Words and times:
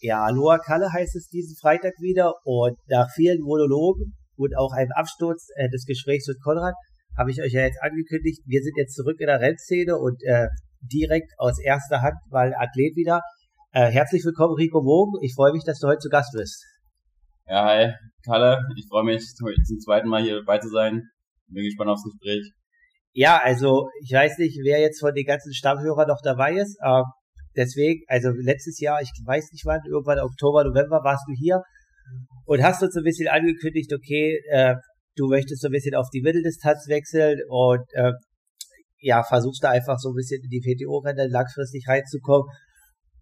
Ja, 0.00 0.24
Aloha 0.24 0.58
Kalle 0.58 0.92
heißt 0.92 1.16
es 1.16 1.28
diesen 1.28 1.56
Freitag 1.56 1.94
wieder 2.00 2.34
und 2.44 2.76
nach 2.88 3.08
vielen 3.14 3.40
Monologen 3.40 4.14
und 4.36 4.56
auch 4.56 4.72
einem 4.72 4.92
Absturz 4.94 5.48
äh, 5.56 5.70
des 5.70 5.86
Gesprächs 5.86 6.26
mit 6.28 6.42
Konrad 6.42 6.74
habe 7.16 7.30
ich 7.30 7.40
euch 7.40 7.52
ja 7.52 7.62
jetzt 7.62 7.82
angekündigt, 7.82 8.42
wir 8.46 8.60
sind 8.62 8.76
jetzt 8.76 8.94
zurück 8.94 9.16
in 9.20 9.26
der 9.26 9.40
Rennszene 9.40 9.96
und 9.96 10.22
äh, 10.24 10.48
direkt 10.80 11.32
aus 11.38 11.58
erster 11.58 12.02
Hand 12.02 12.16
mal 12.30 12.52
Athlet 12.54 12.94
wieder. 12.94 13.22
Äh, 13.72 13.90
herzlich 13.90 14.22
willkommen, 14.24 14.54
Rico 14.54 14.84
Wogen. 14.84 15.18
Ich 15.24 15.34
freue 15.34 15.52
mich, 15.52 15.64
dass 15.64 15.78
du 15.78 15.88
heute 15.88 16.00
zu 16.00 16.10
Gast 16.10 16.32
bist. 16.36 16.62
Ja, 17.46 17.64
hi, 17.64 17.92
Kalle. 18.24 18.58
Ich 18.76 18.86
freue 18.90 19.04
mich, 19.04 19.22
zum 19.24 19.78
zweiten 19.78 20.08
Mal 20.08 20.22
hier 20.22 20.36
dabei 20.40 20.58
zu 20.58 20.68
sein. 20.68 21.08
Bin 21.48 21.64
gespannt 21.64 21.90
aufs 21.90 22.04
Gespräch. 22.04 22.52
Ja, 23.12 23.40
also 23.42 23.88
ich 24.02 24.12
weiß 24.12 24.36
nicht, 24.38 24.58
wer 24.62 24.80
jetzt 24.80 25.00
von 25.00 25.14
den 25.14 25.24
ganzen 25.24 25.54
Stammhörern 25.54 26.08
noch 26.08 26.20
dabei 26.22 26.54
ist. 26.54 26.76
Äh, 26.82 27.02
deswegen, 27.56 28.02
also 28.08 28.30
letztes 28.30 28.80
Jahr, 28.80 29.00
ich 29.00 29.10
weiß 29.24 29.52
nicht 29.52 29.64
wann, 29.64 29.80
irgendwann 29.88 30.20
Oktober, 30.20 30.64
November 30.64 31.02
warst 31.02 31.24
du 31.28 31.32
hier 31.32 31.62
und 32.44 32.62
hast 32.62 32.82
uns 32.82 32.94
so 32.94 33.00
ein 33.00 33.04
bisschen 33.04 33.28
angekündigt, 33.28 33.92
okay, 33.92 34.40
äh, 34.50 34.76
du 35.16 35.28
möchtest 35.28 35.62
so 35.62 35.68
ein 35.68 35.72
bisschen 35.72 35.94
auf 35.94 36.08
die 36.12 36.22
Mitteldistanz 36.22 36.86
wechseln 36.88 37.40
und 37.48 37.82
äh, 37.94 38.12
ja, 39.00 39.22
versuchst 39.22 39.62
da 39.62 39.70
einfach 39.70 39.98
so 39.98 40.10
ein 40.10 40.14
bisschen 40.14 40.42
in 40.42 40.50
die 40.50 40.60
PTO-Rennen 40.60 41.30
langfristig 41.30 41.86
reinzukommen. 41.88 42.48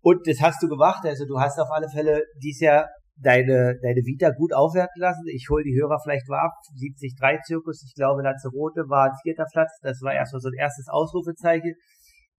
Und 0.01 0.27
das 0.27 0.41
hast 0.41 0.63
du 0.63 0.69
gemacht, 0.69 1.05
also 1.05 1.25
du 1.25 1.39
hast 1.41 1.59
auf 1.59 1.71
alle 1.71 1.89
Fälle 1.89 2.23
dies 2.43 2.61
Jahr 2.61 2.89
deine, 3.17 3.79
deine 3.81 4.03
Vita 4.05 4.31
gut 4.31 4.53
aufwerten 4.53 5.01
lassen. 5.01 5.25
Ich 5.29 5.47
hole 5.51 5.65
die 5.65 5.79
Hörer 5.81 5.99
vielleicht 6.03 6.29
mal 6.29 6.41
ab. 6.41 6.53
73 6.79 7.15
Zirkus, 7.47 7.83
ich 7.87 7.95
glaube, 7.95 8.23
Lanzarote 8.23 8.89
war 8.89 9.07
ein 9.07 9.17
vierter 9.23 9.47
Platz. 9.53 9.71
Das 9.83 10.01
war 10.03 10.13
erstmal 10.13 10.41
so 10.41 10.49
ein 10.49 10.59
erstes 10.59 10.87
Ausrufezeichen. 10.89 11.75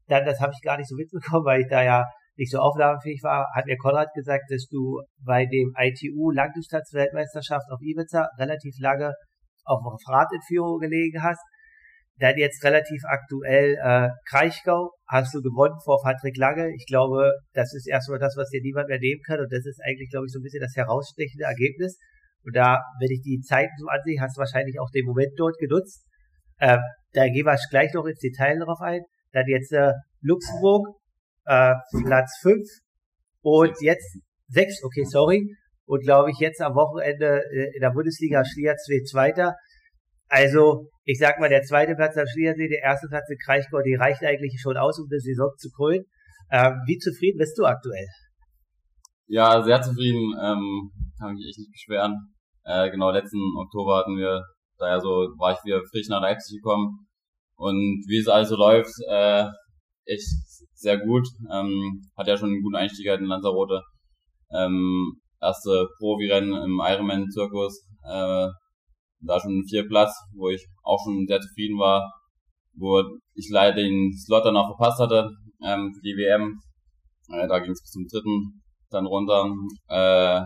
Dann, 0.08 0.26
das 0.26 0.40
habe 0.40 0.54
ich 0.56 0.64
gar 0.64 0.78
nicht 0.78 0.90
so 0.90 0.96
mitbekommen, 0.96 1.46
weil 1.46 1.62
ich 1.62 1.68
da 1.68 1.84
ja 1.84 2.06
nicht 2.38 2.52
so 2.52 2.60
aufnahmefähig 2.60 3.22
war, 3.24 3.48
hat 3.56 3.66
mir 3.66 3.78
Konrad 3.78 4.10
gesagt, 4.14 4.44
dass 4.50 4.68
du 4.70 5.02
bei 5.24 5.46
dem 5.46 5.74
ITU 5.78 6.32
Langdistanz-Weltmeisterschaft 6.32 7.72
auf 7.72 7.80
Ibiza 7.82 8.28
relativ 8.38 8.76
lange 8.80 9.14
auf 9.64 10.02
Radentführung 10.08 10.80
gelegen 10.80 11.24
hast. 11.24 11.42
Dann 12.18 12.38
jetzt 12.38 12.64
relativ 12.64 13.02
aktuell 13.06 13.76
äh, 13.82 14.10
Kraichgau 14.30 14.92
hast 15.08 15.34
du 15.34 15.42
gewonnen 15.42 15.76
vor 15.84 16.02
Patrick 16.02 16.38
Lange. 16.38 16.70
Ich 16.76 16.86
glaube, 16.86 17.32
das 17.54 17.74
ist 17.74 17.88
erstmal 17.88 18.20
das, 18.20 18.36
was 18.38 18.50
dir 18.50 18.62
niemand 18.62 18.88
mehr 18.88 19.00
nehmen 19.00 19.22
kann 19.26 19.40
und 19.40 19.52
das 19.52 19.66
ist 19.66 19.82
eigentlich, 19.84 20.10
glaube 20.10 20.26
ich, 20.26 20.32
so 20.32 20.40
ein 20.40 20.44
bisschen 20.44 20.62
das 20.62 20.76
herausstechende 20.76 21.44
Ergebnis. 21.44 21.98
Und 22.46 22.56
da, 22.56 22.80
wenn 23.00 23.12
ich 23.12 23.22
die 23.22 23.42
Zeiten 23.42 23.74
so 23.78 23.88
ansehe, 23.88 24.22
hast 24.22 24.38
du 24.38 24.40
wahrscheinlich 24.40 24.80
auch 24.80 24.90
den 24.92 25.06
Moment 25.06 25.34
dort 25.36 25.58
genutzt. 25.58 26.06
Ähm, 26.62 26.80
da 27.12 27.28
gehen 27.28 27.46
wir 27.46 27.58
gleich 27.70 27.94
noch 27.94 28.06
ins 28.06 28.20
Detail 28.20 28.60
drauf 28.60 28.80
ein. 28.80 29.02
Dann 29.36 29.48
jetzt 29.48 29.74
äh, 29.74 29.92
Luxemburg, 30.22 30.88
äh, 31.46 31.74
Platz 32.06 32.40
5 32.42 32.58
und 33.42 33.74
jetzt 33.82 34.18
6, 34.48 34.84
okay, 34.84 35.04
sorry. 35.04 35.56
Und 35.86 36.02
glaube 36.04 36.32
ich 36.32 36.40
jetzt 36.40 36.62
am 36.62 36.74
Wochenende 36.74 37.44
äh, 37.52 37.76
in 37.76 37.82
der 37.82 37.92
Bundesliga 37.92 38.44
Schliersee 38.46 39.04
Zweiter. 39.04 39.56
Also, 40.28 40.90
ich 41.04 41.20
sag 41.20 41.40
mal, 41.40 41.50
der 41.50 41.62
zweite 41.62 41.96
Platz 41.96 42.18
am 42.18 42.26
Schliersee, 42.26 42.68
der 42.68 42.82
erste 42.82 43.08
Platz 43.08 43.30
in 43.30 43.38
Kraichgau, 43.38 43.82
die 43.82 43.96
reicht 43.96 44.24
eigentlich 44.24 44.60
schon 44.60 44.78
aus, 44.78 45.00
um 45.00 45.08
die 45.08 45.20
Saison 45.20 45.52
zu 45.58 45.70
krönen. 45.70 46.06
Ähm, 46.50 46.82
wie 46.88 46.98
zufrieden 46.98 47.38
bist 47.38 47.58
du 47.60 47.66
aktuell? 47.66 48.08
Ja, 49.28 49.62
sehr 49.64 49.82
zufrieden, 49.82 50.34
ähm, 50.42 50.92
kann 51.20 51.34
mich 51.34 51.46
echt 51.48 51.60
nicht 51.60 51.72
beschweren. 51.72 52.34
Äh, 52.64 52.90
genau, 52.90 53.12
letzten 53.12 53.40
Oktober 53.58 53.98
hatten 53.98 54.18
wir, 54.18 54.42
daher 54.78 55.00
so, 55.02 55.10
war 55.38 55.54
ich 55.54 55.64
wieder 55.66 55.82
frisch 55.92 56.08
nach 56.10 56.22
Leipzig 56.22 56.62
gekommen. 56.62 57.05
Und 57.56 58.04
wie 58.08 58.18
es 58.18 58.28
also 58.28 58.56
läuft, 58.56 58.94
äh, 59.10 59.46
echt 60.06 60.28
sehr 60.74 60.98
gut. 61.00 61.28
Ähm, 61.52 62.02
hat 62.18 62.28
ja 62.28 62.38
schon 62.38 62.50
einen 62.50 62.62
guten 62.62 62.76
Einstieg 62.76 63.08
in 63.08 63.26
Lanzarote. 63.26 63.82
Ähm, 64.52 65.22
erste 65.42 65.88
Profi-Rennen 65.98 66.54
im 66.54 66.82
Ironman-Zirkus. 66.84 67.88
Äh, 68.04 68.48
da 69.22 69.40
schon 69.40 69.64
vier 69.68 69.88
Platz, 69.88 70.14
wo 70.36 70.50
ich 70.50 70.66
auch 70.84 71.04
schon 71.04 71.26
sehr 71.28 71.42
zufrieden 71.42 71.80
war, 71.80 72.14
wo 72.74 73.02
ich 73.34 73.50
leider 73.50 73.78
den 73.78 74.14
Slot 74.14 74.46
dann 74.46 74.58
auch 74.58 74.76
verpasst 74.76 75.00
hatte 75.00 75.32
ähm, 75.66 75.94
für 75.94 76.02
die 76.02 76.16
WM. 76.18 76.60
Äh, 77.30 77.48
da 77.48 77.60
ging 77.60 77.72
es 77.72 77.82
bis 77.82 77.92
zum 77.92 78.06
dritten 78.08 78.62
dann 78.90 79.06
runter. 79.06 79.52
Äh, 79.88 80.46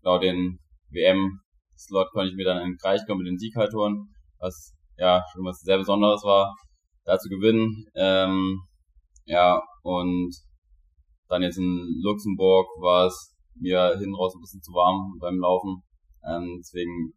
genau 0.00 0.18
den 0.18 0.58
WM-Slot 0.90 2.10
konnte 2.12 2.30
ich 2.30 2.36
mir 2.36 2.44
dann 2.44 2.62
in 2.62 2.76
Kraichgau 2.78 3.14
mit 3.16 3.26
den 3.26 3.38
Sieg 3.38 3.54
halt 3.56 3.74
holen, 3.74 4.08
was 4.38 4.75
ja 4.98 5.22
schon 5.32 5.44
was 5.44 5.60
sehr 5.60 5.78
Besonderes 5.78 6.22
war, 6.24 6.54
da 7.04 7.18
zu 7.18 7.28
gewinnen. 7.28 7.86
Ähm, 7.94 8.60
ja, 9.24 9.60
und 9.82 10.34
dann 11.28 11.42
jetzt 11.42 11.58
in 11.58 12.00
Luxemburg 12.02 12.66
war 12.80 13.06
es 13.06 13.34
mir 13.54 13.96
hinten 13.98 14.14
raus 14.14 14.34
ein 14.34 14.40
bisschen 14.40 14.62
zu 14.62 14.72
warm 14.72 15.18
beim 15.20 15.38
Laufen. 15.38 15.82
Ähm, 16.24 16.58
deswegen, 16.58 17.12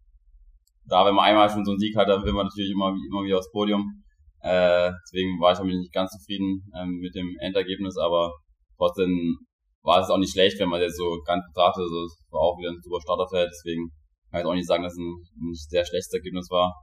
da 0.86 1.06
wenn 1.06 1.16
man 1.16 1.26
einmal 1.26 1.50
schon 1.50 1.66
so 1.66 1.72
einen 1.72 1.80
Sieg 1.80 1.96
hat, 1.96 2.08
dann 2.08 2.24
will 2.24 2.34
man 2.34 2.48
natürlich 2.48 2.72
immer, 2.72 2.90
immer 2.90 3.24
wieder 3.24 3.38
aufs 3.38 3.52
Podium. 3.52 4.04
Äh, 4.42 4.92
deswegen 5.04 5.40
war 5.40 5.52
ich 5.52 5.58
damit 5.58 5.76
nicht 5.76 5.94
ganz 5.94 6.12
zufrieden 6.12 6.64
ähm, 6.80 7.00
mit 7.02 7.14
dem 7.14 7.36
Endergebnis, 7.40 7.98
aber 7.98 8.34
trotzdem 8.78 9.38
war 9.82 10.02
es 10.02 10.10
auch 10.10 10.18
nicht 10.18 10.32
schlecht, 10.32 10.60
wenn 10.60 10.70
man 10.70 10.82
jetzt 10.82 10.98
so 10.98 11.20
ganz 11.26 11.44
betrachtet. 11.48 11.84
Also 11.84 12.06
es 12.06 12.24
war 12.32 12.42
auch 12.42 12.58
wieder 12.58 12.70
ein 12.70 12.82
super 12.82 13.02
Starterfeld, 13.02 13.50
deswegen 13.52 13.92
kann 14.32 14.42
ich 14.42 14.46
auch 14.46 14.54
nicht 14.54 14.68
sagen, 14.68 14.84
dass 14.84 14.94
es 14.94 15.00
ein, 15.00 15.14
ein 15.42 15.54
sehr 15.54 15.86
schlechtes 15.86 16.14
Ergebnis 16.14 16.50
war, 16.50 16.74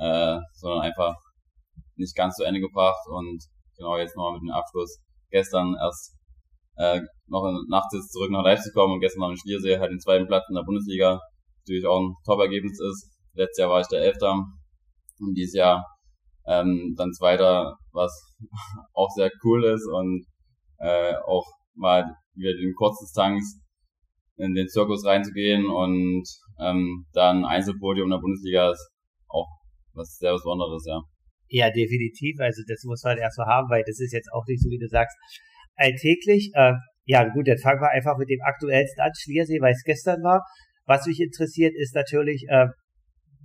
äh, 0.00 0.38
sondern 0.54 0.80
einfach 0.80 1.14
nicht 1.96 2.16
ganz 2.16 2.36
zu 2.36 2.44
Ende 2.44 2.60
gebracht 2.60 3.06
und 3.08 3.44
genau 3.76 3.96
jetzt 3.98 4.16
nochmal 4.16 4.34
mit 4.34 4.42
dem 4.42 4.54
Abschluss. 4.54 4.98
Gestern 5.30 5.76
erst 5.80 6.16
äh, 6.76 7.00
noch 7.26 7.44
nachts 7.68 7.94
jetzt 7.94 8.12
zurück 8.12 8.30
nach 8.30 8.42
Leipzig 8.42 8.72
kommen 8.74 8.94
und 8.94 9.00
gestern 9.00 9.20
noch 9.20 9.30
in 9.30 9.36
Schliersee 9.36 9.78
halt 9.78 9.92
den 9.92 10.00
zweiten 10.00 10.26
Platz 10.26 10.44
in 10.48 10.56
der 10.56 10.64
Bundesliga. 10.64 11.20
Natürlich 11.60 11.86
auch 11.86 12.00
ein 12.00 12.14
Top-Ergebnis 12.24 12.80
ist. 12.80 13.10
Letztes 13.34 13.58
Jahr 13.58 13.70
war 13.70 13.80
ich 13.80 13.88
der 13.88 14.02
Elfter 14.02 14.32
und 15.20 15.34
dieses 15.34 15.54
Jahr 15.54 15.84
ähm, 16.46 16.94
dann 16.96 17.12
Zweiter, 17.12 17.76
was 17.92 18.10
auch 18.94 19.10
sehr 19.14 19.30
cool 19.44 19.64
ist 19.64 19.86
und 19.86 20.24
äh, 20.78 21.14
auch 21.26 21.46
mal 21.74 22.04
wieder 22.34 22.54
den 22.54 22.74
Kurzdistanz 22.74 23.60
in 24.36 24.54
den 24.54 24.68
Zirkus 24.68 25.04
reinzugehen 25.04 25.68
und 25.68 26.24
ähm, 26.58 27.06
dann 27.12 27.44
Einzelpodium 27.44 28.06
in 28.06 28.12
der 28.12 28.22
Bundesliga 28.22 28.70
ist 28.70 28.90
was 30.00 30.16
sehr 30.16 30.32
Besonderes, 30.32 30.84
ja. 30.86 31.00
Ja, 31.48 31.70
definitiv. 31.70 32.38
Also 32.40 32.62
das 32.66 32.82
muss 32.84 33.02
man 33.02 33.18
erstmal 33.18 33.48
haben, 33.48 33.68
weil 33.68 33.82
das 33.86 34.00
ist 34.00 34.12
jetzt 34.12 34.32
auch 34.32 34.46
nicht 34.46 34.62
so, 34.62 34.70
wie 34.70 34.78
du 34.78 34.88
sagst, 34.88 35.16
alltäglich. 35.74 36.50
Äh, 36.54 36.74
ja, 37.04 37.24
gut, 37.24 37.48
dann 37.48 37.58
fangen 37.58 37.80
wir 37.80 37.90
einfach 37.90 38.16
mit 38.18 38.30
dem 38.30 38.40
aktuellsten 38.42 39.02
an, 39.02 39.10
Schliersee, 39.18 39.60
weil 39.60 39.72
es 39.72 39.82
gestern 39.82 40.22
war. 40.22 40.44
Was 40.86 41.06
mich 41.06 41.20
interessiert, 41.20 41.74
ist 41.76 41.94
natürlich, 41.94 42.46
äh, 42.48 42.66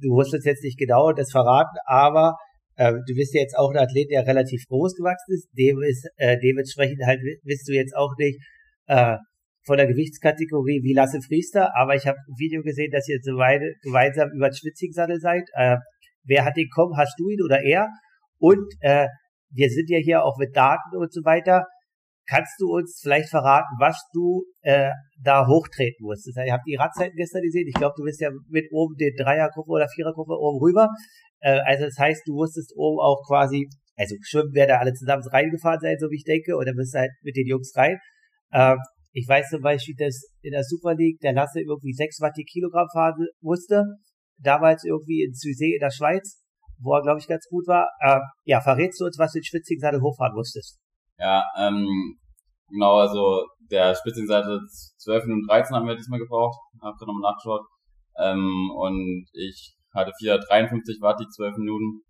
du 0.01 0.09
wusstest 0.09 0.45
jetzt 0.45 0.63
nicht 0.63 0.77
genau 0.77 1.11
das 1.13 1.31
verraten, 1.31 1.77
aber 1.85 2.37
äh, 2.75 2.91
du 2.91 3.15
bist 3.15 3.33
ja 3.33 3.41
jetzt 3.41 3.57
auch 3.57 3.71
ein 3.71 3.77
Athlet, 3.77 4.11
der 4.11 4.27
relativ 4.27 4.65
groß 4.67 4.95
gewachsen 4.95 5.33
ist. 5.33 5.49
Dem 5.57 5.81
ist 5.81 6.07
äh, 6.17 6.37
dementsprechend 6.37 7.05
halt 7.05 7.21
bist 7.43 7.67
du 7.67 7.73
jetzt 7.73 7.95
auch 7.95 8.13
nicht 8.17 8.39
äh, 8.87 9.17
von 9.65 9.77
der 9.77 9.87
Gewichtskategorie 9.87 10.83
wie 10.83 10.93
Lasse 10.93 11.19
Priester, 11.27 11.75
aber 11.75 11.95
ich 11.95 12.05
habe 12.05 12.17
ein 12.17 12.37
Video 12.37 12.61
gesehen, 12.61 12.91
dass 12.91 13.09
ihr 13.09 13.17
so 13.21 13.35
beide 13.35 13.73
gemeinsam 13.81 14.29
über 14.31 14.49
den 14.49 14.55
Schwitzing-Sattel 14.55 15.19
seid. 15.19 15.43
Äh, 15.53 15.77
wer 16.25 16.45
hat 16.45 16.57
den 16.57 16.69
kommen? 16.69 16.97
Hast 16.97 17.15
du 17.17 17.29
ihn 17.29 17.41
oder 17.43 17.61
er? 17.63 17.87
Und 18.39 18.73
äh, 18.81 19.07
wir 19.51 19.69
sind 19.69 19.89
ja 19.89 19.99
hier 19.99 20.23
auch 20.23 20.37
mit 20.37 20.55
Daten 20.55 20.95
und 20.97 21.11
so 21.13 21.23
weiter. 21.23 21.65
Kannst 22.27 22.59
du 22.59 22.73
uns 22.73 22.99
vielleicht 23.01 23.29
verraten, 23.29 23.75
was 23.79 24.01
du 24.11 24.45
äh, 24.61 24.89
da 25.21 25.45
hochtreten 25.47 26.03
musstest? 26.03 26.37
Ihr 26.37 26.53
habt 26.53 26.65
die 26.65 26.75
Radzeiten 26.75 27.15
gestern 27.15 27.43
gesehen. 27.43 27.67
Ich 27.67 27.75
glaube, 27.75 27.93
du 27.97 28.03
bist 28.03 28.19
ja 28.19 28.31
mit 28.49 28.65
oben 28.71 28.95
den 28.95 29.13
Dreiergruppe 29.15 29.69
oder 29.69 29.87
Vierergruppe 29.87 30.33
oben 30.33 30.59
rüber. 30.59 30.89
Äh, 31.39 31.59
also 31.65 31.85
das 31.85 31.97
heißt, 31.99 32.23
du 32.25 32.33
musstest 32.33 32.73
oben 32.75 32.99
auch 32.99 33.21
quasi, 33.27 33.69
also 33.95 34.15
schwimmen 34.21 34.53
werden 34.53 34.69
da 34.69 34.77
alle 34.79 34.93
zusammen 34.93 35.23
reingefahren 35.23 35.79
sein, 35.79 35.97
so 35.99 36.09
wie 36.09 36.15
ich 36.15 36.23
denke, 36.23 36.53
dann 36.65 36.75
bist 36.75 36.95
du 36.95 36.99
halt 36.99 37.11
mit 37.21 37.35
den 37.35 37.45
Jungs 37.45 37.71
rein. 37.75 37.97
Äh, 38.51 38.75
ich 39.11 39.27
weiß 39.27 39.49
zum 39.49 39.61
Beispiel, 39.61 39.95
dass 39.97 40.27
in 40.41 40.51
der 40.51 40.63
Super 40.63 40.95
League 40.95 41.19
der 41.21 41.33
Lasse 41.33 41.61
irgendwie 41.61 41.93
6 41.93 42.19
Watt 42.21 42.33
die 42.37 42.43
Kilogramm 42.43 42.87
fahren 42.91 43.27
musste 43.39 43.85
damals 44.37 44.83
irgendwie 44.83 45.23
in 45.23 45.33
Züsee 45.33 45.75
in 45.75 45.79
der 45.79 45.91
Schweiz, 45.91 46.43
wo 46.79 46.93
er, 46.95 47.01
glaube 47.01 47.19
ich, 47.19 47.27
ganz 47.27 47.45
gut 47.49 47.67
war. 47.67 47.89
Äh, 47.99 48.19
ja, 48.43 48.61
verrätst 48.61 48.99
du 48.99 49.05
uns, 49.05 49.17
was 49.17 49.31
du 49.31 49.39
in 49.39 49.43
Spitzingseite 49.43 50.01
hochfahren 50.01 50.35
musstest? 50.35 50.79
Ja, 51.17 51.43
ähm, 51.57 52.17
genau, 52.69 52.97
also 52.97 53.45
der 53.71 53.95
Spitzingseite 53.95 54.59
12 54.97 55.25
Minuten 55.25 55.47
13 55.47 55.75
haben 55.75 55.87
wir 55.87 55.95
diesmal 55.95 56.19
gebraucht, 56.19 56.59
hab 56.81 56.97
gerade 56.97 57.11
nochmal 57.11 57.31
nachgeschaut. 57.31 57.65
Ähm, 58.17 58.71
und 58.75 59.27
ich 59.33 59.75
hatte 59.93 60.11
453 60.19 61.01
Watt 61.01 61.19
die 61.19 61.27
12 61.27 61.57
Minuten. 61.57 62.01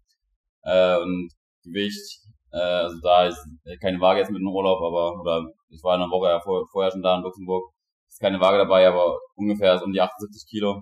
Äh, 0.63 0.98
und 0.98 1.31
Gewicht, 1.63 2.21
äh, 2.51 2.57
also 2.57 3.00
da 3.01 3.28
ist 3.28 3.39
keine 3.81 4.00
Waage 4.00 4.19
jetzt 4.19 4.31
mit 4.31 4.39
dem 4.39 4.48
Urlaub, 4.48 4.81
aber, 4.81 5.19
oder 5.19 5.44
ich 5.69 5.83
war 5.83 5.95
in 5.95 6.01
einer 6.01 6.12
Woche 6.12 6.30
ja 6.30 6.39
vor, 6.39 6.66
vorher 6.71 6.92
schon 6.92 7.01
da 7.01 7.16
in 7.16 7.24
Luxemburg, 7.24 7.71
ist 8.07 8.19
keine 8.19 8.39
Waage 8.39 8.57
dabei, 8.57 8.88
aber 8.88 9.18
ungefähr 9.36 9.78
so 9.78 9.86
um 9.86 9.92
die 9.92 10.01
78 10.01 10.45
Kilo. 10.50 10.81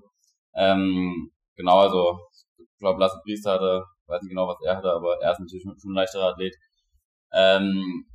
Ähm, 0.56 1.32
genau, 1.56 1.80
also 1.80 2.20
ich 2.58 2.80
glaube, 2.80 3.00
Lasse 3.00 3.20
Priester 3.24 3.54
hatte, 3.54 3.84
weiß 4.08 4.22
nicht 4.22 4.30
genau, 4.30 4.48
was 4.48 4.58
er 4.66 4.78
hatte, 4.78 4.92
aber 4.92 5.22
er 5.22 5.32
ist 5.32 5.40
natürlich 5.40 5.64
schon 5.64 5.92
ein 5.92 5.96
leichterer 5.96 6.30
Athlet. 6.30 6.56
Ähm, 7.34 8.06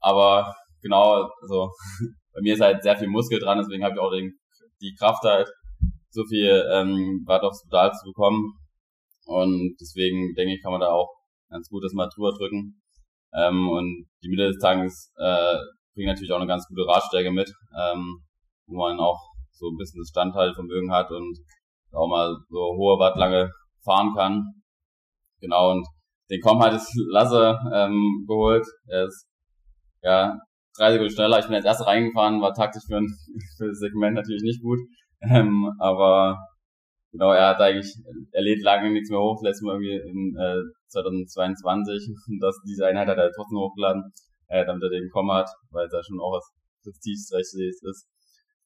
aber 0.00 0.54
genau, 0.82 1.30
also 1.40 1.70
bei 2.34 2.40
mir 2.42 2.54
ist 2.54 2.60
halt 2.60 2.82
sehr 2.82 2.96
viel 2.96 3.08
Muskel 3.08 3.38
dran, 3.38 3.58
deswegen 3.58 3.84
habe 3.84 3.94
ich 3.94 4.00
auch 4.00 4.10
den, 4.10 4.38
die 4.80 4.94
Kraft 4.98 5.22
halt, 5.24 5.48
so 6.10 6.24
viel 6.24 6.64
ähm, 6.72 7.22
Watt 7.26 7.42
aufs 7.42 7.62
Pedal 7.64 7.92
zu 7.92 8.06
bekommen. 8.06 8.54
Und 9.26 9.76
deswegen 9.80 10.34
denke 10.34 10.54
ich, 10.54 10.62
kann 10.62 10.72
man 10.72 10.80
da 10.80 10.88
auch 10.88 11.10
ganz 11.50 11.68
gut 11.68 11.84
das 11.84 11.92
mal 11.92 12.08
drüber 12.08 12.32
drücken. 12.32 12.80
Ähm, 13.34 13.68
und 13.68 14.06
die 14.22 14.28
Mitte 14.28 14.48
des 14.48 14.58
Tanks 14.58 15.12
äh, 15.18 15.58
bringt 15.94 16.08
natürlich 16.08 16.32
auch 16.32 16.38
eine 16.38 16.46
ganz 16.46 16.66
gute 16.68 16.86
Radstärke 16.86 17.30
mit, 17.30 17.52
ähm, 17.78 18.22
wo 18.66 18.78
man 18.78 18.98
auch 18.98 19.20
so 19.52 19.68
ein 19.68 19.76
bisschen 19.76 20.00
das 20.00 20.08
Standhaltvermögen 20.08 20.90
hat 20.92 21.10
und 21.10 21.38
auch 21.96 22.08
mal 22.08 22.36
so 22.48 22.58
hohe 22.76 22.98
Watt 22.98 23.16
lange 23.16 23.50
fahren 23.84 24.12
kann. 24.14 24.62
Genau, 25.40 25.72
und 25.72 25.86
den 26.30 26.40
Kom 26.40 26.62
hat 26.62 26.74
es 26.74 26.92
Lasse 27.10 27.56
ähm, 27.72 28.24
geholt. 28.26 28.66
Er 28.86 29.04
ist 29.04 29.26
ja 30.02 30.38
drei 30.76 30.92
Sekunden 30.92 31.12
schneller. 31.12 31.38
Ich 31.38 31.46
bin 31.46 31.54
als 31.54 31.64
erster 31.64 31.86
reingefahren, 31.86 32.40
war 32.40 32.54
taktisch 32.54 32.84
für, 32.86 32.96
ein, 32.96 33.06
für 33.56 33.68
das 33.68 33.78
Segment 33.78 34.14
natürlich 34.14 34.42
nicht 34.42 34.62
gut. 34.62 34.78
Ähm, 35.20 35.70
aber 35.78 36.38
genau, 37.12 37.32
er 37.32 37.48
hat 37.48 37.60
eigentlich, 37.60 37.94
er 38.32 38.42
lädt 38.42 38.62
lange 38.62 38.90
nichts 38.90 39.10
mehr 39.10 39.20
hoch, 39.20 39.42
letztes 39.42 39.62
Mal 39.62 39.80
irgendwie 39.80 40.08
in 40.08 40.36
äh, 40.36 40.62
2022. 40.88 42.08
Und 42.28 42.38
das, 42.40 42.56
diese 42.66 42.86
Einheit 42.86 43.08
hat 43.08 43.18
er 43.18 43.30
trotzdem 43.32 43.58
hochgeladen, 43.58 44.12
äh, 44.48 44.64
damit 44.64 44.82
er 44.82 44.90
den 44.90 45.04
bekommen 45.04 45.32
hat, 45.32 45.48
weil 45.70 45.86
es 45.86 45.92
ja 45.92 46.02
schon 46.02 46.20
auch 46.20 46.32
was 46.32 46.50
prestigeträchtiges 46.82 47.82
ist. 47.82 48.06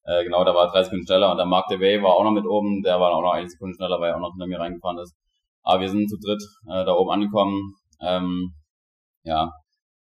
Äh, 0.04 0.24
genau, 0.24 0.44
da 0.44 0.54
war 0.54 0.66
er 0.66 0.72
drei 0.72 0.82
Sekunden 0.82 1.06
schneller 1.06 1.30
und 1.30 1.36
der 1.36 1.46
Mark 1.46 1.66
DeWay 1.68 2.02
war 2.02 2.14
auch 2.14 2.24
noch 2.24 2.32
mit 2.32 2.46
oben, 2.46 2.82
der 2.82 2.98
war 2.98 3.10
auch 3.12 3.22
noch 3.22 3.32
eine 3.32 3.48
Sekunde 3.48 3.74
schneller, 3.76 4.00
weil 4.00 4.10
er 4.10 4.16
auch 4.16 4.20
noch 4.20 4.32
hinter 4.32 4.46
mir 4.46 4.58
reingefahren 4.58 4.98
ist. 4.98 5.14
Aber 5.62 5.82
wir 5.82 5.88
sind 5.88 6.08
zu 6.08 6.16
dritt 6.16 6.42
äh, 6.68 6.84
da 6.84 6.92
oben 6.92 7.10
angekommen. 7.10 7.74
Ähm, 8.00 8.54
ja, 9.24 9.50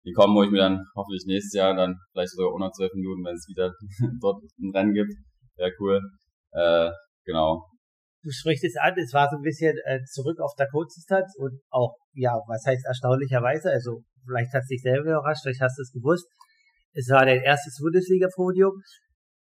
die 0.04 0.12
kommen, 0.12 0.34
wo 0.34 0.42
ich 0.42 0.50
mir 0.50 0.58
dann 0.58 0.82
hoffentlich 0.96 1.24
nächstes 1.26 1.52
Jahr 1.52 1.74
dann 1.74 1.94
vielleicht 2.12 2.30
sogar 2.30 2.52
unter 2.52 2.72
zwölf 2.72 2.92
Minuten, 2.94 3.24
wenn 3.24 3.34
es 3.34 3.46
wieder 3.48 3.72
dort 4.20 4.42
ein 4.58 4.70
Rennen 4.74 4.94
gibt. 4.94 5.12
Wäre 5.56 5.72
cool. 5.78 6.00
Äh, 6.52 6.90
genau. 7.24 7.66
Du 8.22 8.30
sprichst 8.30 8.64
es 8.64 8.76
an, 8.76 8.92
es 8.96 9.12
war 9.12 9.28
so 9.30 9.36
ein 9.36 9.42
bisschen 9.42 9.76
äh, 9.84 10.00
zurück 10.04 10.40
auf 10.40 10.52
der 10.58 10.68
Kurzdistanz 10.68 11.34
und 11.36 11.60
auch, 11.70 11.96
ja, 12.12 12.32
was 12.48 12.64
heißt 12.66 12.84
erstaunlicherweise, 12.86 13.70
also 13.70 14.02
vielleicht 14.26 14.52
hat 14.52 14.62
es 14.62 14.68
dich 14.68 14.82
selber 14.82 15.20
überrascht, 15.20 15.42
vielleicht 15.42 15.60
hast 15.60 15.78
du 15.78 15.82
es 15.82 15.92
gewusst. 15.92 16.26
Es 16.92 17.08
war 17.08 17.24
dein 17.24 17.40
erstes 17.40 17.78
Bundesliga-Podium. 17.80 18.72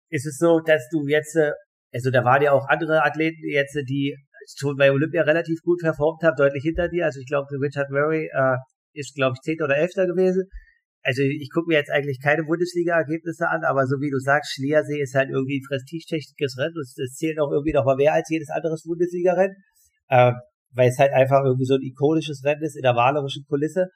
Ist 0.09 0.25
es 0.25 0.37
so, 0.37 0.59
dass 0.59 0.87
du 0.91 1.07
jetzt, 1.07 1.35
äh, 1.35 1.51
also 1.93 2.11
da 2.11 2.23
waren 2.23 2.41
ja 2.41 2.51
auch 2.51 2.67
andere 2.67 3.03
Athleten 3.03 3.47
jetzt, 3.49 3.75
die 3.87 4.15
schon 4.55 4.77
bei 4.77 4.91
Olympia 4.91 5.23
relativ 5.23 5.61
gut 5.61 5.79
performt 5.81 6.23
haben, 6.23 6.35
deutlich 6.37 6.63
hinter 6.63 6.87
dir. 6.87 7.05
Also 7.05 7.19
ich 7.19 7.27
glaube, 7.27 7.47
Richard 7.61 7.89
Murray 7.89 8.29
äh, 8.31 8.57
ist, 8.93 9.15
glaube 9.15 9.35
ich, 9.35 9.41
Zehnter 9.41 9.65
oder 9.65 9.77
Elfter 9.77 10.07
gewesen. 10.07 10.47
Also 11.03 11.21
ich 11.21 11.49
gucke 11.53 11.67
mir 11.67 11.77
jetzt 11.77 11.91
eigentlich 11.91 12.19
keine 12.21 12.43
Bundesliga-Ergebnisse 12.43 13.47
an, 13.47 13.63
aber 13.63 13.85
so 13.87 13.95
wie 14.01 14.09
du 14.09 14.19
sagst, 14.19 14.53
Schliersee 14.53 14.99
ist 15.01 15.15
halt 15.15 15.29
irgendwie 15.29 15.59
ein 15.59 15.67
prestigetechnisches 15.67 16.57
Rennen. 16.57 16.75
Das, 16.75 16.93
das 16.95 17.15
zählt 17.15 17.39
auch 17.39 17.51
irgendwie 17.51 17.73
noch 17.73 17.85
mal 17.85 17.95
mehr 17.95 18.13
als 18.13 18.29
jedes 18.29 18.49
anderes 18.49 18.83
Bundesliga-Rennen. 18.83 19.55
Äh, 20.09 20.33
weil 20.71 20.89
es 20.89 20.99
halt 20.99 21.13
einfach 21.13 21.43
irgendwie 21.43 21.65
so 21.65 21.75
ein 21.75 21.81
ikonisches 21.81 22.43
Rennen 22.43 22.63
ist 22.63 22.75
in 22.75 22.81
der 22.81 22.93
malerischen 22.93 23.45
Kulisse. 23.47 23.87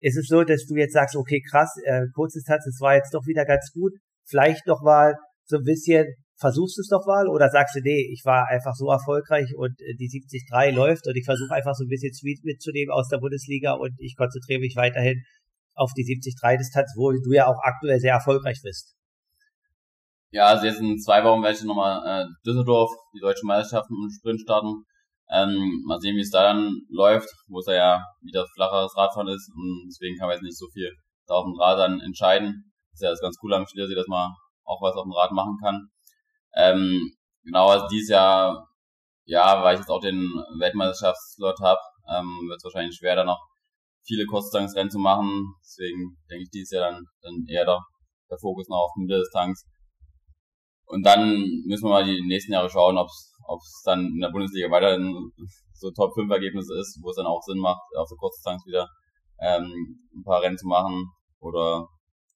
Ist 0.00 0.16
es 0.16 0.28
so, 0.28 0.42
dass 0.44 0.64
du 0.66 0.76
jetzt 0.76 0.94
sagst, 0.94 1.16
okay, 1.16 1.42
krass, 1.42 1.74
äh, 1.84 2.06
Kurzdistanz, 2.14 2.64
das 2.64 2.80
war 2.80 2.94
jetzt 2.94 3.12
doch 3.12 3.26
wieder 3.26 3.44
ganz 3.44 3.70
gut. 3.72 3.92
Vielleicht 4.24 4.66
noch 4.66 4.82
mal 4.82 5.16
so 5.48 5.56
ein 5.56 5.64
bisschen 5.64 6.06
versuchst 6.38 6.78
du 6.78 6.82
es 6.82 6.88
doch 6.88 7.04
mal 7.06 7.26
oder 7.26 7.48
sagst 7.50 7.74
du, 7.74 7.80
nee, 7.80 8.06
ich 8.12 8.22
war 8.24 8.46
einfach 8.46 8.74
so 8.74 8.90
erfolgreich 8.90 9.54
und 9.56 9.80
äh, 9.80 9.94
die 9.98 10.08
73 10.08 10.76
läuft 10.76 11.06
und 11.06 11.16
ich 11.16 11.24
versuche 11.24 11.52
einfach 11.52 11.74
so 11.74 11.84
ein 11.84 11.88
bisschen 11.88 12.14
Sweet 12.14 12.44
mitzunehmen 12.44 12.92
aus 12.92 13.08
der 13.08 13.18
Bundesliga 13.18 13.72
und 13.72 13.92
ich 13.98 14.16
konzentriere 14.16 14.60
mich 14.60 14.76
weiterhin 14.76 15.24
auf 15.74 15.92
die 15.96 16.04
73 16.04 16.34
Distanz, 16.58 16.94
wo 16.96 17.10
du 17.10 17.32
ja 17.32 17.46
auch 17.46 17.58
aktuell 17.62 17.98
sehr 17.98 18.14
erfolgreich 18.14 18.60
bist. 18.62 18.94
Ja, 20.30 20.46
also 20.46 20.66
jetzt 20.66 20.80
in 20.80 20.98
zwei 20.98 21.24
Wochen 21.24 21.42
werde 21.42 21.56
ich 21.56 21.64
nochmal 21.64 22.04
äh, 22.04 22.26
Düsseldorf, 22.46 22.90
die 23.14 23.20
deutschen 23.20 23.46
Meisterschaften 23.46 23.94
im 23.94 24.10
Sprint 24.10 24.40
starten. 24.40 24.84
Ähm, 25.30 25.82
mal 25.86 26.00
sehen, 26.00 26.16
wie 26.16 26.20
es 26.20 26.30
da 26.30 26.42
dann 26.42 26.72
läuft, 26.88 27.28
wo 27.48 27.58
es 27.58 27.66
ja 27.66 28.02
wieder 28.20 28.46
flacheres 28.54 28.96
Radfahren 28.96 29.28
ist 29.28 29.50
und 29.54 29.88
deswegen 29.88 30.16
kann 30.16 30.28
man 30.28 30.36
jetzt 30.36 30.44
nicht 30.44 30.56
so 30.56 30.68
viel 30.72 30.90
da 31.26 31.34
auf 31.34 31.44
dem 31.44 31.58
Rad 31.58 31.78
dann 31.78 32.00
entscheiden. 32.00 32.72
Das 32.90 33.00
ist 33.00 33.04
ja 33.04 33.10
das 33.10 33.20
ganz 33.20 33.36
cool 33.42 33.52
am 33.54 33.66
Schliersee, 33.66 33.94
dass 33.94 34.06
man 34.06 34.32
auch 34.68 34.82
was 34.82 34.94
auf 34.94 35.04
dem 35.04 35.12
Rad 35.12 35.32
machen 35.32 35.56
kann. 35.62 35.88
Ähm, 36.54 37.12
genau, 37.44 37.68
also 37.68 37.86
dieses 37.88 38.10
Jahr, 38.10 38.68
ja, 39.24 39.62
weil 39.62 39.74
ich 39.74 39.80
jetzt 39.80 39.90
auch 39.90 40.00
den 40.00 40.32
Weltmeisterschaftsslot 40.58 41.60
habe, 41.60 41.80
ähm, 42.08 42.48
wird 42.48 42.58
es 42.58 42.64
wahrscheinlich 42.64 42.96
schwer, 42.96 43.16
da 43.16 43.24
noch 43.24 43.40
viele 44.06 44.26
Kurzdistanzrennen 44.26 44.90
zu 44.90 44.98
machen. 44.98 45.54
Deswegen 45.62 46.16
denke 46.30 46.44
ich 46.44 46.50
dieses 46.50 46.70
Jahr 46.70 46.90
dann, 46.90 47.04
dann 47.22 47.44
eher 47.48 47.64
der, 47.64 47.80
der 48.30 48.38
Fokus 48.38 48.68
noch 48.68 48.78
auf 48.78 48.92
den 48.96 49.04
Mitteldistanz. 49.04 49.64
Und 50.86 51.04
dann 51.04 51.62
müssen 51.66 51.84
wir 51.84 51.90
mal 51.90 52.04
die 52.04 52.22
nächsten 52.26 52.52
Jahre 52.52 52.70
schauen, 52.70 52.96
ob 52.96 53.08
es 53.08 53.82
dann 53.84 54.06
in 54.06 54.20
der 54.20 54.30
Bundesliga 54.30 54.70
weiterhin 54.70 55.32
so 55.74 55.90
Top 55.90 56.14
5 56.14 56.30
Ergebnisse 56.30 56.74
ist, 56.78 56.98
wo 57.02 57.10
es 57.10 57.16
dann 57.16 57.26
auch 57.26 57.42
Sinn 57.42 57.58
macht, 57.58 57.82
auf 57.96 58.08
der 58.08 58.16
Kurzdistanz 58.16 58.64
wieder 58.66 58.88
ähm, 59.40 60.00
ein 60.16 60.24
paar 60.24 60.42
Rennen 60.42 60.56
zu 60.56 60.66
machen. 60.66 61.10
Oder 61.40 61.86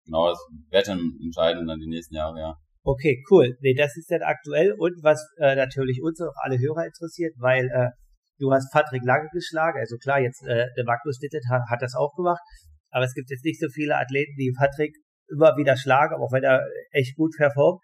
genau, 0.05 0.29
das 0.29 0.39
wird 0.71 0.89
dann 0.89 1.19
entscheiden 1.23 1.67
dann 1.67 1.81
die 1.81 1.89
nächsten 1.89 2.15
Jahre, 2.15 2.39
ja. 2.39 2.55
Okay, 2.85 3.23
cool. 3.31 3.57
Nee, 3.61 3.75
das 3.75 3.97
ist 3.97 4.11
dann 4.11 4.23
aktuell 4.23 4.73
und 4.73 5.03
was 5.03 5.25
äh, 5.39 5.55
natürlich 5.55 6.03
uns 6.03 6.21
auch 6.21 6.35
alle 6.43 6.59
Hörer 6.59 6.87
interessiert, 6.87 7.33
weil 7.39 7.67
äh, 7.67 7.91
du 8.39 8.51
hast 8.51 8.73
Patrick 8.73 9.05
Lange 9.05 9.29
geschlagen. 9.33 9.79
Also 9.79 9.97
klar, 9.99 10.21
jetzt 10.21 10.43
äh, 10.43 10.67
der 10.77 10.85
Magnus 10.85 11.19
Dittet 11.19 11.45
hat, 11.49 11.63
hat 11.71 11.81
das 11.81 11.95
auch 11.95 12.13
gemacht, 12.17 12.43
aber 12.91 13.05
es 13.05 13.15
gibt 13.15 13.31
jetzt 13.31 13.45
nicht 13.45 13.61
so 13.61 13.69
viele 13.69 13.97
Athleten, 13.97 14.35
die 14.37 14.53
Patrick 14.57 14.97
immer 15.31 15.57
wieder 15.57 15.77
schlagen, 15.77 16.17
auch 16.17 16.33
wenn 16.33 16.43
er 16.43 16.67
echt 16.91 17.17
gut 17.17 17.33
performt. 17.37 17.81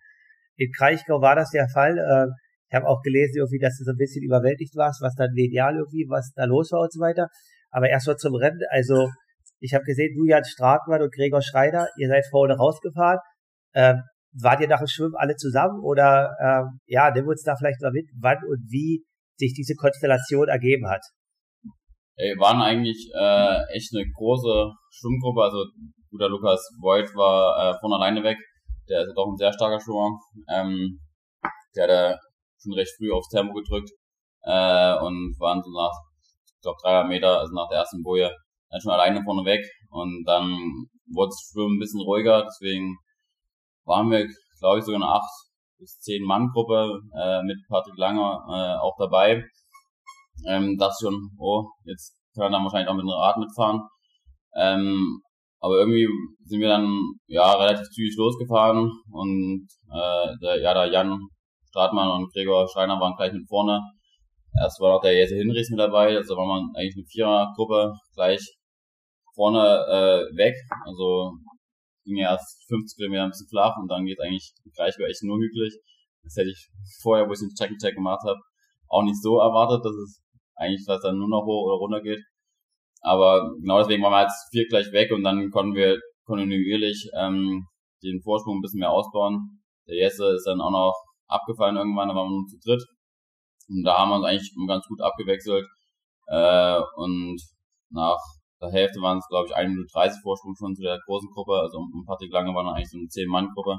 In 0.56 0.73
Kraichgau 0.73 1.20
war 1.20 1.37
das 1.37 1.50
der 1.50 1.69
Fall. 1.69 1.97
Äh, 1.97 2.26
ich 2.69 2.75
habe 2.75 2.87
auch 2.87 3.00
gelesen, 3.03 3.37
irgendwie, 3.38 3.59
dass 3.59 3.79
du 3.79 3.85
so 3.85 3.93
ein 3.93 3.97
bisschen 3.97 4.25
überwältigt 4.25 4.76
warst, 4.76 5.00
was 5.00 5.15
dann 5.15 5.32
medial 5.32 5.76
irgendwie, 5.76 6.06
was 6.09 6.32
da 6.35 6.44
los 6.44 6.70
war 6.73 6.82
und 6.82 6.93
so 6.93 7.00
weiter. 7.00 7.29
Aber 7.70 7.88
erst 7.88 8.06
mal 8.06 8.17
zum 8.17 8.35
Rennen. 8.35 8.61
Also 8.70 9.09
ich 9.60 9.75
habe 9.75 9.84
gesehen, 9.84 10.14
du, 10.16 10.25
Jan 10.25 10.44
Stratmann 10.44 11.02
und 11.02 11.12
Gregor 11.12 11.43
Schreider, 11.43 11.88
ihr 11.96 12.08
seid 12.08 12.25
vorne 12.31 12.56
rausgefahren. 12.56 13.20
Ähm, 13.75 14.02
wart 14.32 14.60
ihr 14.60 14.69
nach 14.69 14.78
dem 14.78 14.87
Schwimmen 14.87 15.14
alle 15.16 15.37
zusammen 15.37 15.82
oder 15.82 16.37
ähm, 16.40 16.81
ja, 16.87 17.10
nimm 17.10 17.26
uns 17.26 17.43
da 17.43 17.56
vielleicht 17.56 17.81
mal 17.81 17.93
mit, 17.93 18.08
wann 18.20 18.38
und 18.49 18.60
wie 18.69 19.05
sich 19.37 19.55
diese 19.55 19.75
Konstellation 19.75 20.49
ergeben 20.49 20.88
hat. 20.88 21.02
Ey, 22.16 22.34
waren 22.38 22.60
eigentlich 22.60 23.10
äh, 23.14 23.76
echt 23.76 23.94
eine 23.94 24.05
große 24.10 24.72
Schwimmgruppe, 24.90 25.43
also 25.43 25.64
guter 26.10 26.28
Lukas 26.28 26.60
Voigt 26.81 27.14
war 27.14 27.75
äh, 27.75 27.78
von 27.81 27.93
alleine 27.93 28.22
weg, 28.25 28.37
der 28.88 29.02
ist 29.02 29.14
doch 29.14 29.28
ein 29.28 29.37
sehr 29.37 29.52
starker 29.52 29.81
Schwimmer, 29.81 30.19
ähm, 30.50 30.99
der 31.76 31.84
hat 31.84 31.90
ja 31.90 32.19
schon 32.60 32.72
recht 32.72 32.91
früh 32.96 33.12
aufs 33.12 33.29
Tempo 33.29 33.55
gedrückt 33.55 33.91
äh, 34.43 34.98
und 34.98 35.36
waren 35.38 35.62
so 35.62 35.70
nach, 35.70 35.94
ich 36.46 36.60
glaube, 36.62 36.79
300 36.82 37.08
Meter, 37.08 37.38
also 37.38 37.55
nach 37.55 37.69
der 37.69 37.79
ersten 37.79 38.03
Boje, 38.03 38.34
dann 38.70 38.81
schon 38.81 38.93
alleine 38.93 39.22
vorne 39.22 39.44
weg 39.44 39.65
und 39.91 40.25
dann 40.27 40.51
wurde 41.13 41.31
das 41.31 41.51
Schwimmen 41.51 41.77
ein 41.77 41.81
bisschen 41.81 42.03
ruhiger, 42.03 42.44
deswegen 42.44 42.96
waren 43.84 44.10
wir, 44.10 44.27
glaube 44.60 44.79
ich, 44.79 44.84
sogar 44.84 45.03
eine 45.03 45.13
8 45.13 45.22
bis 45.79 45.98
10 46.01 46.25
Mann 46.25 46.48
Gruppe 46.53 47.01
äh, 47.17 47.43
mit 47.43 47.56
Patrick 47.69 47.96
Langer 47.96 48.44
äh, 48.48 48.79
auch 48.81 48.96
dabei. 48.98 49.44
Ähm, 50.46 50.77
das 50.79 50.98
schon, 51.01 51.31
oh, 51.39 51.65
jetzt 51.84 52.17
kann 52.34 52.44
er 52.44 52.51
dann 52.51 52.65
wahrscheinlich 52.65 52.89
auch 52.89 52.94
mit 52.94 53.03
einem 53.03 53.10
Rad 53.10 53.39
mitfahren. 53.39 53.81
Ähm, 54.55 55.22
aber 55.60 55.79
irgendwie 55.79 56.06
sind 56.44 56.60
wir 56.60 56.69
dann 56.69 56.98
ja 57.27 57.53
relativ 57.55 57.89
zügig 57.91 58.17
losgefahren 58.17 58.91
und 59.10 59.67
äh, 59.91 60.37
der, 60.43 60.60
ja, 60.60 60.75
der 60.75 60.93
Jan 60.93 61.19
Stratmann 61.69 62.10
und 62.10 62.32
Gregor 62.32 62.69
Schreiner 62.69 63.01
waren 63.01 63.17
gleich 63.17 63.32
mit 63.32 63.48
vorne. 63.48 63.81
Erst 64.60 64.81
war 64.81 64.94
noch 64.94 65.03
der 65.03 65.15
Jesse 65.15 65.37
Hinrichs 65.37 65.70
mit 65.70 65.79
dabei, 65.79 66.17
also 66.17 66.37
war 66.37 66.46
man 66.46 66.70
eigentlich 66.75 66.96
eine 66.96 67.06
Vierergruppe 67.06 67.93
gleich 68.15 68.57
vorne 69.39 69.63
äh, 69.63 70.37
weg. 70.37 70.57
Also 70.85 71.33
ging 72.05 72.19
ja 72.19 72.33
erst 72.33 72.67
50 72.67 72.97
Kilometer 72.97 73.23
ein 73.25 73.31
bisschen 73.31 73.49
flach 73.49 73.77
und 73.81 73.89
dann 73.89 74.05
geht 74.05 74.21
eigentlich 74.21 74.53
gleich 74.75 74.97
über 74.99 75.07
echt 75.07 75.23
nur 75.23 75.39
hügelig. 75.39 75.79
Das 76.25 76.35
hätte 76.37 76.51
ich 76.51 76.69
vorher, 77.01 77.29
wo 77.29 77.33
ich 77.33 77.39
den 77.39 77.55
Check-and-Check 77.55 77.95
gemacht 77.95 78.25
habe, 78.27 78.41
auch 78.89 79.05
nicht 79.05 79.23
so 79.23 79.39
erwartet, 79.39 79.85
dass 79.85 79.95
es 79.95 80.21
eigentlich 80.57 80.85
fast 80.85 81.05
dann 81.05 81.19
nur 81.19 81.29
noch 81.29 81.45
hoch 81.45 81.71
oder 81.71 81.79
runter 81.79 82.03
geht. 82.03 82.21
Aber 83.01 83.55
genau 83.61 83.79
deswegen 83.79 84.03
waren 84.03 84.13
wir 84.13 84.23
jetzt 84.23 84.51
vier 84.51 84.67
gleich 84.67 84.91
weg 84.91 85.13
und 85.13 85.23
dann 85.23 85.51
konnten 85.51 85.75
wir 85.75 86.01
kontinuierlich 86.25 87.09
ähm, 87.15 87.65
den 88.03 88.21
Vorsprung 88.23 88.59
ein 88.59 88.63
bisschen 88.63 88.81
mehr 88.81 88.91
ausbauen. 88.91 89.63
Der 89.87 89.97
Jesse 89.97 90.35
ist 90.35 90.47
dann 90.47 90.61
auch 90.61 90.73
noch 90.73 90.95
abgefallen 91.29 91.77
irgendwann, 91.77 92.09
da 92.09 92.15
waren 92.15 92.29
wir 92.29 92.39
nur 92.41 92.47
zu 92.49 92.59
dritt. 92.59 92.83
Und 93.69 93.85
da 93.85 93.99
haben 93.99 94.11
wir 94.11 94.17
uns 94.17 94.27
eigentlich 94.27 94.53
ganz 94.67 94.85
gut 94.89 95.01
abgewechselt. 95.01 95.67
Äh, 96.27 96.81
und 96.97 97.41
nach 97.91 98.19
der 98.60 98.70
Hälfte 98.70 99.00
waren 99.00 99.19
es, 99.19 99.29
glaube 99.29 99.48
ich, 99.48 99.55
1 99.55 99.69
Minute 99.70 99.88
30 99.93 100.20
Vorsprung 100.22 100.55
schon 100.56 100.74
zu 100.74 100.82
der 100.82 100.98
großen 101.06 101.31
Gruppe. 101.31 101.53
Also 101.60 101.79
um 101.79 102.05
Patrick 102.06 102.32
Lange 102.32 102.55
war 102.55 102.65
dann 102.65 102.74
eigentlich 102.74 102.91
so 102.91 102.98
eine 102.98 103.06
10-Mann-Gruppe. 103.06 103.79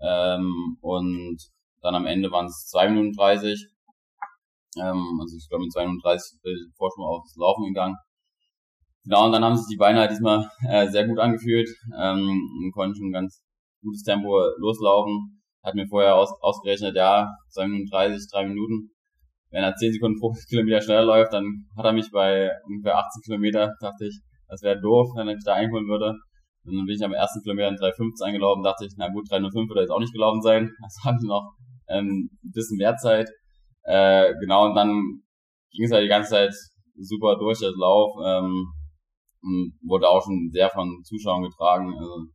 Ähm, 0.00 0.78
und 0.80 1.38
dann 1.82 1.94
am 1.94 2.06
Ende 2.06 2.30
waren 2.30 2.46
es 2.46 2.66
2 2.68 2.88
Minuten 2.90 3.12
30. 3.12 3.68
Ähm, 4.76 5.18
also 5.20 5.36
ich 5.36 5.48
glaube 5.48 5.64
mit 5.64 5.72
2 5.72 5.86
Minuten 5.86 6.02
30 6.02 6.38
Vorsprung 6.76 7.06
aufs 7.06 7.36
Laufen 7.36 7.66
gegangen. 7.66 7.96
Genau, 9.04 9.26
und 9.26 9.32
dann 9.32 9.44
haben 9.44 9.56
sich 9.56 9.66
die 9.70 9.76
Beine 9.76 10.00
halt 10.00 10.10
diesmal 10.10 10.50
äh, 10.68 10.88
sehr 10.88 11.06
gut 11.06 11.18
angefühlt 11.18 11.68
ähm, 11.98 12.40
und 12.62 12.72
konnten 12.72 12.96
schon 12.96 13.12
ganz 13.12 13.42
gutes 13.82 14.02
Tempo 14.02 14.38
loslaufen. 14.58 15.42
Hat 15.62 15.74
mir 15.74 15.86
vorher 15.86 16.16
aus, 16.16 16.30
ausgerechnet, 16.40 16.96
ja, 16.96 17.28
2 17.50 17.68
Minuten 17.68 17.90
30, 17.90 18.30
3 18.30 18.46
Minuten. 18.46 18.90
Wenn 19.50 19.62
er 19.62 19.74
10 19.74 19.92
Sekunden 19.92 20.18
pro 20.20 20.34
Kilometer 20.48 20.80
schneller 20.80 21.04
läuft, 21.04 21.32
dann 21.32 21.66
hat 21.76 21.86
er 21.86 21.92
mich 21.92 22.10
bei 22.12 22.50
ungefähr 22.66 22.98
18 22.98 23.22
Kilometer, 23.24 23.74
dachte 23.80 24.06
ich, 24.06 24.20
das 24.48 24.62
wäre 24.62 24.80
doof, 24.80 25.08
wenn 25.16 25.28
er 25.28 25.34
mich 25.34 25.44
da 25.44 25.54
einholen 25.54 25.88
würde. 25.88 26.14
Und 26.64 26.76
dann 26.76 26.86
bin 26.86 26.96
ich 26.96 27.04
am 27.04 27.14
ersten 27.14 27.42
Kilometer 27.42 27.68
in 27.68 27.76
3,15 27.76 28.26
eingelaufen, 28.26 28.62
dachte 28.62 28.84
ich, 28.84 28.92
na 28.96 29.08
gut, 29.08 29.26
3,05 29.30 29.68
würde 29.68 29.80
jetzt 29.80 29.90
auch 29.90 30.00
nicht 30.00 30.12
gelaufen 30.12 30.42
sein. 30.42 30.70
Also 30.82 31.04
haben 31.04 31.18
sie 31.18 31.26
noch 31.26 31.52
ähm, 31.88 32.30
ein 32.44 32.50
bisschen 32.52 32.76
mehr 32.76 32.96
Zeit. 32.96 33.28
Äh, 33.84 34.34
genau, 34.40 34.66
und 34.66 34.74
dann 34.74 35.22
ging 35.70 35.84
es 35.84 35.92
halt 35.92 36.04
die 36.04 36.08
ganze 36.08 36.30
Zeit 36.30 36.54
super 36.96 37.36
durch, 37.38 37.60
das 37.60 37.74
Lauf. 37.76 38.12
Ähm, 38.24 38.66
und 39.40 39.72
wurde 39.86 40.08
auch 40.08 40.22
schon 40.22 40.50
sehr 40.52 40.68
von 40.68 41.00
Zuschauern 41.04 41.42
getragen. 41.42 41.94
Also, 41.96 42.26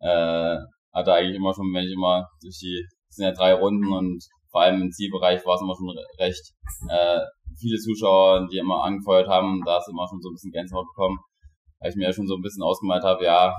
äh, 0.00 0.58
hatte 0.92 1.12
eigentlich 1.12 1.36
immer 1.36 1.54
schon, 1.54 1.72
wenn 1.72 1.84
ich 1.84 1.92
immer 1.92 2.26
durch 2.40 2.58
die, 2.60 2.84
das 3.08 3.16
sind 3.16 3.24
ja 3.26 3.32
drei 3.32 3.54
Runden 3.54 3.92
und 3.92 4.22
vor 4.54 4.62
allem 4.62 4.82
im 4.82 4.92
Zielbereich 4.92 5.44
war 5.44 5.56
es 5.56 5.62
immer 5.62 5.74
schon 5.74 5.90
recht 6.20 6.54
äh, 6.88 7.18
viele 7.58 7.78
Zuschauer, 7.78 8.46
die 8.46 8.58
immer 8.58 8.84
angefeuert 8.84 9.26
haben, 9.26 9.60
da 9.66 9.78
ist 9.78 9.88
immer 9.88 10.06
schon 10.06 10.20
so 10.22 10.28
ein 10.30 10.34
bisschen 10.34 10.52
Gänsehaut 10.52 10.86
bekommen, 10.94 11.18
weil 11.80 11.90
ich 11.90 11.96
mir 11.96 12.04
ja 12.04 12.12
schon 12.12 12.28
so 12.28 12.36
ein 12.36 12.42
bisschen 12.42 12.62
ausgemalt 12.62 13.02
habe, 13.02 13.24
ja, 13.24 13.52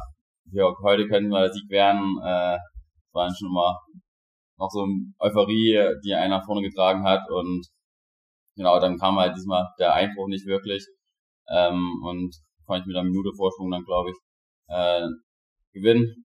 hier, 0.52 0.74
heute 0.84 1.06
könnten 1.10 1.32
wir 1.32 1.42
der 1.42 1.52
Sieg 1.52 1.70
werden, 1.70 2.16
äh, 2.24 2.58
war 3.12 3.26
dann 3.26 3.36
schon 3.36 3.50
immer 3.50 3.78
noch 4.58 4.70
so 4.70 4.84
eine 4.84 5.14
Euphorie, 5.20 6.00
die 6.06 6.14
einer 6.14 6.42
vorne 6.44 6.62
getragen 6.62 7.04
hat. 7.04 7.30
Und 7.30 7.68
genau, 8.56 8.80
dann 8.80 8.98
kam 8.98 9.18
halt 9.18 9.36
diesmal 9.36 9.68
der 9.80 9.94
Einbruch 9.94 10.28
nicht 10.28 10.46
wirklich. 10.46 10.86
Ähm, 11.50 12.02
und 12.04 12.36
konnte 12.66 12.82
ich 12.82 12.88
mit 12.88 12.96
einer 12.96 13.06
Minute 13.06 13.32
Vorsprung 13.36 13.72
dann, 13.72 13.84
glaube 13.84 14.12
ich, 14.12 14.18
äh, 14.68 15.08
gewinnen. 15.74 16.25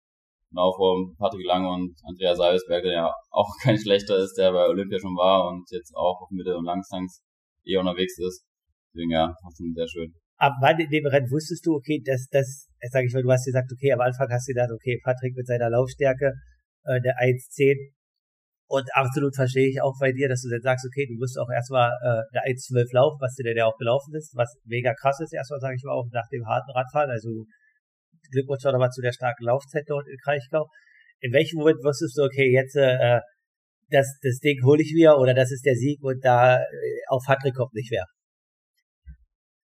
Genau 0.55 0.71
vor 0.71 0.95
Patrick 1.19 1.45
Lange 1.45 1.67
und 1.67 1.91
Andrea 2.07 2.33
Seibesberg, 2.33 2.81
der 2.83 2.93
ja 2.93 3.12
auch 3.29 3.51
kein 3.62 3.77
schlechter 3.77 4.15
ist, 4.15 4.35
der 4.35 4.53
bei 4.53 4.65
Olympia 4.69 4.97
schon 4.97 5.15
war 5.19 5.51
und 5.51 5.67
jetzt 5.69 5.93
auch 5.93 6.21
auf 6.21 6.31
Mitte- 6.31 6.55
und 6.55 6.63
Langstangs 6.63 7.19
eh 7.65 7.75
unterwegs 7.75 8.17
ist. 8.19 8.47
Deswegen 8.93 9.12
ja, 9.12 9.27
war 9.27 9.51
schon 9.51 9.74
sehr 9.75 9.88
schön. 9.88 10.15
Ab 10.38 10.53
wann 10.62 10.79
in 10.79 10.89
dem 10.89 11.05
Rennen 11.07 11.29
wusstest 11.29 11.65
du, 11.65 11.75
okay, 11.75 12.01
das, 12.05 12.27
das, 12.31 12.71
sag 12.89 13.03
ich 13.03 13.13
mal, 13.13 13.24
du 13.24 13.31
hast 13.31 13.43
gesagt, 13.43 13.67
okay, 13.71 13.91
am 13.91 14.00
Anfang 14.00 14.31
hast 14.31 14.47
du 14.47 14.53
gedacht, 14.53 14.71
okay, 14.71 14.97
Patrick 15.03 15.35
mit 15.35 15.45
seiner 15.45 15.69
Laufstärke, 15.69 16.31
äh, 16.83 17.01
der 17.01 17.19
1,10, 17.19 17.91
und 18.67 18.88
absolut 18.93 19.35
verstehe 19.35 19.69
ich 19.69 19.81
auch 19.81 19.93
bei 20.00 20.12
dir, 20.12 20.27
dass 20.27 20.41
du 20.41 20.50
dann 20.50 20.62
sagst, 20.62 20.88
okay, 20.88 21.05
du 21.05 21.19
wirst 21.21 21.38
auch 21.38 21.51
erstmal 21.51 21.91
äh, 22.01 22.24
der 22.33 22.47
1.12 22.47 22.95
laufen, 22.95 23.17
was 23.19 23.35
dir 23.35 23.55
ja 23.55 23.65
auch 23.65 23.77
gelaufen 23.77 24.15
ist, 24.15 24.33
was 24.35 24.55
mega 24.65 24.93
krass 24.95 25.19
ist, 25.19 25.33
erstmal 25.33 25.59
sage 25.59 25.75
ich 25.75 25.83
mal 25.83 25.93
auch 25.93 26.07
nach 26.12 26.27
dem 26.31 26.45
harten 26.47 26.71
Radfahren. 26.71 27.12
Also 27.12 27.45
Glückwunsch 28.32 28.63
nochmal 28.63 28.91
zu 28.91 29.01
der 29.01 29.12
starken 29.12 29.46
Laufzeit 29.46 29.86
dort 29.88 30.08
in 30.08 30.17
Kraichgau. 30.24 30.67
In 31.20 31.34
welchem 31.34 31.60
Moment 31.60 31.77
wusstest 31.84 32.17
du, 32.17 32.24
okay, 32.24 32.51
jetzt 32.51 32.75
äh, 32.75 33.20
das, 33.89 34.08
das 34.22 34.39
Ding 34.39 34.63
hole 34.63 34.82
ich 34.82 34.94
mir 34.96 35.15
oder 35.17 35.34
das 35.34 35.51
ist 35.51 35.65
der 35.65 35.75
Sieg 35.75 36.01
und 36.01 36.24
da 36.24 36.58
äh, 36.58 36.62
auf 37.10 37.24
Patrick 37.25 37.55
kommt 37.55 37.74
nicht 37.74 37.91
mehr? 37.91 38.05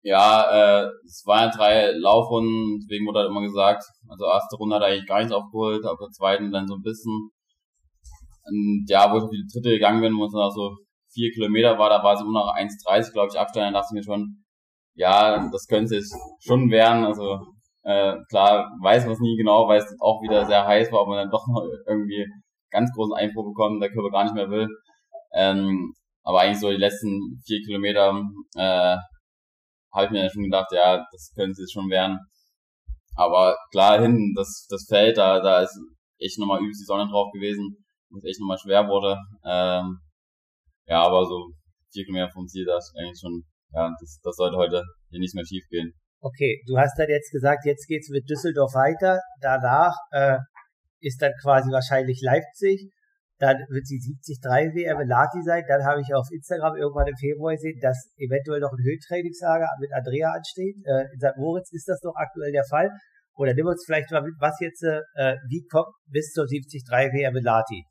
Ja, 0.03 0.84
äh, 0.84 0.89
es 1.06 1.24
waren 1.25 1.51
drei 1.51 1.91
Laufrunden, 1.91 2.80
deswegen 2.82 3.06
wurde 3.06 3.20
halt 3.20 3.30
immer 3.30 3.41
gesagt, 3.41 3.84
also 4.10 4.25
erste 4.25 4.56
Runde 4.58 4.75
hat 4.75 4.84
eigentlich 4.84 5.08
gar 5.08 5.20
nichts 5.20 5.34
aufgeholt, 5.34 5.86
auf 5.86 6.00
der 6.00 6.10
zweiten 6.10 6.51
dann 6.51 6.68
so 6.68 6.75
ein 6.75 6.82
bisschen 6.82 7.30
und 8.44 8.86
ja, 8.88 9.12
wo 9.12 9.18
ich 9.18 9.30
die 9.30 9.48
dritte 9.53 9.70
gegangen 9.70 10.01
bin, 10.01 10.18
wo 10.18 10.25
es 10.25 10.34
noch 10.34 10.51
so 10.51 10.77
vier 11.13 11.32
Kilometer 11.32 11.77
war, 11.77 11.89
da 11.89 12.03
war 12.03 12.15
es 12.15 12.22
immer 12.22 12.34
noch 12.34 12.56
1,30, 12.56 13.13
glaube 13.13 13.30
ich, 13.32 13.39
Abstand, 13.39 13.65
dann 13.65 13.74
dachte 13.74 13.88
ich 13.91 13.96
mir 13.96 14.03
schon, 14.03 14.44
ja, 14.96 15.50
das 15.51 15.68
könnte 15.68 15.98
es 15.98 16.12
schon 16.39 16.70
werden. 16.70 17.06
Also 17.06 17.39
äh, 17.84 18.16
klar, 18.30 18.72
weiß 18.82 19.06
es 19.08 19.20
nie 19.20 19.38
genau, 19.38 19.68
weil 19.68 19.80
es 19.80 19.96
auch 20.00 20.22
wieder 20.22 20.46
sehr 20.46 20.66
heiß 20.66 20.92
war, 20.92 21.02
ob 21.02 21.08
man 21.10 21.18
dann 21.18 21.32
doch 21.32 21.48
noch 21.48 21.64
irgendwie 21.88 22.28
ganz 22.70 22.92
großen 22.94 23.14
Einbruch 23.14 23.46
bekommt, 23.46 23.82
der 23.82 23.92
Körper 23.92 24.12
gar 24.12 24.24
nicht 24.24 24.36
mehr 24.36 24.50
will. 24.50 24.68
Ähm, 25.34 25.94
aber 26.24 26.42
eigentlich 26.42 26.60
so 26.60 26.70
die 26.70 26.78
letzten 26.78 27.42
vier 27.46 27.62
Kilometer 27.66 28.22
äh, 28.56 28.98
habe 29.94 30.06
ich 30.06 30.12
mir 30.12 30.22
dann 30.22 30.30
schon 30.30 30.44
gedacht, 30.44 30.72
ja, 30.72 31.06
das 31.12 31.34
könnte 31.36 31.64
es 31.64 31.72
schon 31.72 31.90
werden. 31.90 32.20
Aber 33.16 33.56
klar, 33.72 34.02
hinten, 34.02 34.34
das, 34.36 34.68
das 34.70 34.86
Feld, 34.88 35.18
da, 35.18 35.42
da 35.42 35.62
ist 35.62 35.78
echt 36.20 36.40
nochmal 36.40 36.60
übelst 36.60 36.82
die 36.82 36.86
Sonne 36.86 37.08
drauf 37.10 37.32
gewesen 37.34 37.78
wo 38.12 38.20
es 38.20 38.26
echt 38.26 38.40
nochmal 38.40 38.58
schwer 38.58 38.88
wurde. 38.88 39.18
Ähm, 39.44 40.00
ja, 40.88 41.04
aber 41.04 41.26
so 41.26 41.52
vier 41.92 42.06
Kilometer 42.06 42.32
vom 42.32 42.48
Ziel, 42.48 42.66
das 42.66 42.90
ist 42.90 42.98
eigentlich 42.98 43.20
schon, 43.20 43.44
ja, 43.74 43.90
das, 44.00 44.20
das 44.24 44.36
sollte 44.36 44.58
heute 44.58 44.84
hier 45.10 45.20
nicht 45.20 45.36
mehr 45.36 45.46
schief 45.46 45.64
gehen. 45.70 45.94
Okay, 46.24 46.62
du 46.68 46.78
hast 46.78 46.98
dann 47.00 47.10
jetzt 47.10 47.32
gesagt, 47.32 47.66
jetzt 47.66 47.88
geht's 47.88 48.10
mit 48.10 48.30
Düsseldorf 48.30 48.75
weiter. 48.75 49.22
Danach 49.42 49.96
äh, 50.12 50.38
ist 51.00 51.20
dann 51.20 51.34
quasi 51.42 51.72
wahrscheinlich 51.72 52.22
Leipzig. 52.22 52.92
Dann 53.40 53.58
wird 53.70 53.90
die 53.90 53.98
73 53.98 54.38
WM 54.75 55.01
Lati 55.10 55.42
sein. 55.42 55.63
Dann 55.68 55.84
habe 55.84 56.01
ich 56.01 56.13
auf 56.13 56.28
Instagram 56.32 56.78
irgendwann 56.78 57.08
im 57.08 57.18
Februar 57.18 57.54
gesehen, 57.54 57.80
dass 57.82 58.13
eventuell 58.18 58.60
noch 58.60 58.72
ein 58.72 58.84
Höhentrainingslager 58.84 59.68
mit 59.80 59.92
Andrea 59.94 60.30
ansteht. 60.30 60.78
Äh, 60.86 61.10
in 61.12 61.20
St. 61.20 61.38
Moritz 61.38 61.74
ist 61.74 61.90
das 61.90 62.00
noch 62.04 62.13
aktuell 62.16 62.51
der 62.51 62.66
Fall. 62.70 62.92
Oder 63.34 63.56
nimm 63.56 63.66
uns 63.66 63.84
vielleicht 63.84 64.12
mal 64.12 64.22
mit, 64.22 64.36
was 64.40 64.60
jetzt, 64.60 64.84
äh, 64.84 65.36
wie 65.50 65.66
kommt 65.66 65.90
bis 66.06 66.32
zur 66.34 66.46
73 66.46 66.84
WM 66.86 67.34
Lati? 67.42 67.84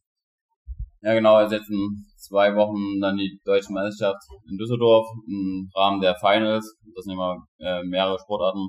Ja, 1.03 1.15
genau, 1.15 1.37
also 1.37 1.55
jetzt 1.55 1.71
in 1.71 2.05
zwei 2.19 2.55
Wochen 2.55 3.01
dann 3.01 3.17
die 3.17 3.41
deutsche 3.45 3.73
Meisterschaft 3.73 4.21
in 4.51 4.59
Düsseldorf 4.59 5.07
im 5.27 5.71
Rahmen 5.75 6.01
der 6.01 6.15
Finals. 6.17 6.77
Das 6.95 7.05
sind 7.05 7.15
immer 7.15 7.39
äh, 7.59 7.83
mehrere 7.85 8.19
Sportarten, 8.19 8.69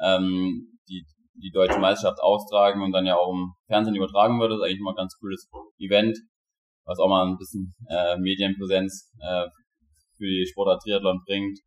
ähm, 0.00 0.78
die 0.88 1.04
die 1.42 1.50
deutsche 1.50 1.78
Meisterschaft 1.78 2.20
austragen 2.20 2.82
und 2.82 2.92
dann 2.92 3.06
ja 3.06 3.16
auch 3.16 3.32
im 3.32 3.52
Fernsehen 3.66 3.94
übertragen 3.94 4.40
wird. 4.40 4.50
Das 4.50 4.58
ist 4.58 4.64
eigentlich 4.64 4.80
immer 4.80 4.92
ein 4.92 4.96
ganz 4.96 5.16
cooles 5.20 5.48
Event, 5.78 6.18
was 6.84 6.98
auch 6.98 7.08
mal 7.08 7.26
ein 7.26 7.36
bisschen 7.36 7.74
äh, 7.88 8.16
Medienpräsenz 8.18 9.12
äh, 9.20 9.46
für 10.16 10.26
die 10.26 10.46
Sportart 10.50 10.82
Triathlon 10.82 11.20
bringt. 11.26 11.58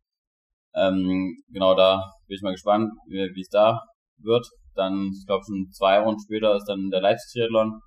Ähm, 0.74 1.36
genau, 1.48 1.74
da 1.74 2.12
bin 2.26 2.36
ich 2.36 2.42
mal 2.42 2.52
gespannt, 2.52 2.90
wie 3.06 3.40
es 3.40 3.48
da 3.48 3.80
wird. 4.18 4.46
Dann, 4.74 5.10
ich 5.12 5.26
glaube 5.26 5.44
schon 5.46 5.70
zwei 5.72 6.04
Wochen 6.04 6.18
später 6.18 6.56
ist 6.56 6.66
dann 6.66 6.90
der 6.90 7.00
Leipzig 7.00 7.32
Triathlon, 7.32 7.80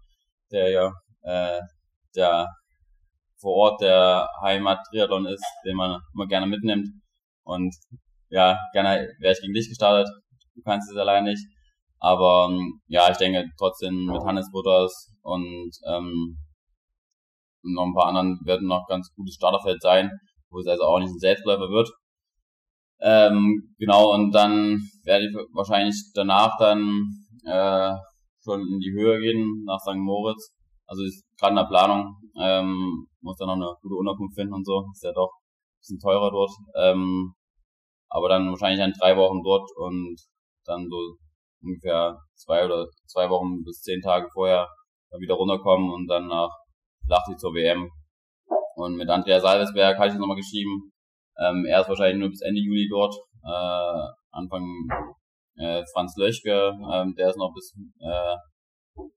der 0.52 0.70
ja 0.72 0.92
äh, 1.22 1.62
der 2.16 2.48
vor 3.40 3.54
Ort 3.54 3.82
der 3.82 4.28
Heimat-Triathlon 4.42 5.26
ist, 5.28 5.46
den 5.66 5.76
man 5.76 6.00
immer 6.14 6.28
gerne 6.28 6.48
mitnimmt. 6.48 6.88
Und 7.44 7.76
ja, 8.30 8.58
gerne 8.74 9.08
wäre 9.20 9.34
ich 9.34 9.42
gegen 9.42 9.54
dich 9.54 9.70
gestartet. 9.70 10.10
Du 10.56 10.62
kannst 10.64 10.90
es 10.92 10.98
allein 10.98 11.26
nicht. 11.26 11.46
Aber 12.00 12.50
ähm, 12.50 12.82
ja, 12.88 13.10
ich 13.10 13.18
denke 13.18 13.46
trotzdem 13.58 14.06
mit 14.06 14.24
Hannes 14.24 14.52
Butters 14.52 15.14
und 15.22 15.72
ähm, 15.88 16.38
noch 17.64 17.86
ein 17.86 17.94
paar 17.94 18.08
anderen 18.08 18.40
werden 18.46 18.68
noch 18.68 18.88
ganz 18.88 19.12
gutes 19.16 19.36
Starterfeld 19.36 19.82
sein, 19.82 20.12
wo 20.50 20.60
es 20.60 20.68
also 20.68 20.84
auch 20.84 21.00
nicht 21.00 21.10
ein 21.10 21.20
Selbstläufer 21.20 21.70
wird. 21.70 21.90
Ähm, 23.02 23.76
genau, 23.78 24.14
und 24.14 24.32
dann 24.32 24.80
werde 25.04 25.26
ich 25.28 25.36
wahrscheinlich 25.54 25.96
danach 26.14 26.52
dann 26.60 27.10
äh, 27.46 27.92
schon 28.44 28.62
in 28.62 28.80
die 28.80 28.92
Höhe 28.92 29.20
gehen, 29.20 29.64
nach 29.66 29.80
St. 29.80 29.96
Moritz. 29.96 30.54
Also 30.88 31.04
ist 31.04 31.26
gerade 31.40 31.52
in 31.52 31.58
der 31.58 31.68
Planung, 31.68 32.16
ähm, 32.40 33.08
muss 33.22 33.38
da 33.38 33.46
noch 33.46 33.56
eine 33.56 33.70
gute 33.82 33.96
Unterkunft 33.96 34.36
finden 34.36 34.54
und 34.54 34.66
so. 34.66 34.86
Ist 34.92 35.04
ja 35.04 35.14
doch 35.14 35.32
ein 35.32 35.80
bisschen 35.80 36.00
teurer 36.00 36.32
dort. 36.32 36.52
Ähm, 36.78 37.34
aber 38.10 38.30
dann 38.30 38.50
wahrscheinlich 38.50 38.80
dann 38.80 38.94
drei 38.94 39.18
Wochen 39.18 39.44
dort 39.44 39.70
und 39.76 40.16
dann 40.66 40.88
so 40.90 41.18
ungefähr 41.62 42.18
zwei 42.36 42.66
oder 42.66 42.88
zwei 43.08 43.30
Wochen 43.30 43.64
bis 43.64 43.82
zehn 43.82 44.02
Tage 44.02 44.30
vorher 44.32 44.68
dann 45.10 45.22
wieder 45.22 45.36
runterkommen 45.36 45.92
und 45.92 46.08
dann 46.08 46.28
nach 46.28 46.52
Lachti 47.08 47.36
zur 47.38 47.54
WM. 47.54 47.90
Und 48.76 48.96
mit 48.96 49.10
Andrea 49.10 49.40
Salvesberg 49.40 49.98
hatte 49.98 50.14
ich 50.14 50.20
nochmal 50.20 50.38
geschrieben. 50.38 50.92
Ähm, 51.38 51.66
er 51.66 51.82
ist 51.82 51.90
wahrscheinlich 51.90 52.20
nur 52.20 52.30
bis 52.30 52.42
Ende 52.42 52.62
Juli 52.62 52.88
dort. 52.90 53.16
Äh, 53.44 54.08
Anfang 54.32 54.66
äh, 55.58 55.84
Franz 55.94 56.16
Löschke, 56.18 56.74
ähm, 56.92 57.16
der 57.16 57.30
ist 57.30 57.38
noch 57.38 57.54
bis 57.54 57.74
äh, 58.00 58.36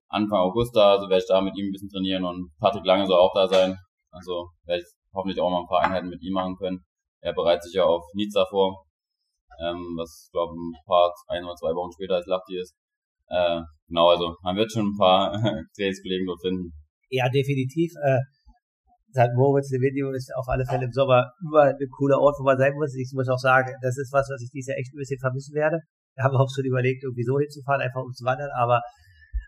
Anfang 0.07 0.39
August 0.39 0.75
da, 0.75 0.93
also 0.93 1.09
werde 1.09 1.21
ich 1.21 1.27
da 1.27 1.41
mit 1.41 1.57
ihm 1.57 1.67
ein 1.67 1.71
bisschen 1.71 1.89
trainieren 1.89 2.25
und 2.25 2.51
Patrick 2.59 2.85
Lange 2.85 3.05
soll 3.05 3.19
auch 3.19 3.33
da 3.33 3.47
sein. 3.47 3.75
Also 4.11 4.49
werde 4.65 4.81
ich 4.81 4.89
hoffentlich 5.13 5.39
auch 5.39 5.49
mal 5.49 5.61
ein 5.61 5.67
paar 5.67 5.81
Einheiten 5.81 6.09
mit 6.09 6.21
ihm 6.23 6.33
machen 6.33 6.55
können. 6.57 6.83
Er 7.21 7.33
bereitet 7.33 7.63
sich 7.63 7.73
ja 7.73 7.83
auf 7.83 8.03
Nizza 8.13 8.45
vor, 8.49 8.85
ähm, 9.61 9.95
was 9.97 10.29
glaube 10.31 10.53
ein 10.53 10.73
paar, 10.85 11.13
ein 11.27 11.43
oder 11.43 11.55
zwei 11.55 11.75
Wochen 11.75 11.91
später 11.91 12.15
als 12.15 12.25
Lachti 12.25 12.57
ist. 12.57 12.75
Äh, 13.27 13.61
genau, 13.87 14.09
also 14.09 14.35
man 14.41 14.55
wird 14.55 14.71
schon 14.71 14.87
ein 14.87 14.97
paar 14.97 15.31
Trainingskollegen 15.75 16.25
dort 16.25 16.41
finden. 16.41 16.73
Ja, 17.09 17.29
definitiv. 17.29 17.91
Äh, 18.03 18.19
St. 19.13 19.33
Moritz, 19.35 19.69
der 19.69 19.81
Video 19.81 20.11
ist 20.11 20.29
auf 20.37 20.47
alle 20.49 20.65
Fälle 20.65 20.85
im 20.85 20.93
Sommer 20.93 21.33
über 21.41 21.63
ein 21.63 21.89
cooler 21.97 22.21
Ort, 22.21 22.37
wo 22.39 22.43
man 22.43 22.57
sein 22.57 22.73
muss. 22.73 22.93
Ich 22.93 23.11
muss 23.13 23.27
auch 23.27 23.41
sagen, 23.41 23.73
das 23.81 23.97
ist 23.97 24.13
was, 24.13 24.29
was 24.29 24.41
ich 24.41 24.49
dieses 24.53 24.69
Jahr 24.69 24.77
echt 24.77 24.93
ein 24.93 25.01
bisschen 25.01 25.19
vermissen 25.19 25.55
werde. 25.55 25.81
Wir 26.13 26.23
haben 26.23 26.37
auch 26.37 26.49
schon 26.53 26.65
überlegt, 26.65 27.03
irgendwie 27.03 27.23
so 27.23 27.39
hinzufahren, 27.39 27.81
einfach 27.81 28.01
um 28.01 28.13
zu 28.13 28.25
wandern, 28.25 28.49
aber 28.53 28.81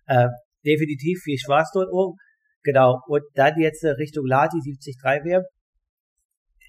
äh, 0.05 0.27
definitiv 0.65 1.19
viel 1.23 1.37
Spaß 1.37 1.71
dort 1.73 1.89
oben. 1.91 2.17
Genau. 2.63 2.99
Und 3.07 3.23
dann 3.33 3.59
jetzt 3.59 3.83
Richtung 3.83 4.25
Lati 4.25 4.59
73 4.59 4.95
WM. 5.03 5.43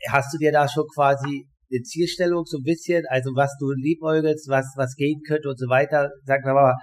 Hast 0.09 0.35
du 0.35 0.39
dir 0.39 0.53
da 0.53 0.69
schon 0.69 0.87
quasi 0.95 1.47
eine 1.71 1.83
Zielstellung 1.83 2.45
so 2.45 2.59
ein 2.59 2.65
bisschen, 2.65 3.05
also 3.09 3.31
was 3.35 3.55
du 3.59 3.73
liebäugelst, 3.73 4.49
was, 4.49 4.67
was 4.77 4.95
gehen 4.97 5.21
könnte 5.27 5.49
und 5.49 5.59
so 5.59 5.69
weiter? 5.69 6.11
Wir 6.25 6.55
mal, 6.55 6.75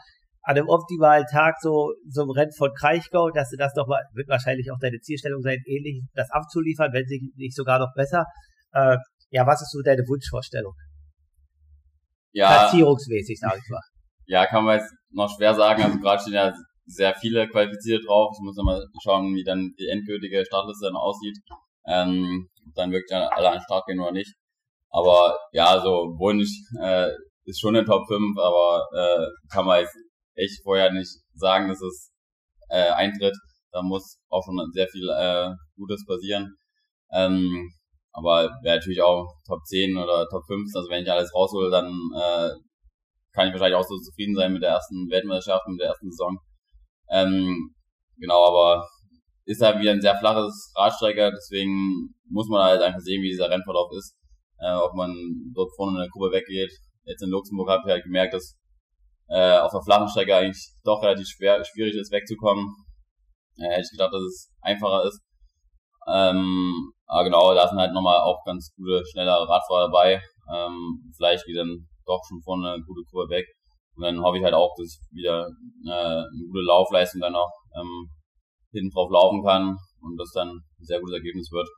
an 0.43 0.57
einem 0.57 0.67
optimalen 0.67 1.25
Tag 1.31 1.55
so, 1.61 1.93
so 2.07 2.23
ein 2.23 2.29
Rennen 2.31 2.51
von 2.57 2.71
Kraichgau, 2.73 3.29
dass 3.29 3.49
du 3.49 3.57
das 3.57 3.73
doch 3.73 3.87
mal, 3.87 4.01
wird 4.13 4.29
wahrscheinlich 4.29 4.71
auch 4.71 4.79
deine 4.79 4.99
Zielstellung 4.99 5.41
sein, 5.41 5.57
ähnlich 5.65 6.01
das 6.13 6.29
abzuliefern, 6.31 6.91
wenn 6.93 7.05
sich 7.05 7.21
nicht 7.35 7.55
sogar 7.55 7.77
noch 7.77 7.93
besser. 7.95 8.25
Äh, 8.71 8.97
ja, 9.29 9.45
was 9.45 9.61
ist 9.61 9.71
so 9.71 9.81
deine 9.83 10.01
Wunschvorstellung? 10.07 10.73
Ja. 12.31 12.47
Platzierungsmäßig, 12.47 13.37
sag 13.39 13.57
ich 13.57 13.69
mal. 13.69 13.81
Ja, 14.29 14.45
kann 14.45 14.63
man 14.63 14.77
jetzt 14.77 14.93
noch 15.09 15.27
schwer 15.36 15.55
sagen. 15.55 15.81
Also 15.81 15.98
gerade 15.98 16.21
stehen 16.21 16.33
ja 16.33 16.53
sehr 16.86 17.15
viele 17.15 17.50
qualifiziert 17.50 18.05
drauf. 18.07 18.36
Ich 18.38 18.43
muss 18.43 18.55
mal 18.57 18.86
schauen, 19.01 19.33
wie 19.33 19.43
dann 19.43 19.74
die 19.79 19.88
endgültige 19.88 20.45
Startliste 20.45 20.86
dann 20.86 20.95
aussieht. 20.95 21.36
Ähm, 21.88 22.48
dann 22.75 22.91
wirklich 22.91 23.12
alle 23.12 23.50
an 23.50 23.57
den 23.57 23.63
Start 23.63 23.88
gehen 23.88 24.00
oder 24.00 24.12
nicht. 24.12 24.31
Aber 24.91 25.36
ja, 25.51 25.81
so 25.81 26.13
Wunsch 26.19 26.50
äh, 26.79 27.09
ist 27.45 27.59
schon 27.59 27.74
in 27.74 27.86
Top 27.86 28.07
5, 28.07 28.38
aber 28.38 28.86
äh, 28.95 29.25
kann 29.51 29.65
man 29.65 29.81
jetzt 29.81 29.98
echt 30.36 30.62
vorher 30.63 30.91
nicht 30.91 31.09
sagen, 31.33 31.67
dass 31.67 31.81
es 31.81 32.12
äh, 32.69 32.91
eintritt. 32.91 33.36
Da 33.71 33.81
muss 33.81 34.19
auch 34.29 34.43
schon 34.45 34.59
sehr 34.74 34.88
viel 34.89 35.09
äh, 35.09 35.50
Gutes 35.75 36.05
passieren. 36.05 36.55
Ähm, 37.12 37.71
aber 38.12 38.50
wäre 38.62 38.77
natürlich 38.77 39.01
auch 39.01 39.25
Top 39.48 39.65
10 39.65 39.98
oder 39.98 40.27
Top 40.29 40.45
5. 40.45 40.69
Also 40.75 40.88
wenn 40.91 41.01
ich 41.01 41.12
alles 41.12 41.33
raushole, 41.33 41.71
dann 41.71 41.88
äh, 42.15 42.51
kann 43.33 43.48
ich 43.48 43.53
wahrscheinlich 43.53 43.77
auch 43.77 43.88
so 43.88 43.98
zufrieden 43.98 44.36
sein 44.36 44.53
mit 44.53 44.63
der 44.63 44.71
ersten 44.71 45.09
Weltmeisterschaft, 45.09 45.67
mit 45.67 45.79
der 45.79 45.89
ersten 45.89 46.12
Saison. 46.12 46.38
Ähm, 47.09 47.75
genau, 48.17 48.45
aber 48.45 48.88
ist 49.45 49.62
halt 49.62 49.79
wieder 49.79 49.91
ein 49.91 50.01
sehr 50.01 50.17
flaches 50.17 50.71
Radstrecker, 50.75 51.31
deswegen 51.31 52.13
muss 52.29 52.48
man 52.50 52.63
halt 52.63 52.81
einfach 52.81 53.00
sehen, 53.00 53.21
wie 53.24 53.29
dieser 53.29 53.50
Rennverlauf 53.50 53.91
ist, 53.98 54.15
äh, 54.59 54.74
ob 54.74 54.93
man 54.93 55.12
dort 55.53 55.75
vorne 55.75 55.98
in 55.98 56.03
der 56.03 56.09
Gruppe 56.09 56.31
weggeht. 56.31 56.71
Jetzt 57.05 57.24
in 57.24 57.29
Luxemburg 57.29 57.69
habe 57.69 57.83
ich 57.86 57.91
halt 57.91 58.03
gemerkt, 58.03 58.33
dass 58.33 58.55
äh, 59.29 59.57
auf 59.57 59.71
der 59.71 59.81
flachen 59.81 60.07
Strecke 60.07 60.36
eigentlich 60.36 60.69
doch 60.83 61.01
relativ 61.01 61.27
schwer, 61.27 61.63
schwierig 61.65 61.95
ist 61.95 62.12
wegzukommen. 62.12 62.75
Äh, 63.57 63.69
hätte 63.69 63.81
ich 63.81 63.91
gedacht, 63.91 64.13
dass 64.13 64.21
es 64.21 64.51
einfacher 64.62 65.05
ist. 65.05 65.21
Ähm, 66.07 66.93
aber 67.05 67.24
genau, 67.24 67.53
da 67.53 67.67
sind 67.67 67.79
halt 67.79 67.93
nochmal 67.93 68.17
auch 68.17 68.43
ganz 68.45 68.71
gute, 68.75 69.03
schnelle 69.12 69.31
Radfahrer 69.31 69.88
dabei. 69.88 70.21
Ähm, 70.53 71.12
vielleicht 71.15 71.45
geht 71.45 71.57
dann 71.57 71.88
doch 72.09 72.23
schon 72.25 72.41
vorne 72.41 72.73
eine 72.73 72.83
gute 72.83 73.05
Kurve 73.05 73.29
weg. 73.29 73.45
Und 73.95 74.03
dann 74.03 74.21
hoffe 74.21 74.37
ich 74.37 74.43
halt 74.43 74.57
auch, 74.57 74.73
dass 74.73 74.89
ich 74.89 74.99
wieder 75.13 75.45
äh, 75.85 76.25
eine 76.25 76.45
gute 76.49 76.65
Laufleistung 76.65 77.21
dann 77.21 77.33
noch 77.33 77.51
ähm, 77.77 78.09
hinten 78.73 78.89
drauf 78.89 79.11
laufen 79.11 79.43
kann 79.45 79.77
und 80.01 80.17
das 80.17 80.31
dann 80.33 80.49
ein 80.49 80.85
sehr 80.85 80.99
gutes 80.99 81.21
Ergebnis 81.21 81.51
wird. 81.51 81.69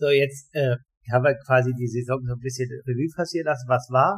So, 0.00 0.08
jetzt 0.08 0.48
äh, 0.54 0.76
haben 1.12 1.24
wir 1.24 1.36
quasi 1.44 1.72
die 1.76 1.88
Saison 1.88 2.20
so 2.24 2.34
ein 2.34 2.42
bisschen 2.42 2.68
Revue 2.88 3.12
passieren 3.14 3.46
lassen, 3.46 3.68
was 3.68 3.88
war 3.90 4.16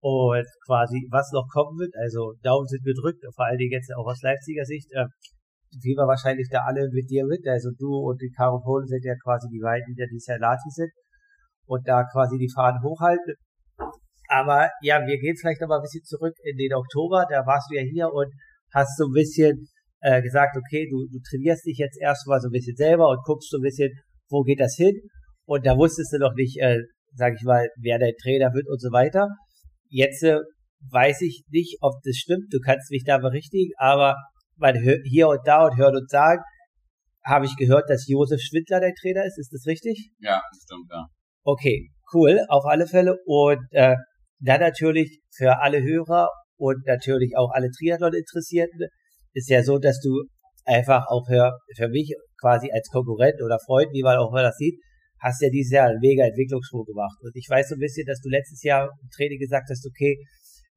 und 0.00 0.46
quasi 0.66 1.08
was 1.10 1.32
noch 1.32 1.48
kommen 1.50 1.78
wird. 1.78 1.94
Also 1.98 2.34
Daumen 2.42 2.68
sind 2.68 2.84
gedrückt, 2.84 3.24
vor 3.34 3.46
allen 3.46 3.58
Dingen 3.58 3.72
jetzt 3.72 3.90
auch 3.96 4.06
aus 4.06 4.22
Leipziger 4.22 4.64
Sicht. 4.64 4.92
Äh, 4.92 5.06
wie 5.82 5.94
wir 5.96 6.08
wahrscheinlich 6.08 6.48
da 6.50 6.64
alle 6.64 6.88
mit 6.92 7.10
dir 7.10 7.24
mit. 7.26 7.46
Also 7.46 7.70
du 7.76 7.92
und 7.92 8.20
die 8.20 8.32
Caro 8.32 8.60
Polen 8.60 8.86
sind 8.86 9.04
ja 9.04 9.14
quasi 9.22 9.48
die 9.52 9.60
beiden, 9.60 9.94
die 9.94 10.06
dieses 10.08 10.26
Jahr 10.26 10.38
Lati 10.38 10.70
sind 10.70 10.90
und 11.66 11.86
da 11.86 12.04
quasi 12.04 12.38
die 12.38 12.48
Fahnen 12.48 12.82
hochhalten. 12.82 13.34
Aber 14.28 14.70
ja, 14.82 15.00
wir 15.06 15.18
gehen 15.18 15.36
vielleicht 15.36 15.60
noch 15.60 15.68
mal 15.68 15.76
ein 15.76 15.82
bisschen 15.82 16.04
zurück 16.04 16.34
in 16.44 16.56
den 16.56 16.74
Oktober. 16.74 17.26
Da 17.28 17.46
warst 17.46 17.70
du 17.70 17.76
ja 17.76 17.82
hier 17.82 18.12
und 18.12 18.30
hast 18.72 18.96
so 18.98 19.06
ein 19.06 19.12
bisschen 19.12 19.66
äh, 20.00 20.22
gesagt, 20.22 20.56
okay, 20.56 20.88
du, 20.90 21.06
du 21.10 21.18
trainierst 21.28 21.64
dich 21.66 21.78
jetzt 21.78 21.98
erstmal 22.00 22.40
so 22.40 22.48
ein 22.48 22.52
bisschen 22.52 22.76
selber 22.76 23.08
und 23.08 23.24
guckst 23.24 23.50
so 23.50 23.58
ein 23.58 23.62
bisschen, 23.62 23.90
wo 24.28 24.42
geht 24.42 24.60
das 24.60 24.76
hin? 24.76 24.94
Und 25.46 25.64
da 25.64 25.76
wusstest 25.76 26.12
du 26.12 26.18
noch 26.18 26.34
nicht, 26.34 26.60
äh, 26.60 26.78
sag 27.14 27.34
ich 27.34 27.42
mal, 27.42 27.68
wer 27.80 27.98
dein 27.98 28.12
Trainer 28.22 28.52
wird 28.52 28.68
und 28.68 28.80
so 28.80 28.92
weiter. 28.92 29.28
Jetzt 29.88 30.22
äh, 30.22 30.38
weiß 30.90 31.22
ich 31.22 31.44
nicht, 31.50 31.78
ob 31.80 31.94
das 32.04 32.16
stimmt. 32.16 32.52
Du 32.52 32.60
kannst 32.60 32.90
mich 32.90 33.04
da 33.04 33.18
berichtigen, 33.18 33.72
aber 33.78 34.16
man 34.56 34.76
hier 35.04 35.28
und 35.28 35.40
da 35.44 35.66
und 35.66 35.76
hört 35.78 35.94
und 35.94 36.10
sagt, 36.10 36.44
habe 37.24 37.46
ich 37.46 37.56
gehört, 37.56 37.88
dass 37.88 38.08
Josef 38.08 38.40
Schwindler 38.40 38.80
der 38.80 38.94
Trainer 38.94 39.24
ist. 39.24 39.38
Ist 39.38 39.52
das 39.52 39.66
richtig? 39.66 40.10
Ja, 40.18 40.42
das 40.50 40.62
stimmt, 40.62 40.88
ja. 40.90 41.06
Okay, 41.44 41.90
cool, 42.12 42.40
auf 42.48 42.64
alle 42.66 42.86
Fälle. 42.86 43.16
Und 43.24 43.60
äh, 43.70 43.96
dann 44.40 44.60
natürlich 44.60 45.20
für 45.34 45.60
alle 45.60 45.82
Hörer 45.82 46.28
und 46.56 46.86
natürlich 46.86 47.36
auch 47.36 47.50
alle 47.52 47.70
Triathlon-Interessierten 47.70 48.88
ist 49.34 49.48
ja 49.48 49.62
so, 49.62 49.78
dass 49.78 50.00
du 50.00 50.24
einfach 50.64 51.06
auch 51.08 51.26
für, 51.26 51.52
für 51.76 51.88
mich 51.88 52.14
quasi 52.40 52.70
als 52.72 52.88
Konkurrent 52.88 53.42
oder 53.42 53.58
Freund, 53.64 53.88
wie 53.92 54.02
man 54.02 54.18
auch 54.18 54.30
immer 54.30 54.42
das 54.42 54.56
sieht, 54.56 54.78
hast 55.20 55.42
ja 55.42 55.48
dieses 55.50 55.72
Jahr 55.72 55.88
einen 55.88 56.00
mega 56.00 56.24
Entwicklungssprung 56.24 56.84
gemacht. 56.84 57.16
Und 57.22 57.34
ich 57.34 57.46
weiß 57.48 57.68
so 57.68 57.74
ein 57.74 57.80
bisschen, 57.80 58.06
dass 58.06 58.20
du 58.20 58.28
letztes 58.28 58.62
Jahr 58.62 58.84
im 58.86 59.08
Training 59.16 59.38
gesagt 59.38 59.68
hast, 59.70 59.86
okay, 59.86 60.16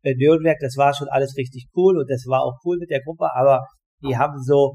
in 0.03 0.17
Nürnberg, 0.17 0.57
das 0.59 0.77
war 0.77 0.95
schon 0.95 1.09
alles 1.09 1.35
richtig 1.37 1.67
cool 1.75 1.99
und 1.99 2.09
das 2.09 2.25
war 2.27 2.41
auch 2.41 2.57
cool 2.65 2.77
mit 2.79 2.89
der 2.89 3.01
Gruppe, 3.01 3.29
aber 3.35 3.61
die 4.03 4.17
haben 4.17 4.41
so 4.41 4.73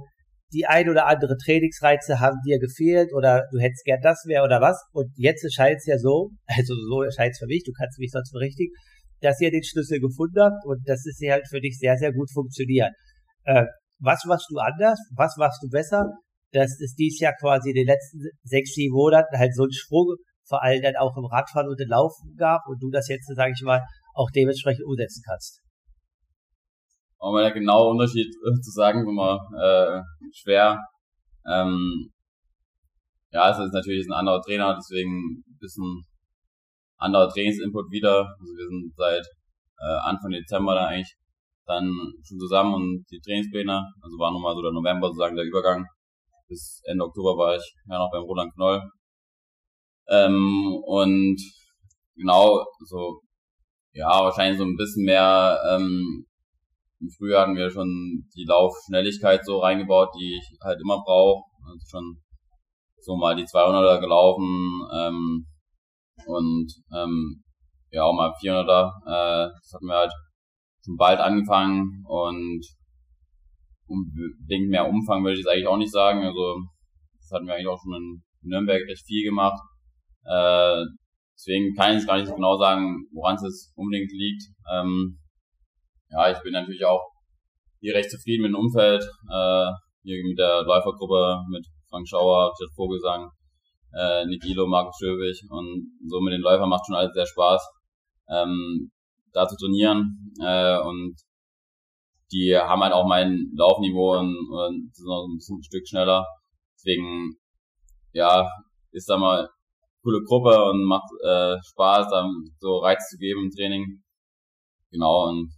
die 0.52 0.66
ein 0.66 0.88
oder 0.88 1.06
andere 1.06 1.36
Trainingsreize 1.36 2.20
haben 2.20 2.38
dir 2.46 2.58
gefehlt 2.58 3.12
oder 3.12 3.44
du 3.50 3.58
hättest 3.58 3.84
gern 3.84 4.00
das 4.00 4.24
mehr 4.26 4.44
oder 4.44 4.60
was. 4.60 4.80
Und 4.92 5.10
jetzt 5.16 5.46
scheint 5.52 5.78
es 5.78 5.86
ja 5.86 5.98
so, 5.98 6.30
also 6.46 6.74
so 6.88 7.02
erscheint 7.02 7.32
es 7.32 7.38
für 7.38 7.46
mich, 7.46 7.64
du 7.64 7.72
kannst 7.72 7.98
mich 7.98 8.10
sonst 8.10 8.32
berichtigen, 8.32 8.72
dass 9.20 9.40
ihr 9.40 9.50
den 9.50 9.64
Schlüssel 9.64 10.00
gefunden 10.00 10.40
habt 10.40 10.64
und 10.64 10.86
das 10.86 11.04
ist 11.06 11.20
ja 11.20 11.34
halt 11.34 11.48
für 11.48 11.60
dich 11.60 11.78
sehr, 11.78 11.96
sehr 11.96 12.12
gut 12.12 12.30
funktioniert. 12.32 12.92
Äh, 13.44 13.64
was 13.98 14.24
machst 14.26 14.46
du 14.50 14.58
anders? 14.58 14.98
Was 15.16 15.36
machst 15.36 15.62
du 15.62 15.68
besser? 15.68 16.04
Dass 16.52 16.78
es 16.80 16.94
dies 16.94 17.18
Jahr 17.18 17.34
quasi 17.40 17.70
in 17.70 17.76
den 17.76 17.86
letzten 17.86 18.20
sechs, 18.44 18.74
sieben 18.74 18.94
Monaten 18.94 19.38
halt 19.38 19.54
so 19.54 19.62
einen 19.62 19.72
Sprung, 19.72 20.14
vor 20.46 20.62
allem 20.62 20.82
dann 20.82 20.96
auch 20.96 21.16
im 21.16 21.24
Radfahren 21.24 21.68
und 21.68 21.80
im 21.80 21.88
Laufen 21.88 22.36
gab 22.36 22.62
und 22.68 22.80
du 22.80 22.90
das 22.90 23.08
jetzt, 23.08 23.26
sage 23.34 23.52
ich 23.56 23.62
mal, 23.64 23.82
auch 24.14 24.30
dementsprechend 24.30 24.84
umsetzen 24.84 25.22
kannst. 25.26 25.60
Um 27.18 27.32
mal 27.32 27.42
der 27.42 27.52
genaue 27.52 27.90
Unterschied 27.90 28.28
äh, 28.28 28.60
zu 28.60 28.70
sagen, 28.70 29.00
ist 29.00 29.08
immer 29.08 29.40
äh, 29.58 30.00
schwer. 30.32 30.78
Ähm, 31.50 32.10
ja, 33.30 33.50
es 33.50 33.58
ist 33.58 33.72
natürlich 33.72 34.06
ein 34.06 34.12
anderer 34.12 34.40
Trainer, 34.42 34.74
deswegen 34.76 35.42
ein 35.46 35.58
bisschen 35.58 36.04
anderer 36.98 37.28
Trainingsinput 37.28 37.90
wieder. 37.90 38.26
Also 38.38 38.52
wir 38.52 38.68
sind 38.68 38.92
seit 38.96 39.24
äh, 39.78 39.98
Anfang 40.08 40.30
Dezember 40.30 40.74
da 40.74 40.86
eigentlich 40.86 41.14
dann 41.66 41.90
schon 42.22 42.38
zusammen 42.38 42.74
und 42.74 43.04
die 43.10 43.20
Trainingspläne, 43.20 43.82
also 44.00 44.18
war 44.18 44.32
nochmal 44.32 44.54
so 44.54 44.62
der 44.62 44.72
November 44.72 45.08
sozusagen 45.08 45.36
der 45.36 45.44
Übergang. 45.44 45.84
Bis 46.48 46.80
Ende 46.84 47.04
Oktober 47.04 47.36
war 47.36 47.56
ich 47.56 47.74
ja 47.88 47.98
noch 47.98 48.10
beim 48.12 48.22
Roland 48.22 48.54
Knoll. 48.54 48.82
Ähm, 50.08 50.80
und 50.86 51.36
genau, 52.14 52.64
so 52.84 53.20
ja, 53.92 54.22
wahrscheinlich 54.22 54.58
so 54.58 54.64
ein 54.64 54.76
bisschen 54.76 55.04
mehr, 55.04 55.58
ähm, 55.70 56.26
im 57.00 57.08
Frühjahr 57.10 57.42
hatten 57.42 57.56
wir 57.56 57.70
schon 57.70 58.26
die 58.34 58.44
Laufschnelligkeit 58.44 59.44
so 59.44 59.58
reingebaut, 59.58 60.10
die 60.18 60.38
ich 60.38 60.58
halt 60.62 60.80
immer 60.80 61.02
brauche. 61.04 61.44
Also 61.66 61.86
schon 61.88 62.22
so 62.98 63.16
mal 63.16 63.36
die 63.36 63.44
200er 63.44 64.00
gelaufen 64.00 64.80
ähm, 64.94 65.46
und 66.26 66.72
ähm, 66.94 67.44
ja 67.90 68.04
auch 68.04 68.14
mal 68.14 68.32
400er. 68.42 68.90
Äh, 69.06 69.50
das 69.52 69.72
hatten 69.74 69.86
wir 69.86 69.96
halt 69.96 70.12
schon 70.84 70.96
bald 70.96 71.20
angefangen 71.20 72.04
und 72.06 72.64
unbedingt 73.86 74.68
mehr 74.70 74.88
Umfang 74.88 75.22
würde 75.22 75.34
ich 75.34 75.40
jetzt 75.40 75.48
eigentlich 75.48 75.66
auch 75.66 75.76
nicht 75.76 75.92
sagen. 75.92 76.24
Also 76.24 76.60
das 77.18 77.30
hatten 77.32 77.46
wir 77.46 77.54
eigentlich 77.54 77.68
auch 77.68 77.80
schon 77.82 77.94
in 77.94 78.22
Nürnberg 78.42 78.82
recht 78.88 79.06
viel 79.06 79.24
gemacht. 79.24 79.60
Äh, 80.24 80.84
Deswegen 81.36 81.74
kann 81.74 81.96
ich 81.96 82.06
gar 82.06 82.18
nicht 82.18 82.34
genau 82.34 82.56
sagen, 82.56 83.06
woran 83.12 83.36
es 83.36 83.72
unbedingt 83.76 84.10
liegt. 84.12 84.42
Ähm, 84.72 85.18
ja, 86.16 86.30
ich 86.30 86.42
bin 86.42 86.52
natürlich 86.52 86.84
auch 86.84 87.02
hier 87.80 87.94
recht 87.94 88.10
zufrieden 88.10 88.42
mit 88.42 88.52
dem 88.52 88.58
Umfeld. 88.58 89.02
Äh, 89.02 89.70
hier 90.02 90.24
mit 90.24 90.38
der 90.38 90.62
Läufergruppe, 90.62 91.42
mit 91.50 91.66
Frank 91.90 92.08
Schauer, 92.08 92.52
Richard 92.52 92.74
Vogelsang, 92.74 93.30
äh, 93.92 94.24
Nikilo, 94.26 94.66
Markus 94.66 94.96
Schöwig 94.98 95.42
und 95.50 95.98
so 96.06 96.20
mit 96.20 96.32
den 96.32 96.40
Läufern 96.40 96.68
macht 96.68 96.86
schon 96.86 96.94
alles 96.94 97.12
sehr 97.12 97.26
Spaß, 97.26 97.62
ähm, 98.30 98.90
da 99.32 99.46
zu 99.46 99.56
trainieren. 99.56 100.32
Äh, 100.40 100.78
und 100.80 101.16
die 102.32 102.56
haben 102.56 102.82
halt 102.82 102.92
auch 102.92 103.06
mein 103.06 103.52
Laufniveau 103.56 104.18
und, 104.18 104.36
und 104.50 104.94
sind 104.94 105.06
noch 105.06 105.26
ein 105.26 105.62
Stück 105.62 105.86
schneller. 105.86 106.24
Deswegen, 106.76 107.36
ja, 108.12 108.48
ist 108.92 109.08
da 109.08 109.18
mal 109.18 109.48
coole 110.02 110.22
Gruppe 110.22 110.70
und 110.70 110.84
macht 110.84 111.10
äh, 111.24 111.56
Spaß, 111.62 112.08
da 112.10 112.30
so 112.58 112.78
Reiz 112.78 113.08
zu 113.10 113.18
geben 113.18 113.44
im 113.44 113.50
Training. 113.50 114.02
Genau, 114.90 115.28
und 115.28 115.50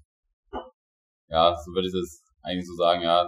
ja, 1.28 1.54
so 1.54 1.72
würde 1.72 1.88
ich 1.88 1.94
es 1.94 2.22
eigentlich 2.42 2.66
so 2.66 2.74
sagen, 2.74 3.02
ja. 3.02 3.26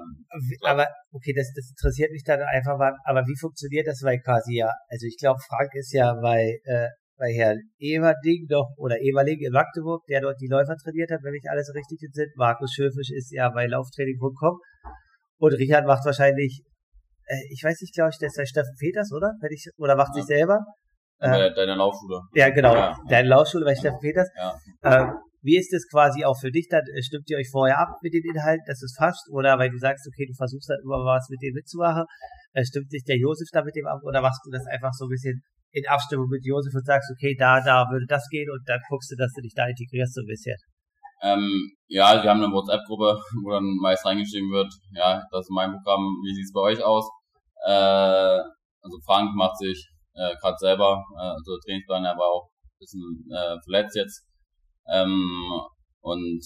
Aber 0.65 0.87
okay, 1.13 1.33
das, 1.37 1.53
das 1.55 1.71
interessiert 1.71 2.11
mich 2.13 2.25
dann 2.25 2.41
einfach 2.41 2.79
mal, 2.79 2.97
aber 3.05 3.23
wie 3.27 3.39
funktioniert 3.39 3.87
das, 3.87 4.03
weil 4.03 4.19
quasi 4.21 4.57
ja, 4.59 4.71
also 4.89 5.07
ich 5.07 5.17
glaube, 5.19 5.41
Frank 5.47 5.71
ist 5.75 5.93
ja 5.93 6.15
bei, 6.15 6.59
äh, 6.65 6.89
bei 7.19 7.33
Herrn 7.33 7.59
Everding 7.79 8.47
doch, 8.49 8.71
oder 8.77 8.97
Everling 9.01 9.41
in 9.41 9.53
Magdeburg, 9.53 10.05
der 10.09 10.23
dort 10.23 10.41
die 10.41 10.49
Läufer 10.49 10.77
trainiert 10.77 11.11
hat, 11.11 11.21
wenn 11.23 11.33
mich 11.33 11.45
alles 11.51 11.73
richtig 11.75 12.01
sind. 12.13 12.31
Markus 12.37 12.73
Schöfisch 12.73 13.11
ist 13.11 13.33
ja 13.33 13.51
bei 13.51 13.67
Lauftraining.com 13.67 14.59
und 15.39 15.53
Richard 15.55 15.87
macht 15.87 16.05
wahrscheinlich, 16.05 16.63
äh, 17.27 17.43
ich 17.51 17.63
weiß 17.63 17.81
nicht, 17.81 17.95
glaube 17.95 18.11
ich, 18.11 18.19
der 18.19 18.29
ist 18.29 18.39
der 18.39 18.47
Steffen 18.47 18.75
Peters, 18.79 19.13
oder? 19.13 19.33
Wenn 19.41 19.53
ich, 19.53 19.69
oder 19.77 19.97
macht 19.97 20.17
ja. 20.17 20.23
sich 20.23 20.25
selber. 20.25 20.61
Äh, 21.19 21.53
deine 21.53 21.75
Laufschule. 21.75 22.21
Ja, 22.33 22.49
genau. 22.49 22.75
Ja. 22.75 22.97
Deine 23.07 23.29
Laufschule 23.29 23.67
bei 23.67 23.75
Steffen 23.75 23.99
Peters. 24.01 24.31
Ja. 24.35 24.55
Ähm, 24.85 25.15
wie 25.43 25.57
ist 25.57 25.73
es 25.73 25.89
quasi 25.89 26.25
auch 26.25 26.39
für 26.39 26.51
dich? 26.51 26.69
Dann 26.69 26.85
äh, 26.95 27.03
stimmt 27.03 27.29
ihr 27.31 27.39
euch 27.39 27.49
vorher 27.51 27.79
ab 27.79 27.97
mit 28.03 28.13
den 28.13 28.25
Inhalten, 28.25 28.65
dass 28.67 28.83
es 28.83 28.95
fasst? 28.97 29.29
Oder 29.33 29.59
weil 29.59 29.71
du 29.71 29.79
sagst, 29.79 30.07
okay, 30.07 30.27
du 30.27 30.35
versuchst 30.35 30.69
dann 30.69 30.81
immer 30.85 31.05
was 31.05 31.29
mit 31.31 31.41
denen 31.43 31.55
mitzumachen, 31.55 32.05
äh, 32.53 32.65
stimmt 32.65 32.91
sich 32.91 33.05
der 33.05 33.17
Josef 33.17 33.49
da 33.53 33.65
mit 33.65 33.75
dem 33.75 33.87
ab? 33.87 34.01
Oder 34.03 34.21
machst 34.21 34.41
du 34.45 34.51
das 34.51 34.67
einfach 34.67 34.93
so 34.93 35.07
ein 35.07 35.11
bisschen 35.11 35.41
in 35.73 35.87
Abstimmung 35.87 36.29
mit 36.29 36.45
Josef 36.45 36.75
und 36.75 36.85
sagst, 36.85 37.11
okay, 37.13 37.37
da, 37.39 37.61
da 37.61 37.87
würde 37.91 38.07
das 38.07 38.29
gehen 38.29 38.51
und 38.51 38.61
dann 38.67 38.81
guckst 38.89 39.11
du, 39.13 39.17
dass 39.17 39.33
du 39.33 39.41
dich 39.41 39.55
da 39.55 39.67
integrierst 39.67 40.15
so 40.15 40.23
ein 40.23 40.27
bisschen? 40.27 40.57
Ähm, 41.23 41.73
ja, 41.87 42.23
wir 42.23 42.31
haben 42.31 42.43
eine 42.43 42.53
WhatsApp-Gruppe, 42.53 43.21
wo 43.45 43.51
dann 43.51 43.65
meist 43.81 44.05
reingeschrieben 44.05 44.51
wird, 44.51 44.73
ja, 44.93 45.23
das 45.31 45.47
ist 45.47 45.51
mein 45.51 45.71
Programm, 45.73 46.01
wie 46.25 46.35
sieht's 46.35 46.53
bei 46.53 46.61
euch 46.61 46.83
aus? 46.83 47.09
Äh, 47.67 48.41
also 48.83 48.99
Frank 49.05 49.35
macht 49.37 49.59
sich 49.59 49.87
äh, 50.15 50.35
gerade 50.41 50.57
selber, 50.59 51.05
äh, 51.17 51.37
also 51.37 51.59
Trainingsplan, 51.65 52.05
er 52.05 52.17
war 52.17 52.27
auch 52.27 52.49
ein 52.49 52.79
bisschen 52.81 53.29
äh, 53.31 53.57
verletzt 53.65 53.97
jetzt. 53.97 54.30
Ähm, 54.89 55.61
und 56.01 56.41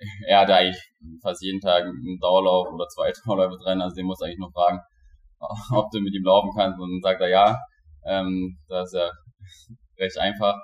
er 0.28 0.40
hatte 0.40 0.54
eigentlich 0.54 0.82
fast 1.22 1.42
jeden 1.42 1.60
Tag 1.60 1.84
einen 1.84 2.18
Dauerlauf 2.20 2.68
oder 2.72 2.86
zwei 2.88 3.12
Dauerläufe 3.24 3.58
drin, 3.62 3.80
also 3.80 3.94
den 3.94 4.06
muss 4.06 4.22
eigentlich 4.22 4.38
nur 4.38 4.52
fragen, 4.52 4.80
ob 5.74 5.90
du 5.90 6.00
mit 6.00 6.14
ihm 6.14 6.24
laufen 6.24 6.50
kannst 6.56 6.78
und 6.80 6.90
dann 6.90 7.10
sagt 7.10 7.20
er 7.20 7.28
ja. 7.28 7.56
Ähm, 8.04 8.58
das 8.68 8.92
ist 8.92 8.98
ja 8.98 9.10
recht 9.98 10.18
einfach. 10.18 10.54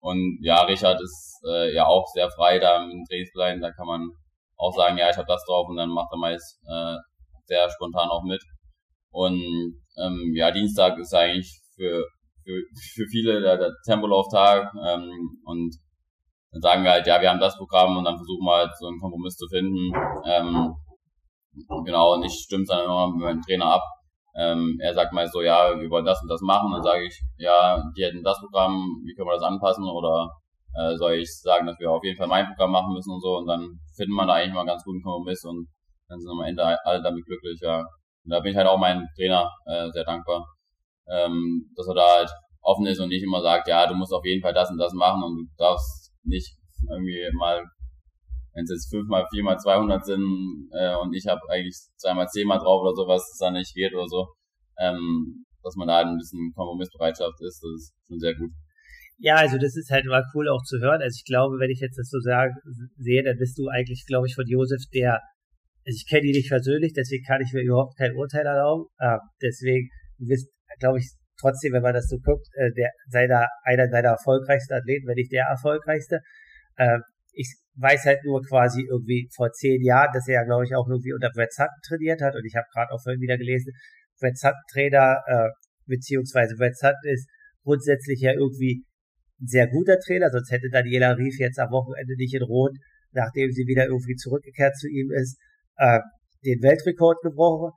Und 0.00 0.38
ja, 0.42 0.62
Richard 0.62 1.00
ist 1.00 1.40
äh, 1.48 1.74
ja 1.74 1.86
auch 1.86 2.06
sehr 2.12 2.30
frei 2.30 2.58
da 2.58 2.84
im 2.84 3.04
Trainingsplan. 3.08 3.60
Da 3.60 3.72
kann 3.72 3.86
man 3.86 4.10
auch 4.56 4.74
sagen, 4.76 4.98
ja, 4.98 5.10
ich 5.10 5.16
habe 5.16 5.26
das 5.26 5.44
drauf 5.46 5.66
und 5.68 5.76
dann 5.76 5.88
macht 5.88 6.12
er 6.12 6.18
meist 6.18 6.60
äh, 6.68 6.96
sehr 7.46 7.68
spontan 7.70 8.08
auch 8.08 8.22
mit. 8.22 8.42
Und 9.10 9.40
ähm, 9.96 10.32
ja, 10.34 10.50
Dienstag 10.50 10.98
ist 10.98 11.14
eigentlich 11.14 11.60
für, 11.74 12.04
für, 12.44 12.62
für 12.94 13.06
viele 13.10 13.40
der, 13.40 13.56
der 13.56 13.72
Tempolauftag 13.86 14.72
ähm, 14.86 15.40
und 15.44 15.74
dann 16.54 16.62
sagen 16.62 16.84
wir 16.84 16.92
halt, 16.92 17.06
ja, 17.06 17.20
wir 17.20 17.28
haben 17.28 17.40
das 17.40 17.58
Programm 17.58 17.96
und 17.96 18.04
dann 18.04 18.16
versuchen 18.16 18.46
wir 18.46 18.54
halt 18.54 18.70
so 18.78 18.86
einen 18.86 19.00
Kompromiss 19.00 19.36
zu 19.36 19.46
finden. 19.48 19.92
Ähm, 20.24 20.74
genau, 21.84 22.14
und 22.14 22.22
ich 22.24 22.32
stimme 22.32 22.64
dann 22.66 22.84
immer 22.84 23.10
mit 23.10 23.20
meinem 23.20 23.42
Trainer 23.42 23.66
ab, 23.66 23.82
ähm, 24.36 24.78
er 24.80 24.92
sagt 24.94 25.12
mal 25.12 25.28
so, 25.28 25.42
ja, 25.42 25.78
wir 25.78 25.88
wollen 25.90 26.04
das 26.04 26.20
und 26.22 26.28
das 26.28 26.40
machen. 26.40 26.72
Dann 26.72 26.82
sage 26.82 27.06
ich, 27.06 27.20
ja, 27.38 27.80
die 27.96 28.04
hätten 28.04 28.22
das 28.22 28.40
Programm, 28.40 29.02
wie 29.04 29.14
können 29.14 29.28
wir 29.28 29.34
das 29.34 29.42
anpassen? 29.42 29.84
Oder 29.84 30.30
äh, 30.74 30.96
soll 30.96 31.14
ich 31.14 31.40
sagen, 31.40 31.66
dass 31.66 31.78
wir 31.78 31.90
auf 31.90 32.02
jeden 32.02 32.16
Fall 32.16 32.26
mein 32.26 32.46
Programm 32.48 32.72
machen 32.72 32.92
müssen 32.92 33.12
und 33.12 33.20
so? 33.20 33.36
Und 33.38 33.46
dann 33.46 33.78
finden 33.96 34.14
wir 34.14 34.26
da 34.26 34.34
eigentlich 34.34 34.54
mal 34.54 34.60
einen 34.60 34.68
ganz 34.68 34.82
guten 34.84 35.02
Kompromiss 35.02 35.44
und 35.44 35.68
dann 36.08 36.20
sind 36.20 36.30
am 36.30 36.42
Ende 36.42 36.64
alle 36.84 37.02
damit 37.02 37.24
glücklich, 37.24 37.60
ja. 37.62 37.78
Und 37.78 38.30
da 38.30 38.40
bin 38.40 38.50
ich 38.52 38.56
halt 38.56 38.66
auch 38.66 38.78
meinem 38.78 39.06
Trainer 39.16 39.48
äh, 39.66 39.88
sehr 39.90 40.04
dankbar, 40.04 40.44
ähm, 41.08 41.70
dass 41.76 41.86
er 41.88 41.94
da 41.94 42.06
halt 42.18 42.30
offen 42.60 42.86
ist 42.86 43.00
und 43.00 43.08
nicht 43.08 43.22
immer 43.22 43.40
sagt, 43.40 43.68
ja, 43.68 43.86
du 43.86 43.94
musst 43.94 44.12
auf 44.12 44.24
jeden 44.24 44.42
Fall 44.42 44.54
das 44.54 44.70
und 44.70 44.78
das 44.78 44.92
machen 44.94 45.22
und 45.22 45.36
du 45.36 45.54
darfst 45.58 46.03
nicht 46.24 46.56
irgendwie 46.90 47.28
mal 47.34 47.64
wenn 48.54 48.64
es 48.64 48.70
jetzt 48.70 48.90
fünfmal, 48.90 49.26
viermal 49.30 49.58
200 49.58 50.04
sind 50.04 50.68
äh, 50.72 50.94
und 50.94 51.12
ich 51.12 51.26
habe 51.26 51.40
eigentlich 51.50 51.74
zweimal 51.96 52.28
zehnmal 52.28 52.58
drauf 52.58 52.82
oder 52.82 52.94
so, 52.94 53.06
was 53.06 53.22
es 53.32 53.38
dann 53.38 53.54
nicht 53.54 53.74
geht 53.74 53.92
oder 53.92 54.06
so, 54.06 54.28
ähm, 54.78 55.44
dass 55.62 55.74
man 55.74 55.88
da 55.88 55.98
ein 56.00 56.16
bisschen 56.16 56.52
Kompromissbereitschaft 56.54 57.34
ist, 57.40 57.62
das 57.62 57.70
ist 57.74 57.94
schon 58.06 58.18
sehr 58.20 58.34
gut. 58.34 58.50
Ja, 59.18 59.36
also 59.36 59.58
das 59.58 59.76
ist 59.76 59.90
halt 59.90 60.06
mal 60.06 60.24
cool 60.34 60.48
auch 60.48 60.62
zu 60.62 60.78
hören. 60.78 61.02
Also 61.02 61.16
ich 61.16 61.24
glaube, 61.24 61.58
wenn 61.58 61.70
ich 61.70 61.80
jetzt 61.80 61.98
das 61.98 62.10
so 62.10 62.18
sage, 62.20 62.52
sehe, 62.96 63.22
dann 63.22 63.38
bist 63.38 63.58
du 63.58 63.68
eigentlich, 63.68 64.04
glaube 64.06 64.26
ich, 64.26 64.34
von 64.34 64.46
Josef 64.46 64.82
der, 64.92 65.14
also 65.86 65.96
ich 65.96 66.06
kenne 66.08 66.26
ihn 66.26 66.34
nicht 66.34 66.48
persönlich, 66.48 66.92
deswegen 66.94 67.24
kann 67.24 67.42
ich 67.42 67.52
mir 67.52 67.62
überhaupt 67.62 67.96
kein 67.96 68.14
Urteil 68.14 68.46
erlauben. 68.46 68.86
Äh, 68.98 69.18
deswegen, 69.42 69.88
du 70.18 70.26
bist, 70.26 70.50
glaube 70.78 70.98
ich, 70.98 71.10
trotzdem, 71.40 71.72
wenn 71.72 71.82
man 71.82 71.94
das 71.94 72.08
so 72.08 72.18
guckt, 72.18 72.46
äh, 72.54 72.70
der 72.72 72.90
seiner, 73.08 73.48
einer 73.64 73.88
seiner 73.88 74.10
erfolgreichsten 74.10 74.74
Athleten, 74.74 75.06
wenn 75.06 75.16
nicht 75.16 75.32
der 75.32 75.44
erfolgreichste. 75.44 76.20
Äh, 76.76 76.98
ich 77.32 77.54
weiß 77.76 78.04
halt 78.04 78.24
nur 78.24 78.42
quasi 78.42 78.86
irgendwie 78.88 79.28
vor 79.34 79.50
zehn 79.52 79.82
Jahren, 79.82 80.12
dass 80.12 80.28
er 80.28 80.34
ja, 80.34 80.44
glaube 80.44 80.64
ich, 80.64 80.74
auch 80.74 80.88
irgendwie 80.88 81.12
unter 81.12 81.30
Brett 81.30 81.52
Sutton 81.52 81.80
trainiert 81.86 82.22
hat. 82.22 82.34
Und 82.36 82.44
ich 82.44 82.54
habe 82.54 82.66
gerade 82.72 82.92
auch 82.92 83.02
vorhin 83.02 83.20
wieder 83.20 83.36
gelesen, 83.36 83.72
Brett 84.20 84.38
Sutton 84.38 84.62
Trainer, 84.72 85.22
äh, 85.26 85.48
beziehungsweise 85.86 86.54
Brett 86.56 86.76
Sutton 86.76 87.10
ist 87.10 87.28
grundsätzlich 87.64 88.20
ja 88.20 88.32
irgendwie 88.32 88.84
ein 89.40 89.46
sehr 89.46 89.66
guter 89.66 89.98
Trainer, 89.98 90.30
sonst 90.30 90.52
hätte 90.52 90.68
Daniela 90.70 91.16
Rief 91.16 91.38
jetzt 91.38 91.58
am 91.58 91.70
Wochenende 91.70 92.14
nicht 92.16 92.34
in 92.34 92.42
Rot, 92.42 92.76
nachdem 93.12 93.50
sie 93.50 93.66
wieder 93.66 93.86
irgendwie 93.86 94.14
zurückgekehrt 94.14 94.76
zu 94.76 94.88
ihm 94.88 95.10
ist, 95.10 95.38
äh, 95.76 95.98
den 96.44 96.62
Weltrekord 96.62 97.20
gebrochen 97.22 97.72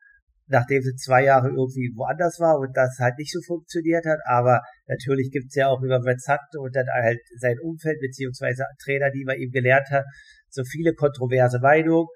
nachdem 0.48 0.82
sie 0.82 0.96
zwei 0.96 1.24
Jahre 1.24 1.50
irgendwie 1.50 1.92
woanders 1.96 2.40
war 2.40 2.58
und 2.58 2.76
das 2.76 2.98
halt 3.00 3.18
nicht 3.18 3.32
so 3.32 3.40
funktioniert 3.46 4.06
hat. 4.06 4.20
Aber 4.26 4.62
natürlich 4.88 5.32
gibt's 5.32 5.56
ja 5.56 5.68
auch 5.68 5.82
über 5.82 6.02
Verzant 6.02 6.56
und 6.58 6.76
dann 6.76 6.88
halt 6.88 7.20
sein 7.38 7.58
Umfeld 7.62 8.00
beziehungsweise 8.00 8.66
Trainer, 8.84 9.12
die 9.12 9.26
man 9.26 9.38
ihm 9.38 9.52
gelernt 9.52 9.90
hat, 9.92 10.06
so 10.50 10.64
viele 10.64 10.94
kontroverse 10.94 11.60
Meinungen 11.60 12.08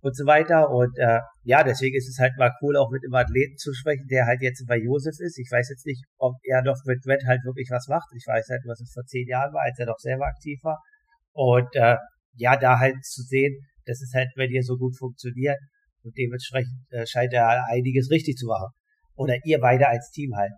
und 0.00 0.16
so 0.16 0.26
weiter. 0.26 0.70
Und 0.70 0.96
äh, 0.98 1.20
ja, 1.42 1.64
deswegen 1.64 1.96
ist 1.96 2.08
es 2.08 2.18
halt 2.18 2.36
mal 2.36 2.52
cool, 2.60 2.76
auch 2.76 2.90
mit 2.90 3.02
einem 3.04 3.14
Athleten 3.14 3.56
zu 3.56 3.72
sprechen, 3.72 4.06
der 4.08 4.26
halt 4.26 4.42
jetzt 4.42 4.64
bei 4.66 4.76
Josef 4.76 5.14
ist. 5.18 5.38
Ich 5.38 5.50
weiß 5.50 5.68
jetzt 5.70 5.86
nicht, 5.86 6.04
ob 6.18 6.36
er 6.44 6.62
doch 6.62 6.78
mit 6.84 7.06
Red 7.06 7.24
halt 7.26 7.44
wirklich 7.44 7.68
was 7.70 7.88
macht. 7.88 8.08
Ich 8.16 8.26
weiß 8.26 8.48
halt, 8.50 8.62
was 8.66 8.80
es 8.80 8.92
vor 8.92 9.04
zehn 9.04 9.26
Jahren 9.28 9.52
war, 9.52 9.62
als 9.62 9.78
er 9.78 9.86
doch 9.86 9.98
selber 9.98 10.26
aktiv 10.26 10.58
war. 10.62 10.80
Und 11.32 11.74
äh, 11.74 11.96
ja, 12.34 12.56
da 12.56 12.78
halt 12.78 13.04
zu 13.04 13.22
sehen, 13.22 13.58
dass 13.86 14.00
es 14.02 14.12
halt 14.14 14.28
bei 14.36 14.46
dir 14.46 14.62
so 14.62 14.76
gut 14.76 14.96
funktioniert, 14.96 15.58
und 16.04 16.16
dementsprechend 16.16 16.86
äh, 16.90 17.06
scheint 17.06 17.32
er 17.32 17.64
einiges 17.70 18.10
richtig 18.10 18.36
zu 18.36 18.46
machen. 18.46 18.68
Oder 19.14 19.36
ihr 19.44 19.60
beide 19.60 19.88
als 19.88 20.10
Team 20.10 20.34
halt. 20.36 20.52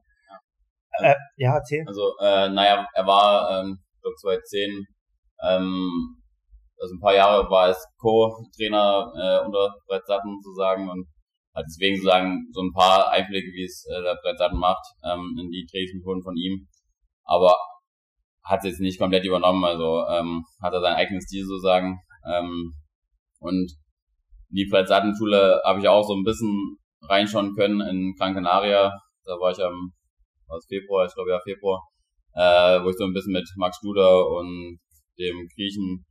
Ja, 0.99 1.11
äh, 1.11 1.15
ja 1.37 1.55
erzähl. 1.57 1.85
Also, 1.87 2.15
äh, 2.21 2.49
naja, 2.49 2.87
er 2.95 3.07
war, 3.07 3.63
ähm, 3.63 3.79
ich 3.95 4.01
glaube 4.01 4.17
2010, 4.21 4.87
ähm, 5.43 6.17
also 6.81 6.95
ein 6.95 7.01
paar 7.01 7.15
Jahre 7.15 7.51
war 7.51 7.65
als 7.65 7.85
Co-Trainer 7.99 9.13
äh, 9.17 9.47
unter 9.47 9.75
Brett 9.87 10.07
Satten 10.07 10.41
sozusagen 10.43 10.89
und 10.89 11.07
hat 11.55 11.65
deswegen 11.67 11.97
sozusagen 11.97 12.49
so 12.53 12.63
ein 12.63 12.73
paar 12.73 13.11
Einblicke, 13.11 13.53
wie 13.53 13.65
es 13.65 13.87
äh, 13.87 14.03
der 14.03 14.19
Brett 14.23 14.39
Satten 14.39 14.59
macht, 14.59 14.85
ähm, 15.05 15.37
in 15.41 15.51
die 15.51 15.67
Trainingsmethoden 15.71 16.23
von 16.23 16.37
ihm. 16.37 16.69
Aber 17.25 17.57
hat 18.45 18.61
es 18.61 18.73
jetzt 18.73 18.81
nicht 18.81 18.99
komplett 18.99 19.25
übernommen, 19.25 19.65
also 19.65 20.07
ähm, 20.09 20.45
hat 20.61 20.73
er 20.73 20.81
seinen 20.81 20.97
eigenen 20.97 21.23
Stil 21.23 21.45
sozusagen. 21.45 22.01
Ähm, 22.27 22.75
und 23.39 23.73
die 24.55 24.67
Präsatenschule 24.71 25.61
habe 25.65 25.81
ich 25.81 25.89
auch 25.89 26.07
so 26.07 26.15
ein 26.15 26.25
bisschen 26.25 26.79
reinschauen 27.03 27.55
können 27.55 27.81
in 27.81 28.15
Gran 28.17 28.35
Canaria. 28.35 28.93
Da 29.25 29.33
war 29.33 29.51
ich 29.51 29.63
am 29.63 29.93
was 30.47 30.65
Februar, 30.69 31.07
ich 31.07 31.15
glaube 31.15 31.31
ja 31.31 31.41
Februar, 31.41 31.83
äh, 32.35 32.83
wo 32.83 32.91
ich 32.91 32.97
so 32.97 33.05
ein 33.05 33.13
bisschen 33.13 33.33
mit 33.33 33.49
Max 33.57 33.79
Studer 33.79 34.29
und 34.31 34.79
dem 35.19 35.49
Griechen 35.55 36.05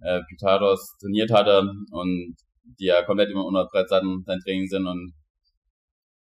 äh, 0.00 0.20
Pythados 0.28 0.96
trainiert 1.00 1.30
hatte 1.30 1.70
und 1.90 2.36
die 2.78 2.86
ja 2.86 3.02
komplett 3.04 3.30
immer 3.30 3.46
unter 3.46 3.66
Brettsatten 3.70 4.24
sein 4.26 4.40
Training 4.44 4.66
sind 4.66 4.86
und 4.86 5.12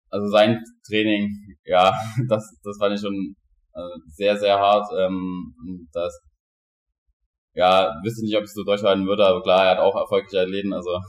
also 0.10 0.28
sein 0.28 0.64
Training, 0.88 1.30
ja, 1.66 1.94
das, 2.30 2.58
das 2.64 2.78
fand 2.80 2.96
ich 2.96 3.02
schon 3.02 3.36
äh, 3.74 4.00
sehr, 4.08 4.38
sehr 4.38 4.58
hart. 4.58 4.88
Ähm, 4.98 5.54
das, 5.92 6.20
ja, 7.54 7.94
wüsste 8.04 8.24
nicht, 8.24 8.38
ob 8.38 8.44
ich 8.44 8.54
so 8.54 8.64
durchhalten 8.64 9.06
würde, 9.06 9.26
aber 9.26 9.44
klar, 9.44 9.66
er 9.66 9.72
hat 9.72 9.80
auch 9.80 9.96
erfolgreiche 9.96 10.42
Athleten, 10.42 10.74
also 10.74 11.00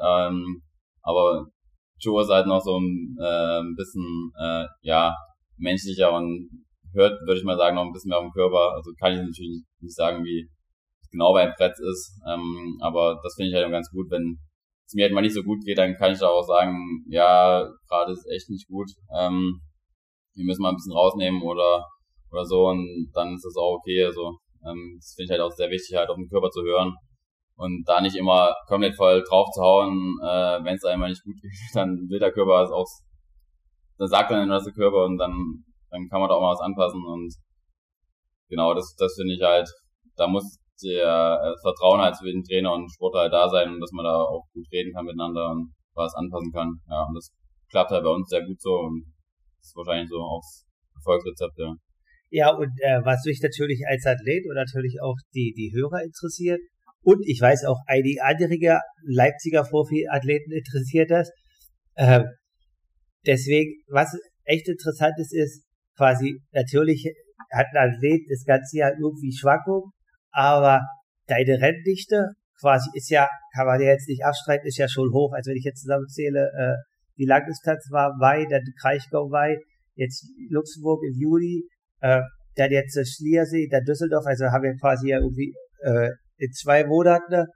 ähm, 0.00 0.62
aber 1.02 1.46
Joe 2.00 2.22
ist 2.22 2.30
halt 2.30 2.46
noch 2.46 2.60
so 2.60 2.78
ein, 2.78 3.16
äh, 3.20 3.62
bisschen, 3.76 4.32
äh, 4.38 4.66
ja, 4.82 5.14
menschlicher 5.56 6.12
und 6.12 6.48
hört, 6.92 7.20
würde 7.26 7.38
ich 7.38 7.44
mal 7.44 7.56
sagen, 7.56 7.76
noch 7.76 7.84
ein 7.84 7.92
bisschen 7.92 8.10
mehr 8.10 8.18
auf 8.18 8.24
den 8.24 8.32
Körper. 8.32 8.74
Also 8.74 8.92
kann 8.98 9.12
ich 9.12 9.18
natürlich 9.18 9.62
nicht 9.80 9.94
sagen, 9.94 10.24
wie 10.24 10.48
genau 11.10 11.32
beim 11.32 11.52
Brett 11.56 11.74
ist. 11.78 12.20
Ähm, 12.28 12.78
aber 12.80 13.20
das 13.22 13.34
finde 13.34 13.50
ich 13.50 13.54
halt 13.54 13.70
ganz 13.70 13.90
gut, 13.90 14.10
wenn 14.10 14.38
es 14.86 14.94
mir 14.94 15.04
halt 15.04 15.14
mal 15.14 15.20
nicht 15.20 15.34
so 15.34 15.42
gut 15.42 15.58
geht, 15.64 15.78
dann 15.78 15.94
kann 15.94 16.12
ich 16.12 16.18
da 16.18 16.28
auch 16.28 16.46
sagen, 16.46 17.04
ja, 17.08 17.68
gerade 17.88 18.12
ist 18.12 18.26
echt 18.30 18.48
nicht 18.50 18.68
gut. 18.68 18.90
Ähm, 19.14 19.60
wir 20.34 20.44
müssen 20.44 20.62
mal 20.62 20.70
ein 20.70 20.76
bisschen 20.76 20.92
rausnehmen 20.92 21.42
oder 21.42 21.86
oder 22.30 22.44
so 22.44 22.68
und 22.68 23.10
dann 23.14 23.34
ist 23.34 23.44
das 23.44 23.56
auch 23.56 23.78
okay. 23.78 24.04
Also 24.04 24.38
ähm, 24.66 24.96
das 24.98 25.14
finde 25.16 25.24
ich 25.24 25.30
halt 25.30 25.40
auch 25.40 25.54
sehr 25.54 25.70
wichtig, 25.70 25.96
halt 25.96 26.10
auf 26.10 26.16
den 26.16 26.28
Körper 26.28 26.50
zu 26.50 26.62
hören 26.62 26.94
und 27.58 27.84
da 27.86 28.00
nicht 28.00 28.16
immer 28.16 28.54
komplett 28.66 28.94
voll 28.94 29.22
drauf 29.28 29.50
zu 29.52 29.60
hauen, 29.60 30.16
äh, 30.22 30.64
wenn 30.64 30.76
es 30.76 30.84
einmal 30.84 31.10
nicht 31.10 31.24
gut 31.24 31.34
geht, 31.42 31.52
dann 31.74 32.08
will 32.08 32.18
der 32.18 32.32
Körper 32.32 32.62
es 32.62 32.70
auch, 32.70 32.86
dann 33.98 34.08
sagt 34.08 34.30
dann 34.30 34.48
der 34.48 34.72
Körper 34.72 35.04
und 35.04 35.18
dann, 35.18 35.64
dann 35.90 36.08
kann 36.08 36.20
man 36.20 36.28
da 36.28 36.36
auch 36.36 36.40
mal 36.40 36.52
was 36.52 36.60
anpassen 36.60 37.04
und 37.04 37.34
genau, 38.48 38.74
das, 38.74 38.94
das 38.96 39.14
finde 39.16 39.34
ich 39.34 39.42
halt, 39.42 39.68
da 40.16 40.28
muss 40.28 40.58
der 40.82 41.42
äh, 41.42 41.60
Vertrauen 41.60 42.00
halt 42.00 42.16
zwischen 42.16 42.44
Trainer 42.44 42.72
und 42.72 42.90
Sportler 42.92 43.22
halt 43.22 43.32
da 43.32 43.48
sein 43.48 43.74
und 43.74 43.80
dass 43.80 43.90
man 43.90 44.04
da 44.04 44.22
auch 44.22 44.46
gut 44.54 44.66
reden 44.72 44.92
kann 44.94 45.04
miteinander 45.04 45.50
und 45.50 45.74
was 45.94 46.14
anpassen 46.14 46.52
kann. 46.52 46.80
Ja, 46.88 47.02
und 47.02 47.14
das 47.14 47.34
klappt 47.70 47.90
halt 47.90 48.04
bei 48.04 48.10
uns 48.10 48.28
sehr 48.28 48.46
gut 48.46 48.60
so 48.60 48.70
und 48.86 49.04
ist 49.60 49.74
wahrscheinlich 49.74 50.08
so 50.08 50.20
auch 50.22 50.42
Erfolgsrezept, 50.94 51.58
ja. 51.58 51.74
Ja, 52.30 52.54
und 52.54 52.70
äh, 52.78 53.00
was 53.02 53.24
mich 53.24 53.40
natürlich 53.42 53.82
als 53.88 54.06
Athlet 54.06 54.46
und 54.46 54.54
natürlich 54.54 54.98
auch 55.02 55.16
die, 55.34 55.52
die 55.56 55.72
Hörer 55.74 56.04
interessiert, 56.04 56.60
und 57.08 57.26
ich 57.26 57.40
weiß 57.40 57.64
auch 57.64 57.80
einige 57.86 58.22
andere 58.22 58.80
Leipziger 59.02 59.62
Profi-Athleten 59.62 60.52
interessiert 60.52 61.10
das. 61.10 61.30
Ähm, 61.96 62.26
deswegen, 63.24 63.82
was 63.88 64.14
echt 64.44 64.68
interessant 64.68 65.14
ist, 65.16 65.32
ist 65.32 65.64
quasi, 65.96 66.38
natürlich 66.52 67.10
hat 67.50 67.64
ein 67.72 67.94
Athlet 67.94 68.26
das 68.28 68.44
ganze 68.44 68.76
Jahr 68.76 68.92
irgendwie 69.00 69.32
Schwankungen, 69.32 69.90
aber 70.32 70.82
deine 71.28 71.58
Renndichte 71.62 72.32
quasi 72.60 72.90
ist 72.92 73.08
ja, 73.08 73.26
kann 73.54 73.64
man 73.64 73.80
ja 73.80 73.92
jetzt 73.92 74.08
nicht 74.08 74.22
abstreiten, 74.22 74.66
ist 74.66 74.76
ja 74.76 74.88
schon 74.88 75.10
hoch. 75.10 75.32
Also 75.32 75.48
wenn 75.48 75.56
ich 75.56 75.64
jetzt 75.64 75.80
zusammenzähle, 75.80 76.50
äh, 76.58 76.76
die 77.16 77.24
Langdistanz 77.24 77.88
war 77.90 78.14
Mai, 78.18 78.44
dann 78.50 78.60
Kraichgau 78.82 79.30
Mai, 79.30 79.56
jetzt 79.94 80.26
Luxemburg 80.50 81.00
im 81.08 81.18
Juli, 81.18 81.66
äh, 82.00 82.20
dann 82.56 82.70
jetzt 82.70 83.00
Schliersee, 83.16 83.66
dann 83.66 83.84
Düsseldorf, 83.84 84.26
also 84.26 84.44
haben 84.46 84.64
wir 84.64 84.76
quasi 84.76 85.08
ja 85.08 85.20
irgendwie 85.20 85.54
äh, 85.84 86.10
in 86.38 86.52
zwei 86.52 86.84
Monaten 86.84 87.46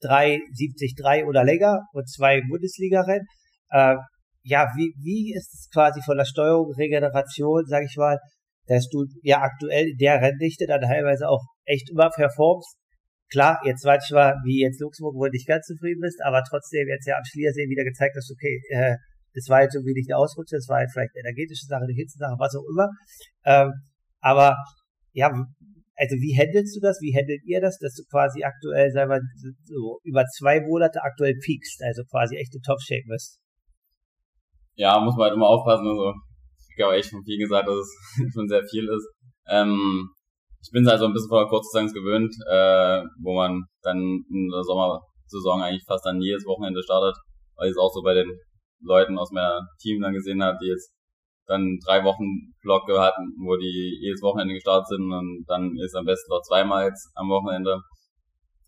drei 0.00 0.38
73 0.56 1.26
oder 1.26 1.44
länger 1.44 1.80
und 1.92 2.08
zwei 2.08 2.40
Bundesliga-Rennen. 2.48 3.26
Äh, 3.70 3.96
ja, 4.42 4.68
wie, 4.76 4.94
wie 5.02 5.34
ist 5.34 5.52
es 5.52 5.68
quasi 5.72 6.00
von 6.02 6.16
der 6.16 6.24
Steuerung, 6.24 6.72
Regeneration, 6.76 7.64
sag 7.66 7.84
ich 7.84 7.96
mal, 7.96 8.18
dass 8.66 8.88
du 8.88 9.06
ja 9.22 9.42
aktuell 9.42 9.88
in 9.88 9.96
der 9.96 10.20
Renndichte 10.20 10.66
dann 10.66 10.80
teilweise 10.80 11.28
auch 11.28 11.42
echt 11.64 11.90
immer 11.90 12.10
performst. 12.10 12.76
Klar, 13.30 13.58
jetzt 13.64 13.84
manchmal, 13.84 14.34
wie 14.44 14.62
jetzt 14.62 14.80
Luxemburg, 14.80 15.16
wo 15.16 15.24
du 15.24 15.32
nicht 15.32 15.48
ganz 15.48 15.66
zufrieden 15.66 16.00
bist, 16.00 16.22
aber 16.22 16.42
trotzdem 16.48 16.86
jetzt 16.88 17.06
ja 17.06 17.16
am 17.16 17.24
Schliersee 17.24 17.68
wieder 17.68 17.82
gezeigt 17.82 18.14
hast, 18.16 18.30
okay, 18.30 18.60
äh, 18.70 18.96
das 19.34 19.48
war 19.48 19.62
jetzt 19.62 19.74
irgendwie 19.74 19.94
nicht 19.94 20.10
eine 20.10 20.18
Ausrutsche, 20.18 20.56
das 20.56 20.68
war 20.68 20.80
jetzt 20.80 20.92
vielleicht 20.92 21.12
eine 21.14 21.28
energetische 21.28 21.66
Sache, 21.66 21.84
eine 21.84 21.92
Hitzensache, 21.92 22.36
was 22.38 22.54
auch 22.54 22.64
immer. 22.70 22.88
Ähm, 23.44 23.72
aber 24.20 24.56
ja, 25.12 25.30
also 25.96 26.14
wie 26.16 26.36
handelst 26.36 26.76
du 26.76 26.80
das? 26.80 27.00
Wie 27.00 27.16
handelt 27.16 27.40
ihr 27.44 27.60
das, 27.60 27.78
dass 27.78 27.94
du 27.94 28.04
quasi 28.10 28.44
aktuell, 28.44 28.92
sagen 28.92 29.10
wir, 29.10 29.20
so 29.64 29.98
über 30.04 30.24
zwei 30.38 30.60
Monate 30.60 31.02
aktuell 31.02 31.34
peakst, 31.40 31.82
also 31.82 32.02
quasi 32.04 32.36
echt 32.36 32.54
in 32.54 32.62
Top-Shape 32.62 33.08
bist? 33.08 33.40
Ja, 34.76 35.00
muss 35.00 35.16
man 35.16 35.24
halt 35.24 35.34
immer 35.34 35.48
aufpassen. 35.48 35.88
Also, 35.88 36.12
ich 36.76 36.84
habe 36.84 36.96
echt 36.96 37.08
von 37.08 37.24
viel 37.24 37.38
gesagt, 37.38 37.66
dass 37.66 37.76
es 37.76 37.96
schon 38.34 38.48
sehr 38.48 38.62
viel 38.68 38.84
ist. 38.84 39.08
Ähm, 39.48 40.10
ich 40.60 40.70
bin 40.70 40.86
halt 40.86 40.98
so 40.98 41.06
ein 41.06 41.12
bisschen 41.12 41.30
vor 41.30 41.40
der 41.40 41.48
Kurzdistanz 41.48 41.94
gewöhnt, 41.94 42.34
äh, 42.50 43.00
wo 43.22 43.34
man 43.34 43.64
dann 43.82 43.98
in 43.98 44.50
der 44.52 44.64
Sommersaison 44.64 45.62
eigentlich 45.62 45.84
fast 45.86 46.04
dann 46.04 46.20
jedes 46.20 46.44
Wochenende 46.44 46.82
startet, 46.82 47.16
weil 47.56 47.68
ich 47.68 47.72
es 47.72 47.78
auch 47.78 47.92
so 47.92 48.02
bei 48.02 48.12
den 48.12 48.28
Leuten 48.82 49.16
aus 49.16 49.30
meinem 49.30 49.64
Team 49.80 50.02
dann 50.02 50.12
gesehen 50.12 50.42
habe, 50.42 50.58
die 50.60 50.68
jetzt 50.68 50.92
dann 51.46 51.78
drei 51.84 52.04
Wochen 52.04 52.54
Blocke 52.62 53.00
hatten, 53.00 53.34
wo 53.44 53.56
die 53.56 53.98
jedes 54.02 54.22
Wochenende 54.22 54.54
gestartet 54.54 54.88
sind 54.88 55.12
und 55.12 55.44
dann 55.46 55.76
ist 55.78 55.94
am 55.94 56.04
besten 56.04 56.30
noch 56.30 56.42
zweimal 56.42 56.86
jetzt 56.86 57.10
am 57.14 57.28
Wochenende. 57.28 57.80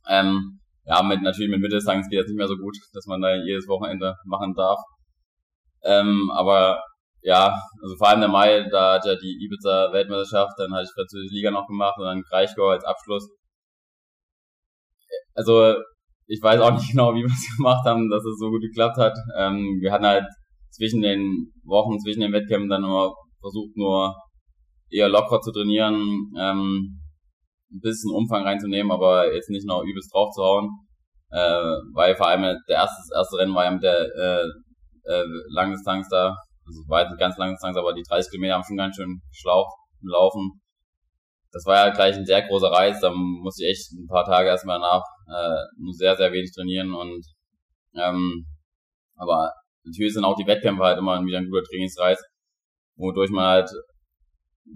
Ähm, 0.09 0.61
ja, 0.85 1.03
mit 1.03 1.23
natürlich 1.23 1.51
mit 1.51 1.61
Mitteldistanz 1.61 2.09
geht 2.09 2.21
das 2.21 2.29
nicht 2.29 2.39
mehr 2.39 2.49
so 2.49 2.57
gut, 2.57 2.77
dass 2.95 3.07
man 3.07 3.21
da 3.21 3.35
jedes 3.35 3.69
Wochenende 3.69 4.15
machen 4.25 4.55
darf. 4.55 4.79
Ähm, 5.83 6.31
aber 6.35 6.81
ja, 7.23 7.61
also 7.83 7.97
vor 7.97 8.09
allem 8.09 8.21
der 8.21 8.29
Mai, 8.29 8.69
da 8.71 8.95
hat 8.95 9.05
ja 9.05 9.17
die 9.17 9.39
Ibiza 9.45 9.93
Weltmeisterschaft, 9.93 10.53
dann 10.59 10.73
hatte 10.73 10.85
ich 10.85 10.95
französische 10.95 11.35
Liga 11.35 11.51
noch 11.51 11.67
gemacht 11.67 11.99
und 11.99 12.05
dann 12.05 12.23
Kraichgau 12.23 12.69
als 12.69 12.85
Abschluss. 12.85 13.29
Also 15.35 15.75
ich 16.27 16.43
weiß 16.43 16.61
auch 16.61 16.73
nicht 16.73 16.91
genau, 16.93 17.15
wie 17.15 17.23
wir 17.23 17.27
es 17.27 17.57
gemacht 17.57 17.85
haben, 17.85 18.09
dass 18.09 18.25
es 18.25 18.39
so 18.39 18.51
gut 18.51 18.63
geklappt 18.63 18.99
hat. 18.99 19.17
Ähm, 19.37 19.79
wir 19.81 19.93
hatten 19.93 20.07
halt 20.07 20.25
zwischen 20.79 21.03
den 21.03 21.53
Wochen, 21.65 21.99
zwischen 21.99 22.21
den 22.21 22.33
Wettkämpfen 22.33 22.71
dann 22.71 22.85
immer 22.85 23.13
versucht, 23.41 23.77
nur 23.77 24.15
eher 24.91 25.09
locker 25.09 25.41
zu 25.41 25.53
trainieren, 25.53 26.33
ähm, 26.39 27.01
ein 27.71 27.81
bisschen 27.81 28.15
Umfang 28.15 28.45
reinzunehmen, 28.45 28.91
aber 28.91 29.33
jetzt 29.35 29.51
nicht 29.51 29.67
noch 29.67 29.83
übelst 29.83 30.15
drauf 30.15 30.31
zu 30.35 30.43
hauen. 30.43 30.71
Äh, 31.31 31.77
weil 31.93 32.17
vor 32.17 32.29
allem 32.29 32.43
der 32.43 32.77
erste, 32.77 32.97
das 33.11 33.19
erste 33.19 33.37
Rennen 33.39 33.55
war 33.55 33.65
ja 33.65 33.71
mit 33.71 33.83
der 33.83 34.01
äh, 34.01 34.47
äh, 35.05 35.25
Langdistanz 35.53 36.09
da, 36.09 36.35
also 36.65 36.81
war 36.89 37.03
jetzt 37.03 37.11
nicht 37.11 37.21
ganz 37.21 37.37
Langdistanz, 37.37 37.77
aber 37.77 37.93
die 37.93 38.03
30 38.03 38.31
Kilometer 38.31 38.55
haben 38.55 38.65
schon 38.65 38.79
ganz 38.79 38.97
schön 38.97 39.21
Schlauch 39.31 39.69
laufen. 40.01 40.63
Das 41.53 41.67
war 41.67 41.77
ja 41.87 41.93
gleich 41.93 42.17
ein 42.17 42.25
sehr 42.25 42.47
großer 42.47 42.71
Reiz, 42.71 43.01
da 43.01 43.11
musste 43.13 43.65
ich 43.65 43.71
echt 43.71 43.93
ein 43.93 44.07
paar 44.07 44.25
Tage 44.25 44.49
erstmal 44.49 44.79
nach 44.79 45.03
äh, 45.29 45.61
nur 45.79 45.93
sehr, 45.93 46.17
sehr 46.17 46.33
wenig 46.33 46.51
trainieren 46.55 46.95
und 46.95 47.25
ähm, 47.95 48.47
aber 49.17 49.53
natürlich 49.85 50.15
sind 50.15 50.25
auch 50.25 50.37
die 50.37 50.47
Wettkämpfe 50.47 50.83
halt 50.83 50.99
immer 50.99 51.25
wieder 51.25 51.39
ein 51.39 51.49
guter 51.49 51.65
Trainingsreiz, 51.65 52.23
wodurch 52.97 53.31
man 53.31 53.45
halt 53.45 53.71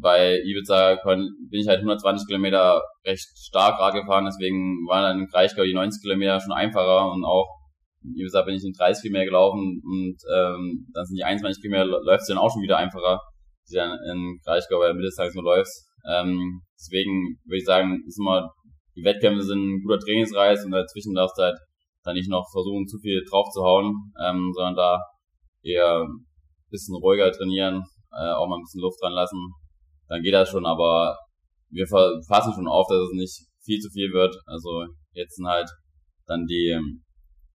bei 0.00 0.40
Ibiza 0.40 0.96
bin 1.04 1.60
ich 1.60 1.68
halt 1.68 1.78
120 1.78 2.26
Kilometer 2.26 2.82
recht 3.04 3.28
stark 3.36 3.78
Rad 3.78 3.94
gefahren, 3.94 4.24
deswegen 4.24 4.86
waren 4.88 5.02
dann 5.02 5.20
in 5.20 5.28
Kraichgau 5.28 5.64
die 5.64 5.74
90 5.74 6.02
Kilometer 6.02 6.40
schon 6.40 6.52
einfacher 6.52 7.10
und 7.10 7.24
auch 7.24 7.48
in 8.02 8.14
Ibiza 8.16 8.42
bin 8.42 8.54
ich 8.54 8.64
in 8.64 8.72
30 8.72 9.02
Kilometer 9.02 9.26
gelaufen 9.26 9.82
und 9.84 10.16
ähm, 10.34 10.86
dann 10.92 11.04
sind 11.04 11.16
die 11.16 11.24
21 11.24 11.62
Kilometer 11.62 11.84
läuft 11.84 12.22
es 12.22 12.28
dann 12.28 12.38
auch 12.38 12.50
schon 12.52 12.62
wieder 12.62 12.78
einfacher, 12.78 13.20
die 13.70 13.76
dann 13.76 13.98
in 14.10 14.38
Kraichgau 14.44 14.78
bei 14.78 14.92
Mitteltags 14.94 15.34
nur 15.34 15.44
läufst. 15.44 15.86
Ähm, 16.08 16.62
deswegen 16.76 17.38
würde 17.44 17.58
ich 17.58 17.64
sagen, 17.64 18.02
ist 18.06 18.18
immer 18.18 18.50
die 18.96 19.04
Wettkämpfe 19.04 19.42
sind 19.42 19.58
ein 19.58 19.82
guter 19.82 20.00
Trainingsreiz 20.00 20.64
und 20.64 20.72
dazwischen 20.72 21.14
darfst 21.14 21.38
du 21.38 21.42
halt 21.42 21.58
da 22.04 22.12
nicht 22.12 22.28
noch 22.28 22.50
versuchen, 22.50 22.86
zu 22.86 22.98
viel 22.98 23.22
drauf 23.28 23.48
zu 23.52 23.62
hauen, 23.62 24.12
ähm, 24.22 24.52
sondern 24.54 24.76
da 24.76 25.00
eher 25.62 26.02
ein 26.02 26.26
bisschen 26.70 26.96
ruhiger 26.96 27.30
trainieren, 27.30 27.84
äh, 28.12 28.32
auch 28.32 28.48
mal 28.48 28.56
ein 28.56 28.62
bisschen 28.62 28.82
Luft 28.82 29.00
dran 29.02 29.12
lassen. 29.12 29.38
Dann 30.08 30.22
geht 30.22 30.34
das 30.34 30.50
schon, 30.50 30.66
aber 30.66 31.16
wir 31.70 31.86
fassen 31.86 32.52
schon 32.54 32.68
auf, 32.68 32.86
dass 32.88 32.98
es 32.98 33.12
nicht 33.14 33.46
viel 33.64 33.78
zu 33.80 33.88
viel 33.90 34.12
wird. 34.12 34.34
Also 34.46 34.86
jetzt 35.12 35.36
sind 35.36 35.46
halt 35.46 35.68
dann 36.26 36.46
die, 36.46 36.78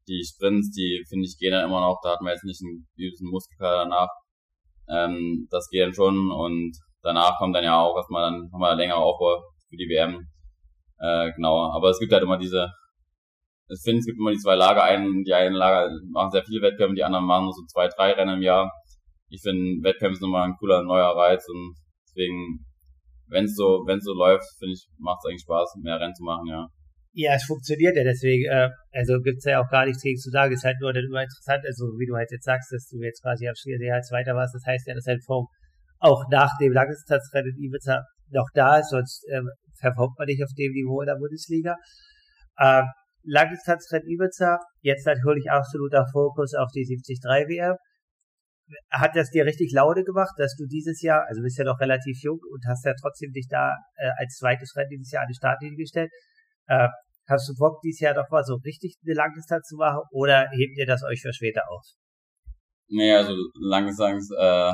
die 0.07 0.23
Sprints, 0.23 0.71
die 0.71 1.03
finde 1.09 1.25
ich 1.25 1.37
gehen 1.37 1.51
dann 1.51 1.65
immer 1.65 1.81
noch, 1.81 1.99
da 2.01 2.13
hat 2.13 2.21
man 2.21 2.31
jetzt 2.31 2.45
nicht 2.45 2.61
einen 2.63 2.87
übelsten 2.95 3.29
Muskelkater 3.29 3.83
danach. 3.83 4.09
Ähm, 4.89 5.47
das 5.51 5.67
geht 5.69 5.81
dann 5.81 5.93
schon 5.93 6.31
und 6.31 6.77
danach 7.01 7.37
kommt 7.37 7.55
dann 7.55 7.63
ja 7.63 7.79
auch 7.79 7.95
erstmal 7.95 8.31
dann 8.31 8.49
nochmal 8.51 8.77
länger 8.77 8.97
Aufbau 8.97 9.43
für 9.69 9.75
die 9.75 9.89
WM. 9.89 10.25
Äh, 10.99 11.31
genau, 11.33 11.71
aber 11.75 11.89
es 11.89 11.99
gibt 11.99 12.13
halt 12.13 12.23
immer 12.23 12.37
diese 12.37 12.71
ich 13.69 13.81
finde, 13.83 13.99
es 13.99 14.05
gibt 14.05 14.17
immer 14.17 14.31
die 14.31 14.39
zwei 14.39 14.55
Lager. 14.55 14.83
Einen, 14.83 15.23
die 15.23 15.33
einen 15.33 15.55
Lager 15.55 15.89
machen 16.11 16.31
sehr 16.31 16.43
viele 16.43 16.61
Wettkämpfe, 16.61 16.95
die 16.95 17.03
anderen 17.03 17.25
machen 17.25 17.45
nur 17.45 17.53
so 17.53 17.63
zwei, 17.67 17.87
drei 17.87 18.13
Rennen 18.13 18.37
im 18.37 18.41
Jahr. 18.41 18.71
Ich 19.29 19.41
finde, 19.41 19.83
Wettkämpfe 19.83 20.19
sind 20.19 20.27
immer 20.29 20.43
ein 20.43 20.55
cooler 20.57 20.83
neuer 20.83 21.15
Reiz 21.15 21.45
und 21.49 21.75
deswegen, 22.07 22.65
wenn 23.27 23.43
es 23.43 23.55
so, 23.55 23.83
wenn 23.85 23.99
so 23.99 24.13
läuft, 24.13 24.47
finde 24.57 24.73
ich, 24.73 24.87
macht 24.97 25.19
es 25.19 25.29
eigentlich 25.29 25.41
Spaß, 25.41 25.75
mehr 25.83 25.99
Rennen 25.99 26.15
zu 26.15 26.23
machen, 26.23 26.47
ja. 26.47 26.67
Ja, 27.11 27.33
es 27.33 27.45
funktioniert 27.45 27.97
ja 27.97 28.03
deswegen, 28.03 28.45
äh, 28.45 28.69
also 28.93 29.19
gibt's 29.19 29.43
ja 29.43 29.59
auch 29.59 29.69
gar 29.69 29.85
nichts 29.85 30.03
gegen 30.03 30.19
zu 30.19 30.29
sagen, 30.29 30.53
ist 30.53 30.63
halt 30.63 30.77
nur 30.79 30.93
dann 30.93 31.03
immer 31.03 31.23
interessant, 31.23 31.65
also 31.65 31.85
wie 31.97 32.05
du 32.05 32.15
halt 32.15 32.29
jetzt 32.31 32.45
sagst, 32.45 32.71
dass 32.71 32.87
du 32.87 33.01
jetzt 33.01 33.23
quasi 33.23 33.47
am 33.47 33.55
Schliersee 33.55 33.91
als 33.91 34.07
Zweiter 34.07 34.35
warst, 34.35 34.53
das 34.53 34.63
heißt 34.65 34.87
ja, 34.87 34.93
dass 34.93 35.07
halt 35.07 35.25
Form 35.25 35.47
auch 35.99 36.23
nach 36.29 36.51
dem 36.61 36.71
Langdistanzrennen 36.71 37.57
Ibiza 37.57 38.05
noch 38.29 38.47
da 38.53 38.77
ist, 38.79 38.91
sonst 38.91 39.25
ähm, 39.33 39.49
verfolgt 39.79 40.19
man 40.19 40.27
nicht 40.27 40.43
auf 40.43 40.53
dem 40.55 40.71
Niveau 40.71 41.01
in 41.01 41.07
der 41.07 41.17
Bundesliga. 41.17 41.75
Ähm, 42.61 42.85
Langdistanzrennen 43.27 44.07
Ibiza, 44.07 44.59
jetzt 44.81 45.05
natürlich 45.05 45.51
absoluter 45.51 46.05
Fokus 46.11 46.53
auf 46.55 46.71
die 46.73 46.85
73 46.85 47.19
WM. 47.47 47.75
Hat 48.91 49.15
das 49.15 49.29
dir 49.31 49.45
richtig 49.45 49.71
Laune 49.73 50.03
gemacht, 50.03 50.33
dass 50.37 50.55
du 50.55 50.65
dieses 50.65 51.01
Jahr, 51.01 51.25
also 51.27 51.41
bist 51.41 51.57
ja 51.57 51.63
noch 51.63 51.79
relativ 51.79 52.19
jung 52.21 52.39
und 52.51 52.65
hast 52.67 52.85
ja 52.85 52.93
trotzdem 52.99 53.31
dich 53.31 53.47
da 53.49 53.75
äh, 53.95 54.09
als 54.17 54.37
zweites 54.37 54.75
Rennen 54.75 54.89
dieses 54.89 55.11
Jahr 55.11 55.23
an 55.23 55.29
die 55.29 55.35
Startlinie 55.35 55.77
gestellt. 55.77 56.11
Äh, 56.67 56.87
hast 57.29 57.49
du 57.49 57.53
Bock, 57.57 57.79
dieses 57.81 58.01
Jahr 58.01 58.13
doch 58.13 58.29
mal 58.29 58.43
so 58.43 58.55
richtig 58.63 58.95
eine 59.05 59.13
Langdistanz 59.13 59.67
zu 59.67 59.77
machen 59.77 60.01
oder 60.11 60.49
hebt 60.51 60.77
ihr 60.77 60.85
das 60.85 61.03
euch 61.03 61.21
für 61.21 61.33
später 61.33 61.63
auf? 61.69 61.83
Nee, 62.89 63.13
also 63.13 63.33
Langdistanz, 63.55 64.29
äh, 64.37 64.71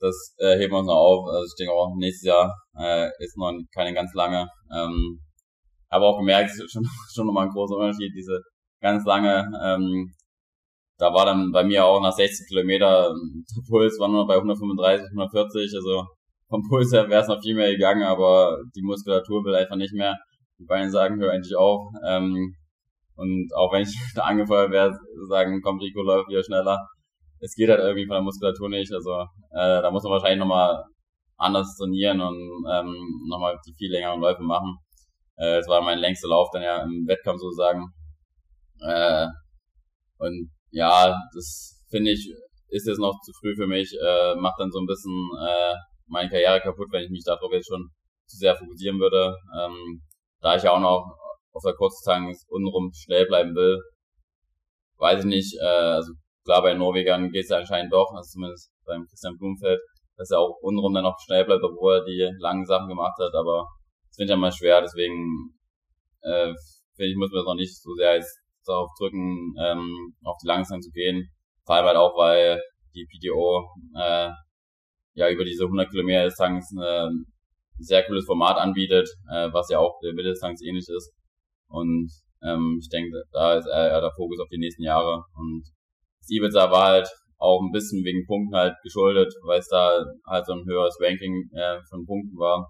das 0.00 0.34
äh, 0.38 0.58
heben 0.58 0.72
wir 0.72 0.78
uns 0.78 0.86
noch 0.86 0.96
auf. 0.96 1.28
Also 1.28 1.44
ich 1.44 1.56
denke 1.58 1.72
auch 1.72 1.94
nächstes 1.96 2.26
Jahr 2.28 2.54
äh, 2.78 3.08
ist 3.24 3.36
noch 3.36 3.52
keine 3.74 3.94
ganz 3.94 4.12
lange. 4.14 4.48
Ähm, 4.74 5.20
habe 5.90 6.04
auch 6.04 6.18
gemerkt, 6.18 6.50
schon, 6.70 6.84
schon 7.14 7.26
nochmal 7.26 7.46
ein 7.46 7.52
großer 7.52 7.76
Unterschied, 7.76 8.12
diese 8.14 8.40
ganz 8.80 9.04
lange, 9.04 9.50
ähm, 9.64 10.12
da 10.98 11.12
war 11.12 11.26
dann 11.26 11.52
bei 11.52 11.64
mir 11.64 11.84
auch 11.84 12.00
nach 12.00 12.12
60 12.12 12.48
Kilometer, 12.48 13.10
der 13.10 13.62
Puls 13.68 13.98
war 14.00 14.08
nur 14.08 14.26
bei 14.26 14.34
135, 14.34 15.06
140, 15.10 15.72
also 15.76 16.06
vom 16.48 16.62
Puls 16.68 16.92
her 16.92 17.08
wäre 17.08 17.22
es 17.22 17.28
noch 17.28 17.40
viel 17.42 17.54
mehr 17.54 17.70
gegangen, 17.70 18.02
aber 18.02 18.58
die 18.74 18.82
Muskulatur 18.82 19.44
will 19.44 19.54
einfach 19.54 19.76
nicht 19.76 19.92
mehr. 19.92 20.16
Die 20.58 20.64
Beine 20.64 20.90
sagen, 20.90 21.20
hör 21.20 21.32
endlich 21.32 21.54
auf. 21.54 21.92
Ähm, 22.06 22.54
und 23.16 23.50
auch 23.54 23.72
wenn 23.72 23.82
ich 23.82 23.94
da 24.14 24.22
angefeuert 24.22 24.70
wäre, 24.70 24.98
sagen, 25.28 25.60
komm, 25.62 25.78
Rico 25.78 26.02
läuft 26.02 26.28
wieder 26.28 26.42
schneller. 26.42 26.78
Es 27.40 27.54
geht 27.54 27.68
halt 27.68 27.80
irgendwie 27.80 28.06
von 28.06 28.14
der 28.14 28.22
Muskulatur 28.22 28.68
nicht. 28.68 28.92
Also 28.92 29.12
äh, 29.50 29.82
da 29.82 29.90
muss 29.90 30.02
man 30.02 30.12
wahrscheinlich 30.12 30.40
nochmal 30.40 30.82
anders 31.36 31.76
trainieren 31.76 32.20
und 32.20 32.64
ähm, 32.72 32.94
nochmal 33.28 33.56
die 33.66 33.74
viel 33.74 33.92
längeren 33.92 34.20
Läufe 34.20 34.42
machen. 34.42 34.78
Äh, 35.38 35.56
das 35.56 35.68
war 35.68 35.80
mein 35.82 35.98
längster 35.98 36.28
Lauf 36.28 36.48
dann 36.52 36.62
ja 36.62 36.82
im 36.82 37.06
Wettkampf 37.06 37.40
sozusagen. 37.40 37.86
Äh, 38.80 39.26
und 40.18 40.50
ja, 40.70 41.14
das 41.34 41.84
finde 41.90 42.10
ich, 42.12 42.32
ist 42.68 42.86
jetzt 42.86 42.98
noch 42.98 43.18
zu 43.24 43.32
früh 43.40 43.54
für 43.56 43.66
mich, 43.66 43.92
äh, 44.04 44.34
macht 44.36 44.60
dann 44.60 44.70
so 44.70 44.80
ein 44.80 44.86
bisschen 44.86 45.30
äh, 45.40 45.74
meine 46.06 46.28
Karriere 46.28 46.60
kaputt, 46.60 46.88
wenn 46.90 47.04
ich 47.04 47.10
mich 47.10 47.24
darauf 47.24 47.52
jetzt 47.52 47.68
schon 47.68 47.88
zu 48.26 48.36
sehr 48.36 48.56
fokussieren 48.56 48.98
würde. 49.00 49.34
Ähm, 49.58 50.02
da 50.40 50.56
ich 50.56 50.62
ja 50.62 50.72
auch 50.72 50.80
noch 50.80 51.06
auf 51.52 51.62
der 51.64 51.74
Kurzdistanz 51.74 52.44
untenrum 52.48 52.90
schnell 52.94 53.26
bleiben 53.26 53.54
will, 53.54 53.78
weiß 54.98 55.20
ich 55.20 55.26
nicht, 55.26 55.56
äh, 55.60 55.64
also 55.64 56.12
klar, 56.44 56.62
bei 56.62 56.74
Norwegern 56.74 57.30
geht 57.30 57.44
es 57.44 57.50
ja 57.50 57.58
anscheinend 57.58 57.92
doch, 57.92 58.12
also 58.14 58.28
zumindest 58.32 58.70
beim 58.84 59.06
Christian 59.06 59.36
Blumfeld, 59.38 59.80
dass 60.16 60.30
er 60.30 60.40
auch 60.40 60.58
untenrum 60.60 60.94
dann 60.94 61.04
noch 61.04 61.18
schnell 61.24 61.44
bleibt, 61.44 61.62
obwohl 61.62 61.96
er 61.96 62.04
die 62.04 62.28
langen 62.38 62.66
Sachen 62.66 62.88
gemacht 62.88 63.18
hat, 63.18 63.34
aber 63.34 63.66
ich 64.24 64.30
ja 64.30 64.36
mal 64.36 64.52
schwer, 64.52 64.80
deswegen 64.80 65.54
äh, 66.22 66.52
finde 66.96 67.10
ich, 67.10 67.16
muss 67.16 67.30
man 67.30 67.40
das 67.40 67.46
noch 67.46 67.54
nicht 67.54 67.80
so 67.80 67.94
sehr 67.94 68.16
jetzt 68.16 68.38
darauf 68.66 68.90
drücken, 68.98 69.54
ähm, 69.60 70.14
auf 70.24 70.36
die 70.42 70.48
Langzeit 70.48 70.82
zu 70.82 70.90
gehen. 70.90 71.28
Vor 71.64 71.76
allem 71.76 71.86
halt 71.86 71.96
auch, 71.96 72.16
weil 72.16 72.60
die 72.94 73.06
PTO 73.06 73.66
äh, 73.96 74.30
ja 75.14 75.30
über 75.30 75.44
diese 75.44 75.64
100 75.64 75.90
Kilometer 75.90 76.24
Distanz 76.24 76.70
äh, 76.76 77.06
ein 77.06 77.26
sehr 77.78 78.04
cooles 78.04 78.26
Format 78.26 78.58
anbietet, 78.58 79.08
äh, 79.30 79.48
was 79.52 79.68
ja 79.70 79.78
auch 79.78 79.98
der 80.02 80.12
Mitteldistanz 80.12 80.62
ähnlich 80.62 80.86
ist. 80.88 81.12
Und 81.68 82.10
ähm, 82.42 82.78
ich 82.80 82.88
denke, 82.88 83.22
da 83.32 83.54
ist 83.54 83.66
eher 83.66 84.00
der 84.00 84.12
Fokus 84.16 84.40
auf 84.40 84.48
die 84.48 84.58
nächsten 84.58 84.82
Jahre. 84.82 85.24
Und 85.34 85.64
das 86.20 86.54
war 86.54 86.84
halt 86.84 87.08
auch 87.38 87.60
ein 87.62 87.72
bisschen 87.72 88.04
wegen 88.04 88.26
Punkten 88.26 88.56
halt 88.56 88.74
geschuldet, 88.82 89.32
weil 89.46 89.60
es 89.60 89.68
da 89.68 90.04
halt 90.26 90.46
so 90.46 90.52
ein 90.52 90.64
höheres 90.66 90.98
Ranking 91.00 91.48
äh, 91.54 91.78
von 91.88 92.04
Punkten 92.04 92.36
war 92.36 92.66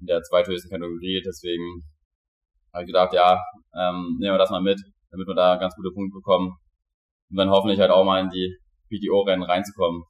in 0.00 0.06
der 0.06 0.22
zweithöchsten 0.22 0.70
Kategorie. 0.70 1.22
Deswegen 1.24 1.84
habe 2.72 2.84
ich 2.84 2.88
gedacht, 2.88 3.12
ja, 3.12 3.38
ähm, 3.74 4.16
nehmen 4.18 4.34
wir 4.34 4.38
das 4.38 4.50
mal 4.50 4.62
mit, 4.62 4.80
damit 5.10 5.26
wir 5.26 5.34
da 5.34 5.56
ganz 5.56 5.74
gute 5.74 5.90
Punkte 5.92 6.14
bekommen. 6.14 6.56
Und 7.30 7.36
dann 7.36 7.50
hoffentlich 7.50 7.78
halt 7.80 7.90
auch 7.90 8.04
mal 8.04 8.20
in 8.20 8.30
die 8.30 8.56
PTO-Rennen 8.88 9.44
reinzukommen. 9.44 10.02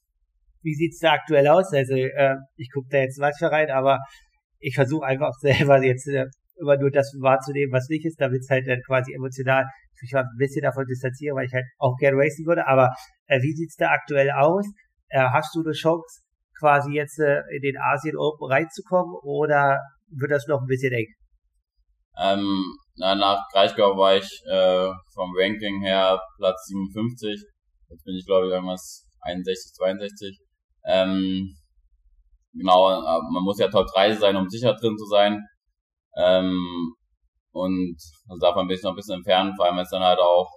Wie 0.62 0.74
sieht's 0.74 1.00
da 1.00 1.12
aktuell 1.12 1.46
aus? 1.48 1.72
Also 1.72 1.94
äh, 1.94 2.36
ich 2.56 2.70
gucke 2.72 2.88
da 2.90 2.98
jetzt 2.98 3.18
manchmal 3.18 3.50
rein, 3.50 3.70
aber 3.70 3.98
ich 4.58 4.74
versuche 4.74 5.04
einfach 5.04 5.32
selber 5.40 5.82
jetzt 5.82 6.06
äh, 6.08 6.26
immer 6.58 6.76
nur 6.76 6.90
das 6.90 7.14
wahrzunehmen, 7.20 7.72
was 7.72 7.88
nicht 7.88 8.04
ist, 8.04 8.20
damit 8.20 8.40
es 8.40 8.50
halt 8.50 8.66
dann 8.66 8.80
quasi 8.86 9.12
emotional 9.14 9.64
ich 10.02 10.12
war 10.12 10.22
ein 10.22 10.36
bisschen 10.36 10.62
davon 10.62 10.86
distanzieren, 10.86 11.36
weil 11.36 11.46
ich 11.46 11.52
halt 11.52 11.66
auch 11.78 11.96
gerne 11.96 12.16
racen 12.16 12.46
würde, 12.46 12.66
aber 12.66 12.90
äh, 13.26 13.40
wie 13.40 13.52
sieht's 13.52 13.76
da 13.76 13.90
aktuell 13.90 14.30
aus? 14.30 14.66
Äh, 15.08 15.20
hast 15.20 15.54
du 15.54 15.60
eine 15.60 15.72
Chance, 15.72 16.22
quasi 16.60 16.92
jetzt 16.92 17.18
äh, 17.18 17.40
in 17.56 17.62
den 17.62 17.76
Asien 17.78 18.16
Open 18.16 18.46
reinzukommen 18.46 19.16
oder 19.22 19.80
wird 20.10 20.30
das 20.30 20.46
noch 20.46 20.60
ein 20.60 20.66
bisschen 20.66 20.92
eng? 20.92 21.12
Ähm, 22.18 22.76
na, 22.96 23.14
nach 23.14 23.48
Kraichgau 23.52 23.96
war 23.96 24.16
ich 24.16 24.28
äh, 24.46 24.88
vom 25.14 25.32
Ranking 25.36 25.80
her 25.82 26.20
Platz 26.36 26.66
57. 26.66 27.42
Jetzt 27.88 28.04
bin 28.04 28.14
ich 28.14 28.26
glaube 28.26 28.46
ich 28.46 28.52
irgendwas 28.52 29.06
61, 29.22 29.72
62. 29.74 30.38
Ähm, 30.84 31.56
genau, 32.52 32.90
äh, 32.90 33.20
man 33.32 33.42
muss 33.42 33.58
ja 33.58 33.68
Top 33.68 33.86
3 33.94 34.14
sein, 34.14 34.36
um 34.36 34.48
sicher 34.48 34.74
drin 34.74 34.96
zu 34.98 35.06
sein. 35.06 35.40
Ähm, 36.16 36.94
und 37.52 37.96
also 38.28 38.38
darf 38.40 38.54
man 38.54 38.66
ein 38.66 38.68
bisschen 38.68 38.84
noch 38.84 38.92
ein 38.92 38.96
bisschen 38.96 39.16
entfernen, 39.16 39.54
vor 39.56 39.66
allem 39.66 39.78
es 39.78 39.90
dann 39.90 40.02
halt 40.02 40.20
auch, 40.20 40.48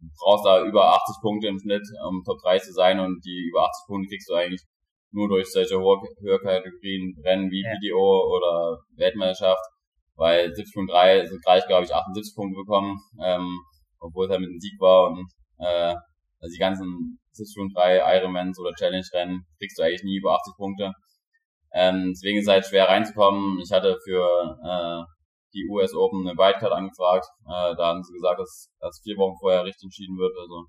du 0.00 0.08
brauchst 0.18 0.44
da 0.44 0.62
über 0.62 0.94
80 0.94 1.16
Punkte 1.22 1.48
im 1.48 1.58
Schnitt, 1.58 1.86
um 2.06 2.22
Top 2.24 2.38
3 2.42 2.58
zu 2.58 2.72
sein 2.72 3.00
und 3.00 3.24
die 3.24 3.48
über 3.48 3.62
80 3.62 3.86
Punkte 3.86 4.08
kriegst 4.08 4.28
du 4.28 4.34
eigentlich 4.34 4.62
nur 5.12 5.28
durch 5.28 5.50
solche 5.50 5.76
Höherkategorien 5.76 7.16
Rennen 7.24 7.50
wie 7.50 7.62
ja. 7.62 7.72
Video 7.72 7.98
oder 7.98 8.78
Weltmeisterschaft, 8.96 9.62
weil 10.16 10.50
70.3 10.50 11.26
sind 11.26 11.42
gleich, 11.42 11.66
glaube 11.66 11.84
ich, 11.84 11.94
78 11.94 12.34
Punkte 12.34 12.56
bekommen, 12.60 12.98
ähm, 13.22 13.60
obwohl 14.00 14.26
es 14.26 14.30
halt 14.30 14.40
mit 14.40 14.50
dem 14.50 14.60
Sieg 14.60 14.80
war 14.80 15.08
und 15.10 15.26
äh, 15.58 15.94
also 16.40 16.52
die 16.54 16.58
ganzen 16.58 17.18
70.3 17.34 18.18
Ironmans 18.18 18.58
oder 18.58 18.72
Challenge-Rennen 18.74 19.44
kriegst 19.58 19.78
du 19.78 19.82
eigentlich 19.82 20.04
nie 20.04 20.16
über 20.16 20.34
80 20.34 20.54
Punkte. 20.56 20.92
Ähm, 21.72 22.12
deswegen 22.14 22.38
ist 22.38 22.46
es 22.46 22.52
halt 22.52 22.66
schwer 22.66 22.88
reinzukommen. 22.88 23.60
Ich 23.62 23.70
hatte 23.70 23.96
für 24.04 24.58
äh, 24.64 25.04
die 25.54 25.68
US 25.68 25.94
Open 25.94 26.26
eine 26.26 26.36
Wildcard 26.36 26.72
angefragt. 26.72 27.26
Äh, 27.46 27.76
da 27.76 27.88
haben 27.88 28.02
sie 28.02 28.12
gesagt, 28.12 28.40
dass 28.40 28.70
das 28.80 29.00
vier 29.02 29.16
Wochen 29.16 29.38
vorher 29.38 29.64
richtig 29.64 29.84
entschieden 29.84 30.16
wird. 30.16 30.32
Also 30.38 30.64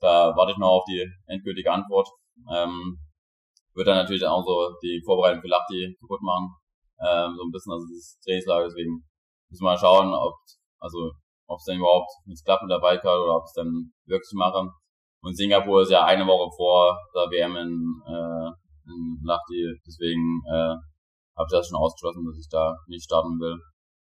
da 0.00 0.34
warte 0.36 0.52
ich 0.52 0.58
noch 0.58 0.80
auf 0.80 0.84
die 0.88 1.06
endgültige 1.26 1.70
Antwort. 1.70 2.08
Ähm, 2.54 2.98
wird 3.74 3.86
dann 3.86 3.96
natürlich 3.96 4.26
auch 4.26 4.44
so 4.44 4.74
die 4.82 5.02
Vorbereitung 5.04 5.40
für 5.40 5.48
Lachti 5.48 5.96
kaputt 6.00 6.22
machen. 6.22 6.54
Ähm, 7.00 7.34
so 7.36 7.44
ein 7.44 7.50
bisschen, 7.50 7.72
also 7.72 7.86
dieses 7.86 8.18
Trainingslager, 8.20 8.66
deswegen 8.66 9.02
müssen 9.48 9.64
wir 9.64 9.70
mal 9.70 9.78
schauen, 9.78 10.12
ob, 10.12 10.34
also, 10.78 11.12
ob 11.46 11.58
es 11.58 11.64
denn 11.64 11.78
überhaupt 11.78 12.10
klappt 12.44 12.62
mit 12.62 12.70
der 12.70 12.82
Wildcard 12.82 13.20
oder 13.20 13.36
ob 13.36 13.44
es 13.44 13.52
dann 13.52 13.92
wirklich 14.06 14.32
mache. 14.34 14.68
Und 15.22 15.36
Singapur 15.36 15.82
ist 15.82 15.90
ja 15.90 16.04
eine 16.04 16.26
Woche 16.26 16.50
vor 16.56 16.96
der 17.14 17.30
WM 17.30 17.56
in, 17.56 18.02
äh, 18.06 18.48
in 18.86 19.20
Lachti, 19.24 19.68
deswegen 19.86 20.42
äh, 20.48 20.76
habe 21.36 21.46
ich 21.46 21.52
das 21.52 21.68
schon 21.68 21.78
ausgeschlossen, 21.78 22.24
dass 22.26 22.38
ich 22.38 22.48
da 22.50 22.76
nicht 22.86 23.04
starten 23.04 23.38
will. 23.40 23.56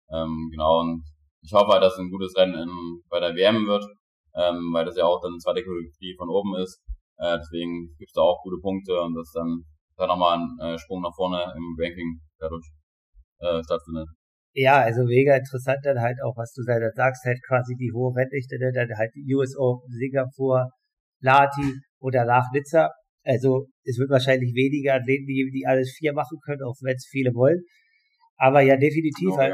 Ähm, 0.10 0.50
genau, 0.52 0.82
und 0.82 1.04
ich 1.42 1.54
hoffe 1.54 1.72
halt, 1.72 1.84
dass 1.84 1.94
es 1.94 2.00
ein 2.00 2.12
gutes 2.12 2.36
Rennen 2.36 2.56
in, 2.56 3.02
bei 3.10 3.20
der 3.20 3.36
WM 3.36 3.66
wird, 3.68 3.86
ähm, 4.36 4.72
weil 4.74 4.86
das 4.86 4.96
ja 4.96 5.06
auch 5.06 5.22
dann 5.22 5.40
zweite 5.40 5.64
Kategorie 5.64 6.16
von 6.18 6.30
oben 6.30 6.56
ist. 6.56 6.82
Äh, 7.22 7.38
deswegen 7.38 7.94
gibt 7.98 8.10
es 8.10 8.18
da 8.18 8.22
auch 8.22 8.42
gute 8.42 8.58
Punkte 8.60 9.00
und 9.00 9.14
das 9.14 9.32
dann 9.32 9.62
da 9.96 10.08
nochmal 10.08 10.40
ein 10.40 10.74
äh, 10.74 10.78
Sprung 10.80 11.02
nach 11.02 11.14
vorne 11.16 11.54
im 11.56 11.78
Ranking 11.78 12.20
dadurch 12.40 12.66
äh, 13.40 13.62
stattfindet. 13.64 14.10
Ja, 14.54 14.82
also 14.82 15.04
mega 15.06 15.38
interessant 15.38 15.80
dann 15.84 16.02
halt 16.02 16.18
auch, 16.26 16.36
was 16.36 16.52
du 16.54 16.64
da 16.66 16.76
sagst, 16.94 17.24
halt 17.24 17.40
quasi 17.48 17.76
die 17.76 17.92
hohe 17.94 18.14
Wettdichte, 18.16 18.58
ne? 18.58 18.72
dann 18.74 18.90
halt 18.98 19.12
die 19.16 19.24
USO, 19.34 19.86
Singapur, 19.88 20.70
Lati 21.22 21.80
oder 22.00 22.26
nach 22.26 22.52
Nizza. 22.52 22.90
Also 23.24 23.68
es 23.84 24.00
wird 24.00 24.10
wahrscheinlich 24.10 24.54
weniger 24.56 24.96
Athleten 24.96 25.28
geben, 25.28 25.52
die 25.54 25.66
alles 25.66 25.94
vier 25.98 26.14
machen 26.14 26.40
können, 26.44 26.64
auch 26.64 26.76
wenn 26.82 26.96
es 26.96 27.08
viele 27.10 27.34
wollen. 27.36 27.62
Aber 28.36 28.62
ja, 28.62 28.76
definitiv 28.76 29.38
halt. 29.38 29.54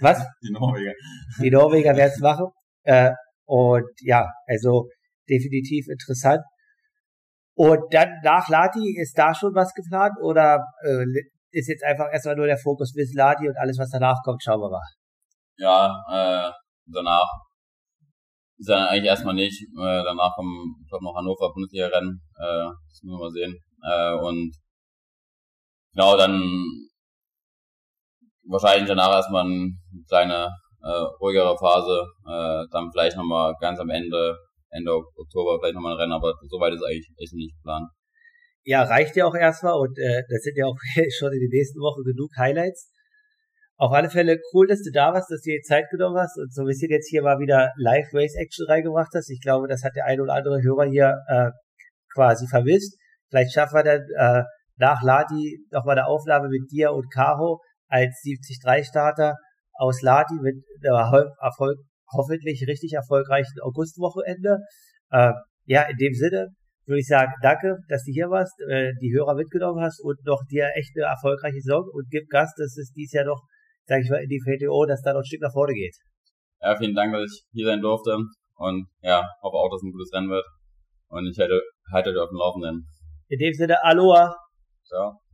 Was? 0.00 0.18
Die 0.42 0.50
Norweger. 0.50 0.92
Die 1.40 1.50
Norweger 1.50 1.96
werden 1.96 2.12
es 2.12 2.20
machen. 2.20 2.46
Äh, 2.82 3.12
und 3.46 3.88
ja, 4.02 4.28
also 4.46 4.88
definitiv 5.30 5.86
interessant. 5.88 6.42
Und 7.56 7.92
dann 7.92 8.20
nach 8.22 8.48
Lati, 8.48 8.96
ist 9.00 9.16
da 9.16 9.34
schon 9.34 9.54
was 9.54 9.72
geplant 9.72 10.12
oder 10.22 10.62
äh, 10.84 11.04
ist 11.50 11.68
jetzt 11.68 11.84
einfach 11.84 12.12
erstmal 12.12 12.36
nur 12.36 12.46
der 12.46 12.58
Fokus 12.58 12.92
bis 12.92 13.14
Lati 13.14 13.48
und 13.48 13.56
alles, 13.56 13.78
was 13.78 13.90
danach 13.90 14.22
kommt, 14.22 14.42
schauen 14.42 14.60
wir 14.60 14.70
mal. 14.70 14.82
Ja, 15.56 15.88
äh, 16.12 16.52
danach 16.86 17.28
ist 18.58 18.68
dann 18.68 18.88
eigentlich 18.88 19.06
erstmal 19.06 19.34
nicht. 19.34 19.62
Äh, 19.62 20.04
danach 20.04 20.34
kommen, 20.34 20.76
ich 20.82 20.88
glaube, 20.88 21.04
noch 21.04 21.16
Hannover 21.16 21.52
Bundesliga-Rennen. 21.52 22.20
Äh, 22.36 22.68
das 22.88 23.02
müssen 23.02 23.18
wir 23.18 23.24
mal 23.24 23.30
sehen. 23.30 23.56
Äh, 23.82 24.14
und 24.14 24.54
genau, 25.94 26.16
dann 26.16 26.42
wahrscheinlich 28.48 28.88
danach 28.88 29.12
erstmal 29.12 29.44
eine 29.46 29.70
kleine 30.08 30.50
äh, 30.82 30.90
ruhigere 31.20 31.56
Phase, 31.56 32.06
äh, 32.26 32.66
dann 32.70 32.90
vielleicht 32.92 33.16
nochmal 33.16 33.54
ganz 33.60 33.80
am 33.80 33.90
Ende, 33.90 34.36
Ende 34.76 34.92
Oktober 34.92 35.58
vielleicht 35.58 35.74
nochmal 35.74 35.94
ein 35.94 36.00
Rennen, 36.00 36.12
aber 36.12 36.34
soweit 36.48 36.72
ist 36.74 36.84
eigentlich 36.84 37.08
echt 37.18 37.32
nicht 37.34 37.56
geplant. 37.56 37.88
Ja, 38.64 38.82
reicht 38.82 39.16
ja 39.16 39.26
auch 39.26 39.34
erstmal 39.34 39.78
und 39.78 39.96
äh, 39.98 40.22
das 40.28 40.42
sind 40.42 40.56
ja 40.56 40.66
auch 40.66 40.76
schon 41.18 41.32
in 41.32 41.40
den 41.40 41.50
nächsten 41.50 41.80
Wochen 41.80 42.02
genug 42.02 42.30
Highlights. 42.36 42.90
Auf 43.78 43.92
alle 43.92 44.08
Fälle 44.08 44.38
cool, 44.52 44.66
dass 44.66 44.82
du 44.82 44.90
da 44.90 45.12
warst, 45.12 45.30
dass 45.30 45.42
du 45.42 45.50
dir 45.50 45.60
Zeit 45.62 45.90
genommen 45.90 46.16
hast 46.16 46.38
und 46.38 46.52
so 46.52 46.62
ein 46.62 46.66
bisschen 46.66 46.90
jetzt 46.90 47.10
hier 47.10 47.22
mal 47.22 47.38
wieder 47.38 47.72
Live-Race-Action 47.76 48.66
reingebracht 48.66 49.12
hast. 49.14 49.30
Ich 49.30 49.40
glaube, 49.40 49.68
das 49.68 49.84
hat 49.84 49.94
der 49.94 50.06
ein 50.06 50.20
oder 50.20 50.32
andere 50.32 50.62
Hörer 50.62 50.86
hier 50.86 51.14
äh, 51.28 51.50
quasi 52.14 52.46
vermisst. 52.48 52.96
Vielleicht 53.28 53.52
schaffen 53.52 53.76
wir 53.76 53.84
dann 53.84 54.02
äh, 54.16 54.44
nach 54.76 55.02
Lati 55.02 55.58
nochmal 55.70 55.98
eine 55.98 56.06
Aufnahme 56.06 56.48
mit 56.48 56.70
dir 56.70 56.92
und 56.92 57.12
Caro, 57.12 57.60
als 57.88 58.22
73-Starter 58.24 59.36
aus 59.74 60.02
Lati 60.02 60.34
mit 60.40 60.56
Erfolg, 60.82 61.78
hoffentlich 62.12 62.64
richtig 62.66 62.92
erfolgreichen 62.92 63.60
Augustwochenende. 63.62 64.58
Äh, 65.10 65.32
ja, 65.64 65.82
in 65.82 65.96
dem 65.96 66.14
Sinne 66.14 66.48
würde 66.86 67.00
ich 67.00 67.06
sagen, 67.06 67.32
danke, 67.42 67.76
dass 67.88 68.04
du 68.04 68.12
hier 68.12 68.30
warst, 68.30 68.54
äh, 68.68 68.92
die 69.00 69.12
Hörer 69.12 69.34
mitgenommen 69.34 69.82
hast 69.82 70.00
und 70.02 70.18
noch 70.24 70.42
dir 70.48 70.70
echt 70.76 70.92
eine 70.96 71.06
erfolgreiche 71.06 71.60
Saison 71.60 71.84
und 71.92 72.06
gib 72.10 72.28
Gas, 72.28 72.54
dass 72.56 72.76
es 72.76 72.92
dies 72.94 73.12
Jahr 73.12 73.24
noch, 73.24 73.42
sage 73.86 74.02
ich 74.02 74.10
mal, 74.10 74.22
in 74.22 74.28
die 74.28 74.40
VTO, 74.40 74.86
dass 74.86 75.02
da 75.02 75.12
noch 75.12 75.20
ein 75.20 75.24
Stück 75.24 75.42
nach 75.42 75.52
vorne 75.52 75.74
geht. 75.74 75.96
Ja, 76.62 76.76
vielen 76.76 76.94
Dank, 76.94 77.12
dass 77.12 77.24
ich 77.24 77.42
hier 77.52 77.66
sein 77.66 77.80
durfte 77.80 78.16
und 78.56 78.86
ja, 79.02 79.22
hoffe 79.42 79.56
auch, 79.56 79.68
dass 79.70 79.82
es 79.82 79.88
ein 79.88 79.92
gutes 79.92 80.12
Rennen 80.12 80.30
wird 80.30 80.46
und 81.08 81.26
ich 81.26 81.38
halte, 81.38 81.60
halte 81.92 82.10
euch 82.10 82.18
auf 82.18 82.30
dem 82.30 82.38
Laufenden. 82.38 82.86
In 83.28 83.38
dem 83.38 83.52
Sinne, 83.52 83.82
Aloha. 83.82 84.34
Ciao. 84.84 85.25